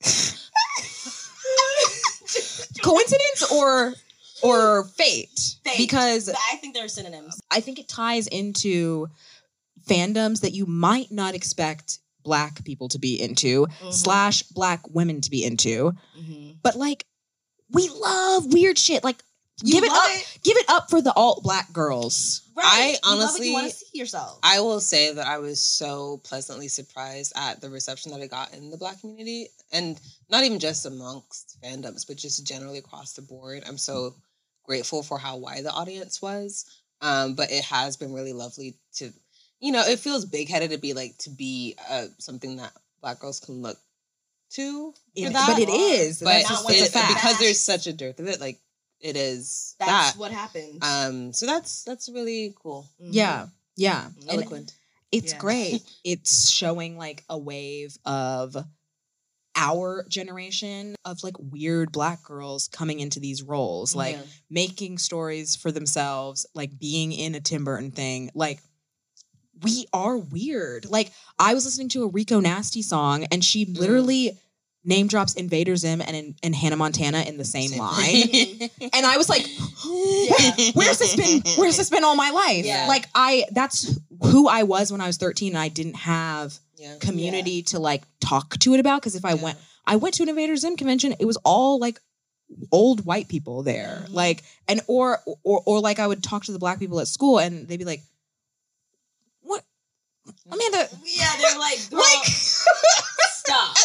coincidence 2.82 3.50
or 3.52 3.94
or 4.42 4.84
fate. 4.84 5.56
Fake. 5.64 5.78
because 5.78 6.28
I 6.28 6.56
think 6.56 6.74
they're 6.74 6.88
synonyms. 6.88 7.40
I 7.50 7.60
think 7.60 7.78
it 7.78 7.88
ties 7.88 8.26
into 8.28 9.08
fandoms 9.88 10.42
that 10.42 10.52
you 10.52 10.66
might 10.66 11.10
not 11.10 11.34
expect 11.34 11.98
black 12.22 12.64
people 12.64 12.88
to 12.90 12.98
be 12.98 13.20
into 13.20 13.66
Mhm. 13.66 13.92
slash 13.92 14.42
black 14.44 14.82
women 14.90 15.20
to 15.22 15.30
be 15.30 15.44
into 15.44 15.92
Mhm. 16.18 16.58
but 16.62 16.76
like 16.76 17.04
we 17.70 17.88
love 17.88 18.52
weird 18.52 18.78
shit 18.78 19.02
like 19.02 19.22
You 19.62 19.72
give 19.74 19.84
it 19.84 19.90
up 19.90 19.98
it. 20.10 20.38
give 20.44 20.56
it 20.56 20.66
up 20.68 20.88
for 20.90 21.00
the 21.02 21.12
alt 21.14 21.42
black 21.42 21.72
girls 21.72 22.42
Right. 22.58 22.96
I 23.04 23.14
You 23.14 23.22
it, 23.22 23.44
you 23.44 23.52
want 23.52 23.70
to 23.70 23.76
see 23.76 23.86
yourself. 23.98 24.40
I 24.42 24.58
will 24.60 24.80
say 24.80 25.12
that 25.12 25.26
I 25.26 25.38
was 25.38 25.60
so 25.60 26.20
pleasantly 26.24 26.66
surprised 26.66 27.32
at 27.36 27.60
the 27.60 27.70
reception 27.70 28.10
that 28.10 28.20
I 28.20 28.26
got 28.26 28.52
in 28.52 28.70
the 28.70 28.76
black 28.76 29.00
community, 29.00 29.46
and 29.72 30.00
not 30.28 30.42
even 30.42 30.58
just 30.58 30.84
amongst 30.84 31.56
fandoms, 31.62 32.04
but 32.04 32.16
just 32.16 32.44
generally 32.44 32.78
across 32.78 33.12
the 33.12 33.22
board. 33.22 33.62
I'm 33.64 33.78
so 33.78 34.16
grateful 34.64 35.04
for 35.04 35.18
how 35.18 35.36
wide 35.36 35.64
the 35.64 35.70
audience 35.70 36.20
was. 36.20 36.64
Um, 37.00 37.34
but 37.36 37.52
it 37.52 37.62
has 37.64 37.96
been 37.96 38.12
really 38.12 38.32
lovely 38.32 38.74
to, 38.94 39.12
you 39.60 39.70
know, 39.70 39.82
it 39.82 40.00
feels 40.00 40.24
big 40.24 40.48
headed 40.48 40.72
to 40.72 40.78
be 40.78 40.94
like 40.94 41.16
to 41.18 41.30
be 41.30 41.76
uh, 41.88 42.06
something 42.18 42.56
that 42.56 42.72
black 43.00 43.20
girls 43.20 43.38
can 43.38 43.62
look 43.62 43.78
to. 44.50 44.92
It- 45.14 45.32
but 45.32 45.60
it 45.60 45.68
is 45.68 46.18
But 46.18 46.42
That's 46.42 46.50
not 46.50 46.70
it- 46.72 46.88
a 46.88 46.90
fact. 46.90 47.14
because 47.14 47.38
there's 47.38 47.60
such 47.60 47.86
a 47.86 47.92
dearth 47.92 48.18
of 48.18 48.26
it, 48.26 48.40
like 48.40 48.58
it 49.00 49.16
is 49.16 49.74
That's 49.78 50.12
that. 50.12 50.18
what 50.20 50.32
happened. 50.32 50.82
Um, 50.82 51.32
so 51.32 51.46
that's 51.46 51.84
that's 51.84 52.08
really 52.08 52.54
cool, 52.62 52.86
Mhm. 53.00 53.08
yeah 53.12 53.46
yeah 53.76 54.06
And 54.20 54.30
eloquent. 54.30 54.74
it's 55.12 55.32
Yeah. 55.32 55.38
great 55.38 55.82
it's 56.04 56.50
showing 56.50 56.96
like 56.98 57.24
a 57.28 57.38
wave 57.38 57.96
of 58.04 58.56
our 59.56 60.04
generation 60.08 60.94
of 61.04 61.22
like 61.24 61.34
weird 61.38 61.90
black 61.90 62.22
girls 62.22 62.68
coming 62.68 63.00
into 63.00 63.18
these 63.18 63.42
roles 63.42 63.94
like 63.94 64.16
Yeah. 64.16 64.22
making 64.50 64.98
stories 64.98 65.56
for 65.56 65.72
themselves, 65.72 66.46
like 66.54 66.78
being 66.78 67.10
in 67.12 67.34
a 67.34 67.40
Tim 67.40 67.64
Burton 67.64 67.90
thing. 67.90 68.30
Like, 68.34 68.60
we 69.62 69.86
are 69.92 70.16
weird. 70.16 70.88
Like, 70.88 71.10
I 71.38 71.54
was 71.54 71.64
listening 71.64 71.88
to 71.90 72.04
a 72.04 72.08
Rico 72.08 72.38
Nasty 72.38 72.82
song 72.82 73.24
and 73.32 73.44
she 73.44 73.66
Mm. 73.66 74.38
Name 74.84 75.06
drops 75.06 75.34
Invader 75.34 75.76
Zim 75.76 76.00
and, 76.00 76.34
and 76.42 76.54
Hannah 76.54 76.76
Montana 76.76 77.22
in 77.22 77.36
the 77.36 77.44
same, 77.44 77.78
line. 77.78 78.70
and 78.80 79.06
I 79.06 79.16
was 79.16 79.28
like, 79.28 79.46
Yeah. 79.84 80.70
where's 80.74 80.98
this 80.98 81.14
been? 81.16 81.42
Where's 81.56 81.76
this 81.76 81.90
been 81.90 82.04
all 82.04 82.16
my 82.16 82.30
life? 82.30 82.64
Yeah. 82.64 82.86
Like, 82.88 83.06
I, 83.14 83.44
that's 83.52 83.98
who 84.22 84.48
I 84.48 84.62
was 84.62 84.90
when 84.90 85.00
I 85.00 85.06
was 85.06 85.16
13 85.16 85.52
and 85.52 85.58
I 85.58 85.68
didn't 85.68 85.96
have 85.96 86.58
yeah. 86.76 86.94
community 87.00 87.62
to 87.64 87.78
like 87.78 88.02
talk 88.20 88.56
to 88.60 88.74
it 88.74 88.80
about. 88.80 89.02
Cause 89.02 89.14
if 89.14 89.24
I 89.24 89.34
went, 89.34 89.58
I 89.86 89.96
went 89.96 90.14
to 90.14 90.22
an 90.22 90.28
Invader 90.28 90.56
Zim 90.56 90.76
convention, 90.76 91.14
it 91.18 91.24
was 91.24 91.36
all 91.44 91.78
like 91.78 92.00
old 92.72 93.04
white 93.04 93.28
people 93.28 93.62
there. 93.62 94.04
Mhm. 94.06 94.14
Like, 94.14 94.42
and 94.68 94.80
or, 94.86 95.18
or, 95.44 95.62
or 95.66 95.80
like 95.80 95.98
I 95.98 96.06
would 96.06 96.22
talk 96.22 96.44
to 96.44 96.52
the 96.52 96.58
black 96.58 96.78
people 96.78 97.00
at 97.00 97.08
school 97.08 97.38
and 97.38 97.68
they'd 97.68 97.76
be 97.78 97.84
like, 97.84 98.02
what? 99.42 99.64
Amanda, 100.50 100.88
Yeah, 101.04 101.32
they're 101.38 101.58
like, 101.58 101.78
like, 101.90 102.24
stop. 102.26 103.76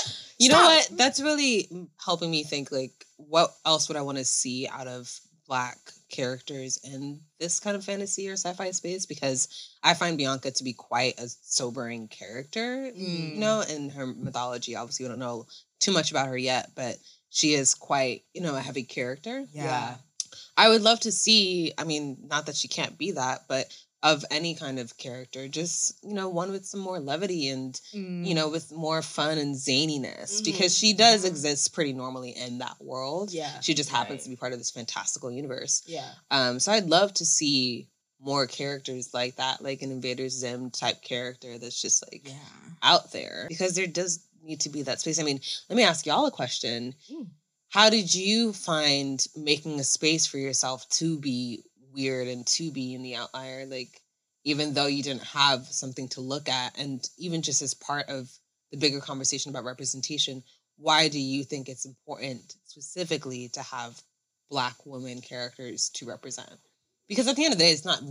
You 0.44 0.50
know 0.50 0.62
what? 0.64 0.90
That's 0.92 1.22
really 1.22 1.70
helping 2.04 2.30
me 2.32 2.44
think 2.44 2.72
like 2.72 3.06
what 3.18 3.54
else 3.66 3.88
would 3.88 3.98
I 3.98 4.02
want 4.02 4.18
to 4.18 4.26
see 4.26 4.68
out 4.68 4.88
of 4.88 5.12
black 5.48 5.78
characters 6.10 6.80
in 6.84 7.20
this 7.40 7.60
kind 7.60 7.76
of 7.76 7.84
fantasy 7.84 8.30
or 8.30 8.34
sci-fi 8.34 8.72
space 8.72 9.06
because 9.06 9.48
I 9.84 9.94
find 9.94 10.18
Bianca 10.18 10.52
to 10.52 10.64
be 10.64 10.74
quite 10.74 11.20
a 11.20 11.28
sobering 11.28 12.08
character, 12.08 12.92
Mm. 12.96 13.34
you 13.34 13.40
know, 13.40 13.62
in 13.62 13.90
her 13.90 14.08
mythology. 14.08 14.76
Obviously, 14.76 15.06
we 15.06 15.10
don't 15.10 15.20
know 15.20 15.46
too 15.80 15.92
much 15.92 16.12
about 16.12 16.28
her 16.28 16.38
yet, 16.38 16.72
but 16.76 16.98
she 17.30 17.56
is 17.56 17.74
quite, 17.76 18.24
you 18.34 18.42
know, 18.42 18.56
a 18.56 18.62
heavy 18.62 18.84
character. 18.84 19.46
yeah. 19.54 19.96
I 20.58 20.70
would 20.70 20.82
love 20.82 21.00
to 21.02 21.12
see, 21.12 21.74
I 21.78 21.84
mean, 21.84 22.18
not 22.28 22.46
that 22.46 22.56
she 22.56 22.68
can't 22.68 22.98
be 22.98 23.12
that, 23.12 23.44
but 23.48 23.76
of 24.04 24.24
any 24.30 24.54
kind 24.54 24.78
of 24.80 24.98
character, 24.98 25.48
just, 25.48 25.94
you 26.04 26.14
know, 26.14 26.28
one 26.30 26.52
with 26.52 26.66
some 26.66 26.82
more 26.82 27.00
levity 27.00 27.48
and 27.48 27.80
Mm. 27.94 28.28
you 28.28 28.36
know, 28.36 28.50
with 28.50 28.70
more 28.72 29.02
fun 29.02 29.38
and 29.38 29.56
zaniness 29.56 30.42
Mhm. 30.42 30.44
because 30.44 30.78
she 30.78 30.92
does 30.94 31.24
exist 31.24 31.72
pretty 31.74 31.94
normally 31.94 32.32
in 32.36 32.58
that 32.58 32.80
world. 32.84 33.32
Yeah, 33.32 33.60
She 33.62 33.74
just 33.74 33.90
happens 33.90 34.20
right. 34.20 34.24
to 34.26 34.30
be 34.30 34.36
part 34.36 34.52
of 34.54 34.60
this 34.60 34.72
fantastical 34.72 35.32
universe. 35.32 35.82
Yeah. 35.88 36.12
Um, 36.30 36.60
so 36.60 36.74
I'd 36.74 36.88
love 36.90 37.14
to 37.16 37.26
see 37.26 37.88
more 38.20 38.46
characters 38.46 39.14
like 39.14 39.38
that, 39.38 39.64
like 39.64 39.82
an 39.82 39.92
Invader 39.92 40.28
Zim 40.30 40.70
type 40.70 41.02
character 41.02 41.58
that's 41.58 41.82
just 41.82 42.04
like 42.12 42.28
yeah. 42.28 42.38
out 42.82 43.12
there 43.14 43.46
because 43.50 43.74
there 43.76 43.88
does 43.88 44.20
need 44.44 44.60
to 44.62 44.70
be 44.70 44.82
that 44.84 45.00
space. 45.00 45.18
I 45.20 45.24
mean, 45.24 45.40
let 45.70 45.78
me 45.78 45.84
ask 45.84 46.06
y'all 46.06 46.26
a 46.26 46.32
question. 46.32 46.94
Mm. 47.10 47.28
How 47.70 47.90
did 47.90 48.14
you 48.14 48.54
find 48.54 49.26
making 49.36 49.80
a 49.80 49.84
space 49.84 50.26
for 50.26 50.38
yourself 50.38 50.88
to 50.90 51.18
be 51.20 51.64
weird 51.94 52.28
and 52.28 52.46
to 52.48 52.72
be 52.72 52.94
in 52.94 53.04
the 53.04 53.16
outlier? 53.16 53.66
Like, 53.66 54.02
even 54.44 54.74
though 54.74 54.88
you 54.88 55.04
didn't 55.04 55.24
have 55.24 55.66
something 55.68 56.10
to 56.10 56.22
look 56.22 56.50
at, 56.50 56.78
and 56.78 57.08
even 57.18 57.42
just 57.42 57.62
as 57.62 57.74
part 57.74 58.10
of 58.10 58.30
the 58.72 58.78
bigger 58.78 59.00
conversation 59.00 59.50
about 59.50 59.64
representation, 59.64 60.44
why 60.78 61.08
do 61.08 61.20
you 61.20 61.44
think 61.44 61.70
it's 61.70 61.86
important 61.86 62.56
specifically 62.66 63.50
to 63.50 63.62
have 63.62 64.02
Black 64.50 64.76
women 64.86 65.22
characters 65.22 65.90
to 65.92 66.06
represent? 66.06 66.60
Because 67.08 67.28
at 67.28 67.36
the 67.36 67.46
end 67.46 67.54
of 67.54 67.60
the 67.60 67.66
day, 67.66 67.72
it's 67.72 67.86
not, 67.86 68.02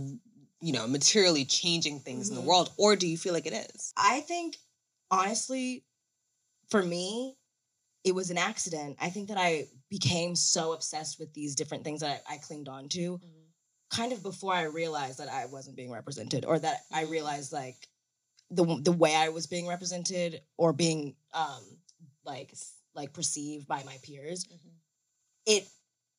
you 0.61 0.73
know, 0.73 0.87
materially 0.87 1.45
changing 1.45 1.99
things 1.99 2.29
in 2.29 2.35
Mhm. 2.35 2.39
the 2.39 2.47
world, 2.47 2.71
or 2.77 2.95
do 2.95 3.07
you 3.07 3.17
feel 3.17 3.33
like 3.33 3.45
it 3.45 3.53
is? 3.75 3.93
I 3.97 4.21
think, 4.21 4.57
honestly, 5.11 5.85
for 6.69 6.81
me, 6.81 7.37
it 8.03 8.13
was 8.13 8.31
an 8.31 8.37
accident. 8.37 8.97
I 8.99 9.09
think 9.09 9.27
that 9.29 9.37
I 9.37 9.67
became 9.89 10.35
so 10.35 10.73
obsessed 10.73 11.19
with 11.19 11.33
these 11.33 11.55
different 11.55 11.83
things 11.83 12.01
that 12.01 12.23
I, 12.27 12.35
I 12.35 12.37
clinged 12.37 12.67
on 12.67 12.89
to 12.89 13.19
kind 13.93 14.11
of 14.11 14.23
before 14.23 14.53
I 14.53 14.63
realized 14.63 15.19
that 15.19 15.29
I 15.29 15.45
wasn't 15.45 15.77
being 15.77 15.91
represented 15.91 16.45
or 16.45 16.57
that 16.57 16.81
I 16.91 17.03
realized 17.03 17.53
like 17.53 17.87
the 18.49 18.65
the 18.81 18.91
way 18.91 19.15
I 19.15 19.29
was 19.29 19.45
being 19.45 19.67
represented 19.67 20.41
or 20.57 20.73
being 20.73 21.15
um 21.33 21.63
like 22.25 22.53
like 22.95 23.13
perceived 23.13 23.67
by 23.67 23.83
my 23.85 23.97
peers 24.03 24.45
mm-hmm. 24.45 24.69
it 25.45 25.67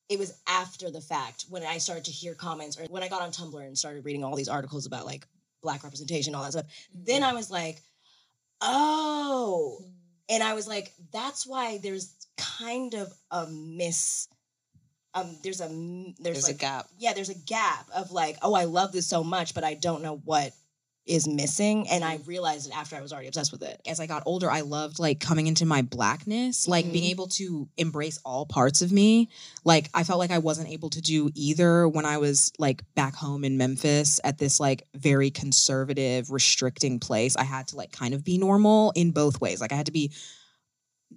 it 0.09 0.19
was 0.19 0.39
after 0.49 0.91
the 0.91 1.01
fact 1.01 1.47
when 1.49 1.65
I 1.65 1.79
started 1.79 2.05
to 2.05 2.11
hear 2.13 2.35
comments 2.35 2.79
or 2.79 2.85
when 2.85 3.03
I 3.03 3.09
got 3.09 3.23
on 3.23 3.33
Tumblr 3.33 3.61
and 3.61 3.77
started 3.77 4.05
reading 4.05 4.23
all 4.23 4.37
these 4.37 4.49
articles 4.49 4.87
about 4.87 5.07
like 5.07 5.27
black 5.63 5.83
representation 5.83 6.35
all 6.35 6.45
that 6.45 6.53
stuff. 6.53 6.67
Mm-hmm. 6.67 7.05
Then 7.07 7.23
I 7.25 7.33
was 7.33 7.51
like 7.51 7.83
oh 8.61 9.79
mm-hmm. 9.81 9.91
and 10.29 10.43
I 10.45 10.55
was 10.55 10.69
like 10.69 10.93
that's 11.13 11.45
why 11.45 11.79
there's 11.79 12.15
kind 12.37 12.95
of 12.95 13.13
a 13.33 13.47
miss 13.49 14.29
um 15.15 15.37
there's 15.43 15.61
a 15.61 15.69
there's, 15.69 16.15
There's 16.21 16.43
like 16.45 16.57
a 16.57 16.59
gap. 16.59 16.87
yeah, 16.99 17.13
there's 17.13 17.29
a 17.31 17.39
gap 17.39 17.87
of 17.95 18.11
like, 18.13 18.37
oh, 18.43 18.55
I 18.55 18.65
love 18.65 18.93
this 18.93 19.07
so 19.07 19.23
much, 19.25 19.55
but 19.55 19.65
I 19.65 19.75
don't 19.75 20.03
know 20.03 20.17
what 20.25 20.53
is 21.07 21.29
missing. 21.29 21.87
And 21.91 22.03
I 22.03 22.19
realized 22.25 22.67
it 22.67 22.75
after 22.75 22.97
I 22.97 23.03
was 23.03 23.13
already 23.13 23.29
obsessed 23.29 23.53
with 23.53 23.63
it. 23.63 23.79
As 23.87 24.01
I 24.01 24.07
got 24.07 24.23
older, 24.25 24.51
I 24.51 24.63
loved 24.63 24.99
like 24.99 25.21
coming 25.21 25.47
into 25.47 25.67
my 25.67 25.83
blackness, 25.83 26.67
like 26.67 26.91
being 26.91 27.05
Mhm. 27.05 27.11
able 27.11 27.27
to 27.29 27.69
embrace 27.77 28.19
all 28.25 28.47
parts 28.47 28.81
of 28.81 28.91
me. 28.91 29.29
Like 29.65 29.91
I 29.93 30.03
felt 30.03 30.19
like 30.19 30.31
I 30.31 30.39
wasn't 30.39 30.71
able 30.71 30.89
to 30.89 31.03
do 31.03 31.31
either 31.35 31.87
when 31.87 32.07
I 32.07 32.17
was 32.17 32.53
like 32.59 32.83
back 32.95 33.15
home 33.15 33.45
in 33.45 33.59
Memphis 33.59 34.19
at 34.25 34.39
this 34.39 34.59
like 34.59 34.85
very 34.95 35.31
conservative, 35.31 36.31
restricting 36.31 36.99
place. 37.01 37.37
I 37.37 37.45
had 37.45 37.69
to 37.69 37.77
like 37.77 37.93
kind 37.93 38.15
of 38.15 38.25
be 38.25 38.39
normal 38.39 38.91
in 38.97 39.11
both 39.11 39.43
ways. 39.43 39.61
Like 39.61 39.73
I 39.73 39.77
had 39.77 39.87
to 39.87 39.93
be 39.93 40.11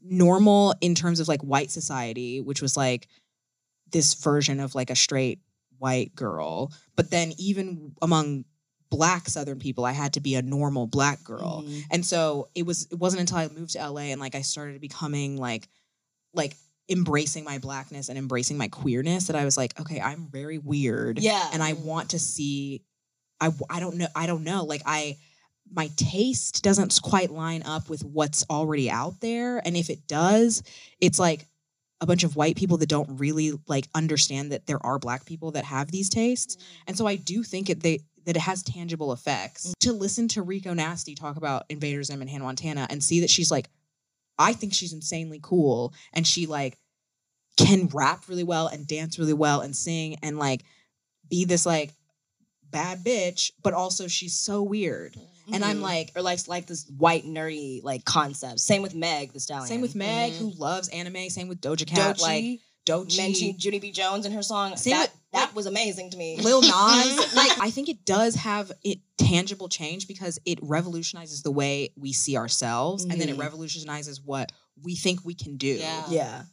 normal 0.03 0.73
in 0.81 0.95
terms 0.95 1.19
of 1.19 1.27
like 1.27 1.41
white 1.41 1.71
society, 1.71 2.41
which 2.41 2.61
was 2.61 2.75
like 2.77 3.07
this 3.91 4.13
version 4.15 4.59
of 4.59 4.75
like 4.75 4.89
a 4.89 4.95
straight 4.95 5.39
white 5.77 6.15
girl. 6.15 6.71
But 6.95 7.11
then 7.11 7.33
even 7.37 7.93
among 8.01 8.45
black 8.89 9.27
southern 9.27 9.59
people, 9.59 9.85
I 9.85 9.91
had 9.91 10.13
to 10.13 10.19
be 10.19 10.35
a 10.35 10.41
normal 10.41 10.87
black 10.87 11.23
girl. 11.23 11.63
Mhm. 11.65 11.83
And 11.91 12.05
so 12.05 12.47
it 12.55 12.65
was 12.65 12.87
it 12.91 12.97
wasn't 12.97 13.21
until 13.21 13.37
I 13.37 13.47
moved 13.49 13.73
to 13.73 13.79
LA 13.79 14.11
and 14.11 14.21
like 14.21 14.35
I 14.35 14.41
started 14.41 14.79
becoming 14.81 15.37
like 15.37 15.67
like 16.33 16.55
embracing 16.89 17.43
my 17.43 17.57
blackness 17.57 18.07
and 18.09 18.17
embracing 18.17 18.57
my 18.57 18.69
queerness 18.69 19.27
that 19.27 19.35
I 19.35 19.43
was 19.43 19.57
like, 19.57 19.77
okay, 19.79 19.99
I'm 19.99 20.27
very 20.31 20.57
weird. 20.57 21.19
Yeah. 21.19 21.49
And 21.51 21.61
I 21.61 21.73
want 21.73 22.11
to 22.11 22.19
see 22.19 22.81
I 23.41 23.51
I 23.69 23.79
don't 23.79 23.97
know 23.97 24.07
I 24.15 24.25
don't 24.25 24.43
know 24.43 24.63
like 24.63 24.81
I 24.85 25.17
my 25.69 25.89
taste 25.97 26.63
doesn't 26.63 26.97
quite 27.03 27.29
line 27.29 27.61
up 27.63 27.89
with 27.89 28.01
what's 28.03 28.45
already 28.49 28.89
out 28.89 29.19
there 29.19 29.61
and 29.65 29.75
if 29.75 29.89
it 29.89 30.07
does, 30.07 30.63
it's 31.01 31.19
like 31.19 31.45
a 31.99 32.05
bunch 32.05 32.23
of 32.23 32.35
white 32.35 32.55
people 32.55 32.77
that 32.77 32.89
don't 32.89 33.19
really 33.19 33.53
like 33.67 33.87
understand 33.95 34.51
that 34.51 34.67
there 34.67 34.83
are 34.85 34.99
black 34.99 35.25
people 35.25 35.51
that 35.51 35.65
have 35.65 35.91
these 35.91 36.09
tastes. 36.09 36.55
Mm-hmm. 36.55 36.83
And 36.87 36.97
so 36.97 37.07
I 37.07 37.15
do 37.15 37.43
think 37.43 37.69
it 37.69 37.81
they 37.81 37.99
that 38.25 38.35
it 38.35 38.41
has 38.41 38.61
tangible 38.61 39.13
effects. 39.13 39.67
Mm-hmm. 39.67 39.89
To 39.89 39.93
listen 39.93 40.27
to 40.29 40.41
Rico 40.41 40.73
Nasty 40.73 41.15
talk 41.15 41.37
about 41.37 41.65
Invader 41.69 42.03
Zim 42.03 42.21
and 42.21 42.29
Hannah 42.29 42.43
Montana 42.43 42.87
and 42.89 43.03
see 43.03 43.21
that 43.21 43.29
she's 43.29 43.49
like, 43.49 43.69
I 44.37 44.53
think 44.53 44.73
she's 44.73 44.93
insanely 44.93 45.39
cool. 45.41 45.93
And 46.13 46.27
she 46.27 46.45
like 46.45 46.77
can 47.57 47.87
rap 47.87 48.23
really 48.27 48.43
well 48.43 48.67
and 48.67 48.85
dance 48.85 49.17
really 49.17 49.33
well 49.33 49.61
and 49.61 49.75
sing 49.75 50.17
and 50.21 50.37
like 50.37 50.63
be 51.27 51.45
this 51.45 51.65
like 51.65 51.93
bad 52.71 53.03
bitch, 53.03 53.51
but 53.63 53.73
also 53.73 54.07
she's 54.07 54.35
so 54.35 54.61
weird. 54.63 55.15
And 55.51 55.63
I'm 55.63 55.77
Mhm. 55.77 55.81
like, 55.83 56.11
or 56.15 56.21
like 56.21 56.45
like 56.47 56.67
this 56.67 56.85
white 56.97 57.25
nerdy 57.25 57.81
like 57.83 58.03
concept. 58.05 58.59
Same 58.59 58.81
with 58.81 58.93
Meg 58.95 59.31
the 59.33 59.39
Stallion. 59.39 59.67
same 59.67 59.81
with 59.81 59.95
Meg, 59.95 60.33
Mhm. 60.33 60.37
who 60.37 60.49
loves 60.51 60.89
anime, 60.89 61.29
same 61.29 61.47
with 61.47 61.61
Doja 61.61 61.87
Cat, 61.87 62.17
Doechii, 62.17 62.21
like 62.21 62.59
Doechii. 62.85 63.17
mentioned 63.17 63.63
Junie 63.63 63.79
B. 63.79 63.91
Jones 63.91 64.25
in 64.25 64.31
her 64.33 64.43
song. 64.43 64.75
Same 64.75 64.91
that 64.97 65.11
that 65.33 65.55
was 65.55 65.65
amazing 65.65 66.09
to 66.11 66.17
me. 66.17 66.37
Lil 66.37 66.61
Nas, 66.61 66.71
like 67.35 67.59
I 67.61 67.71
think 67.71 67.87
it 67.89 68.03
does 68.05 68.35
have 68.35 68.71
it 68.83 68.99
tangible 69.17 69.69
change 69.69 70.07
because 70.07 70.37
it 70.45 70.59
revolutionizes 70.61 71.41
the 71.43 71.51
way 71.51 71.91
we 71.97 72.11
see 72.13 72.35
ourselves, 72.37 73.03
and 73.03 73.19
then 73.19 73.29
it 73.29 73.35
Mhm. 73.37 73.41
revolutionizes 73.41 74.19
what 74.21 74.51
we 74.83 74.95
think 74.95 75.23
we 75.23 75.33
can 75.33 75.55
do. 75.57 75.67
Yeah. 75.75 76.03
yeah. 76.09 76.43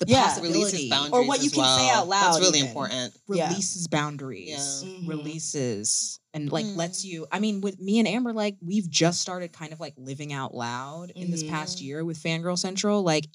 The 0.00 0.06
Yeah. 0.08 0.24
possibility 0.24 0.58
Releases 0.58 0.88
boundaries 0.90 1.12
Or 1.12 1.26
what 1.26 1.40
you 1.40 1.46
as 1.46 1.52
can 1.52 1.78
say 1.78 1.90
out 1.90 2.08
loud 2.08 2.32
That's 2.34 2.40
really 2.40 2.58
even. 2.58 2.68
important. 2.68 3.14
Yeah. 3.28 3.48
releases 3.50 3.86
boundaries, 3.86 4.48
Yeah. 4.48 4.88
Mhm. 4.92 5.08
releases, 5.08 6.18
and 6.34 6.50
like 6.50 6.66
Mm. 6.66 6.76
lets 6.76 7.04
you. 7.04 7.26
I 7.30 7.38
mean, 7.38 7.60
with 7.60 7.78
me 7.80 7.98
and 7.98 8.08
Amber, 8.08 8.32
like 8.32 8.56
we've 8.60 8.88
just 8.88 9.20
started 9.20 9.52
kind 9.52 9.72
of 9.72 9.78
like 9.80 9.94
living 9.96 10.32
out 10.32 10.54
loud 10.54 11.10
in 11.14 11.30
this 11.30 11.42
Mhm. 11.44 11.50
past 11.50 11.80
year 11.80 12.04
with 12.04 12.18
Fangirl 12.20 12.58
Central. 12.58 13.02
Like 13.02 13.28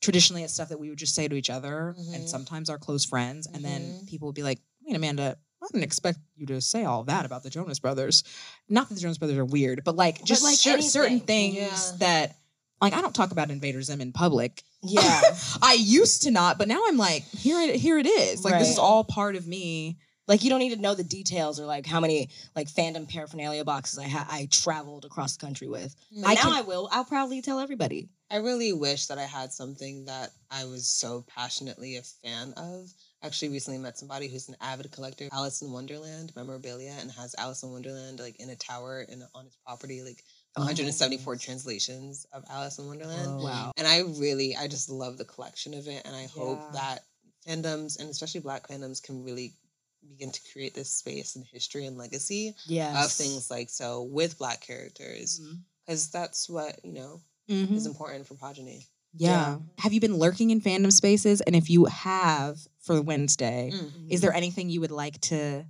traditionally, 0.00 0.42
it's 0.42 0.52
stuff 0.52 0.68
that 0.68 0.78
we 0.80 0.90
would 0.90 0.98
just 0.98 1.14
say 1.14 1.26
to 1.28 1.34
each 1.36 1.48
other 1.50 1.94
and 2.12 2.24
Mhm. 2.24 2.28
sometimes 2.28 2.68
our 2.68 2.78
close 2.78 3.04
friends, 3.04 3.46
and 3.46 3.64
then 3.64 4.00
Mhm. 4.02 4.06
people 4.06 4.26
would 4.26 4.34
be 4.34 4.42
like, 4.42 4.60
"Wait, 4.82 4.94
Amanda." 4.96 5.38
I 5.62 5.66
didn't 5.72 5.84
expect 5.84 6.18
you 6.36 6.44
to 6.46 6.60
say 6.60 6.84
all 6.84 7.04
that 7.04 7.24
about 7.24 7.42
the 7.42 7.48
Jonas 7.48 7.78
Brothers. 7.78 8.22
Not 8.68 8.88
that 8.90 8.96
the 8.96 9.00
Jonas 9.00 9.16
Brothers 9.16 9.38
are 9.38 9.46
weird, 9.46 9.82
but 9.82 9.96
like 9.96 10.22
just 10.22 10.42
like 10.42 10.58
cer- 10.58 10.82
certain 10.82 11.20
things 11.20 11.54
Yeah. 11.56 11.92
that, 12.00 12.36
like, 12.80 12.92
I 12.92 13.00
don't 13.00 13.14
talk 13.14 13.30
about 13.32 13.50
Invader 13.50 13.82
Zim 13.82 14.00
in 14.00 14.12
public. 14.12 14.62
Yeah. 14.82 15.20
I 15.62 15.76
used 15.80 16.22
to 16.22 16.30
not, 16.30 16.58
but 16.58 16.68
now 16.68 16.82
I'm 16.86 16.96
like, 16.98 17.24
here 17.24 17.58
it 17.60 17.76
here 17.76 17.98
it 17.98 18.06
is. 18.06 18.44
Like 18.44 18.58
this 18.58 18.70
is 18.70 18.78
all 18.78 19.04
part 19.04 19.36
of 19.36 19.46
me. 19.46 19.98
Like 20.26 20.42
you 20.42 20.50
don't 20.50 20.58
need 20.58 20.74
to 20.74 20.80
know 20.80 20.94
the 20.94 21.04
details 21.04 21.60
or 21.60 21.66
like 21.66 21.86
how 21.86 22.00
many 22.00 22.30
like 22.56 22.68
fandom 22.68 23.08
paraphernalia 23.08 23.64
boxes 23.64 23.98
I 23.98 24.08
ha- 24.08 24.26
I 24.30 24.48
traveled 24.50 25.04
across 25.04 25.36
the 25.36 25.46
country 25.46 25.68
with. 25.68 25.94
Mm. 26.16 26.22
But 26.22 26.30
I 26.30 26.34
now 26.34 26.42
can- 26.42 26.52
I 26.52 26.60
will. 26.62 26.88
I'll 26.92 27.04
proudly 27.04 27.42
tell 27.42 27.60
everybody. 27.60 28.08
I 28.30 28.38
really 28.38 28.72
wish 28.72 29.06
that 29.06 29.18
I 29.18 29.24
had 29.24 29.52
something 29.52 30.06
that 30.06 30.30
I 30.50 30.64
was 30.64 30.88
so 30.88 31.24
passionately 31.28 31.96
a 31.96 32.02
fan 32.02 32.54
of. 32.56 32.90
Actually 33.22 33.50
recently 33.50 33.78
met 33.78 33.96
somebody 33.96 34.28
who's 34.28 34.48
an 34.48 34.56
avid 34.60 34.90
collector 34.92 35.26
of 35.26 35.30
Alice 35.32 35.62
in 35.62 35.70
Wonderland 35.72 36.32
memorabilia 36.36 36.94
and 37.00 37.10
has 37.12 37.34
Alice 37.38 37.62
in 37.62 37.70
Wonderland 37.70 38.18
like 38.18 38.38
in 38.40 38.50
a 38.50 38.56
tower 38.56 39.06
and 39.08 39.22
on 39.34 39.44
his 39.44 39.56
property, 39.64 40.02
like 40.02 40.22
174 40.56 41.36
translations 41.36 42.26
of 42.32 42.44
Alice 42.50 42.78
in 42.78 42.86
Wonderland. 42.86 43.26
Oh. 43.28 43.44
Wow. 43.44 43.72
And 43.76 43.86
I 43.86 44.00
really, 44.00 44.56
I 44.56 44.68
just 44.68 44.88
love 44.90 45.18
the 45.18 45.24
collection 45.24 45.74
of 45.74 45.86
it, 45.88 46.02
and 46.04 46.14
I 46.14 46.26
hope 46.26 46.58
Yeah. 46.60 46.70
that 46.80 47.04
fandoms 47.46 47.98
and 48.00 48.08
especially 48.08 48.40
Black 48.40 48.68
fandoms 48.68 49.02
can 49.02 49.22
really 49.22 49.54
begin 50.08 50.30
to 50.30 50.40
create 50.52 50.74
this 50.74 50.90
space 50.90 51.34
and 51.36 51.44
history 51.46 51.86
and 51.86 51.96
legacy 51.96 52.54
Yes. 52.66 53.04
of 53.04 53.12
things 53.12 53.50
like 53.50 53.70
so 53.70 54.02
with 54.02 54.38
Black 54.38 54.60
characters, 54.60 55.40
Mm-hmm. 55.40 55.54
because 55.86 56.08
that's 56.10 56.48
what 56.48 56.78
you 56.84 56.92
know 56.92 57.20
is 57.48 57.84
important 57.86 58.26
for 58.26 58.34
progeny. 58.34 58.86
Yeah. 59.16 59.58
Have 59.78 59.92
you 59.92 60.00
been 60.00 60.16
lurking 60.16 60.50
in 60.50 60.60
fandom 60.60 60.90
spaces? 60.92 61.40
And 61.42 61.54
if 61.54 61.68
you 61.70 61.84
have 61.84 62.58
for 62.80 63.00
Wednesday, 63.02 63.70
Mm. 63.72 64.10
is 64.10 64.20
there 64.22 64.32
anything 64.32 64.70
you 64.70 64.80
would 64.80 64.90
like 64.90 65.20
to 65.22 65.64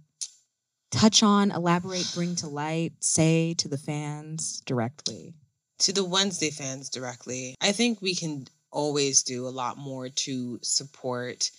touch 0.99 1.22
on, 1.22 1.51
elaborate, 1.51 2.11
bring 2.14 2.36
to 2.36 2.49
light, 2.49 2.92
say 3.01 3.55
to 3.55 3.68
the 3.68 3.78
fans 3.78 4.61
directly? 4.66 5.34
to 5.80 5.92
the 5.92 6.05
Wednesday 6.05 6.51
fans 6.51 6.88
directly, 6.88 7.57
I 7.61 7.72
think 7.72 8.01
we 8.01 8.14
can 8.14 8.47
always 8.70 9.24
do 9.24 9.47
a 9.47 9.51
lot 9.51 9.76
more 9.76 10.09
to 10.09 10.59
support 10.62 11.51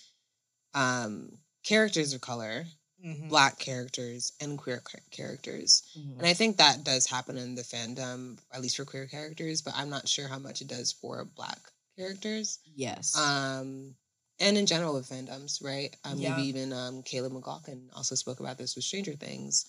um, 0.74 1.38
characters 1.64 2.12
of 2.12 2.20
color, 2.20 2.64
Mm-hmm. 3.04 3.28
black 3.28 3.58
characters, 3.58 4.32
and 4.40 4.56
queer 4.56 4.82
characters. 5.10 5.82
Mhm. 5.96 6.16
And 6.18 6.26
I 6.26 6.32
think 6.32 6.56
that 6.56 6.82
does 6.82 7.06
happen 7.06 7.36
in 7.36 7.54
the 7.54 7.62
fandom, 7.62 8.38
at 8.50 8.62
least 8.62 8.76
for 8.78 8.86
queer 8.86 9.06
characters, 9.06 9.60
but 9.60 9.74
I'm 9.76 9.90
not 9.90 10.08
sure 10.08 10.26
how 10.26 10.38
much 10.38 10.62
it 10.62 10.66
does 10.68 10.92
for 10.92 11.26
black 11.26 11.58
characters. 11.98 12.58
Yes. 12.74 13.14
Um, 13.14 13.94
and 14.40 14.56
in 14.58 14.66
general 14.66 14.94
with 14.94 15.08
fandoms, 15.08 15.62
right? 15.64 15.94
Um, 16.04 16.18
Yeah. 16.18 16.36
Maybe 16.36 16.48
even 16.48 16.72
um, 16.72 17.02
Caleb 17.02 17.32
McLaughlin 17.32 17.88
also 17.94 18.14
spoke 18.14 18.40
about 18.40 18.58
this 18.58 18.74
with 18.76 18.84
Stranger 18.84 19.12
Things. 19.14 19.66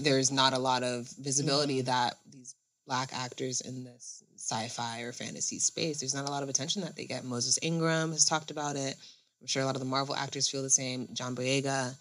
There's 0.00 0.30
not 0.30 0.52
a 0.52 0.58
lot 0.58 0.82
of 0.82 1.08
visibility 1.18 1.80
that 1.82 2.14
these 2.30 2.54
black 2.86 3.10
actors 3.12 3.60
in 3.60 3.84
this 3.84 4.22
sci-fi 4.36 5.00
or 5.02 5.12
fantasy 5.12 5.58
space. 5.58 6.00
There's 6.00 6.14
not 6.14 6.26
a 6.28 6.30
lot 6.30 6.42
of 6.42 6.48
attention 6.48 6.82
that 6.82 6.96
they 6.96 7.04
get. 7.06 7.24
Moses 7.24 7.58
Ingram 7.62 8.12
has 8.12 8.24
talked 8.24 8.50
about 8.50 8.76
it. 8.76 8.96
I'm 9.40 9.46
sure 9.46 9.62
a 9.62 9.64
lot 9.66 9.76
of 9.76 9.80
the 9.80 9.86
Marvel 9.86 10.14
actors 10.14 10.48
feel 10.48 10.62
the 10.62 10.70
same. 10.70 11.08
John 11.12 11.34
Boyega. 11.34 11.94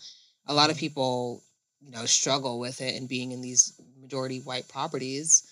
A 0.48 0.54
lot 0.54 0.72
of 0.72 0.78
people, 0.78 1.44
you 1.82 1.92
know, 1.92 2.06
struggle 2.06 2.60
with 2.60 2.82
it 2.82 2.96
and 2.96 3.08
being 3.08 3.32
in 3.32 3.42
these 3.42 3.74
majority 4.02 4.40
white 4.40 4.68
properties. 4.68 5.44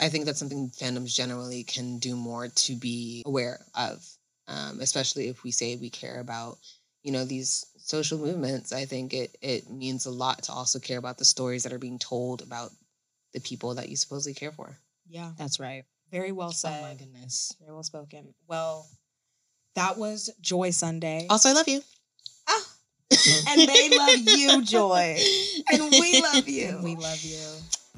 I 0.00 0.08
think 0.08 0.24
that's 0.24 0.38
something 0.38 0.70
fandoms 0.70 1.14
generally 1.14 1.62
can 1.64 1.98
do 1.98 2.16
more 2.16 2.48
to 2.48 2.74
be 2.74 3.22
aware 3.26 3.60
of, 3.74 4.04
um, 4.48 4.80
especially 4.80 5.28
if 5.28 5.42
we 5.42 5.50
say 5.50 5.76
we 5.76 5.90
care 5.90 6.20
about, 6.20 6.58
you 7.02 7.12
know, 7.12 7.24
these 7.24 7.66
social 7.78 8.18
movements. 8.18 8.72
I 8.72 8.84
think 8.84 9.12
it 9.14 9.36
it 9.40 9.70
means 9.70 10.06
a 10.06 10.10
lot 10.10 10.44
to 10.44 10.52
also 10.52 10.78
care 10.78 10.98
about 10.98 11.18
the 11.18 11.24
stories 11.24 11.62
that 11.64 11.72
are 11.72 11.78
being 11.78 11.98
told 11.98 12.42
about 12.42 12.70
the 13.32 13.40
people 13.40 13.74
that 13.74 13.88
you 13.88 13.96
supposedly 13.96 14.34
care 14.34 14.52
for. 14.52 14.76
Yeah. 15.08 15.32
That's 15.38 15.58
right. 15.60 15.84
Very 16.10 16.32
well 16.32 16.52
said 16.52 16.70
Oh 16.70 16.74
said. 16.74 16.82
my 16.82 16.94
goodness. 16.94 17.54
Very 17.60 17.72
well 17.72 17.82
spoken. 17.82 18.34
Well, 18.46 18.86
that 19.74 19.96
was 19.96 20.30
Joy 20.40 20.70
Sunday. 20.70 21.26
Also, 21.30 21.48
I 21.48 21.52
love 21.52 21.68
you. 21.68 21.80
ah 22.48 22.68
and 23.48 23.68
they 23.68 23.88
love 23.90 24.18
you, 24.18 24.62
Joy. 24.62 25.18
And 25.72 25.92
we 25.92 26.20
love 26.20 26.48
you. 26.48 26.68
And 26.68 26.82
we 26.84 26.96
love 26.96 27.22
you. 27.22 27.46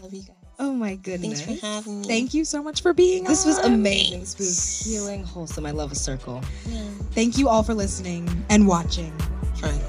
Love 0.01 0.13
you 0.13 0.23
guys. 0.23 0.37
Oh 0.59 0.73
my 0.73 0.97
goodness. 0.97 1.43
Thanks 1.43 1.61
for 1.61 1.67
having 1.67 2.01
me. 2.03 2.07
Thank 2.07 2.35
you 2.35 2.45
so 2.45 2.63
much 2.63 2.83
for 2.83 2.93
being 2.93 3.23
here. 3.23 3.29
This 3.29 3.45
was 3.45 3.59
on. 3.59 3.73
amazing. 3.73 4.21
This 4.21 4.39
was 4.39 4.85
healing, 4.85 5.25
wholesome. 5.25 5.67
I 5.67 5.73
love 5.73 5.93
a 5.93 5.97
circle. 5.97 6.41
Thank 7.13 7.39
you 7.39 7.49
all 7.49 7.63
for 7.63 7.75
listening 7.75 8.29
and 8.51 8.67
watching. 8.67 9.13
Trying. 9.59 9.81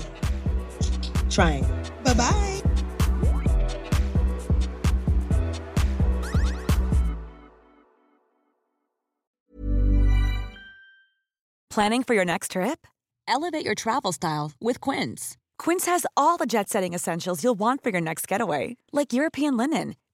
Trying. 1.30 1.64
Bye 2.04 2.14
bye. 2.14 2.62
Planning 11.70 12.04
for 12.04 12.14
your 12.14 12.24
next 12.24 12.52
trip? 12.52 12.88
Elevate 13.28 13.66
your 13.66 13.76
travel 13.76 14.14
style 14.14 14.54
with 14.62 14.80
Quince. 14.80 15.36
Quince 15.58 15.86
has 15.88 16.06
all 16.16 16.38
the 16.38 16.46
jet 16.46 16.70
setting 16.70 16.94
essentials 16.94 17.44
you'll 17.44 17.60
want 17.60 17.84
for 17.84 17.90
your 17.90 18.00
next 18.02 18.30
getaway, 18.30 18.78
like 18.94 19.12
European 19.12 19.58
linen, 19.58 19.96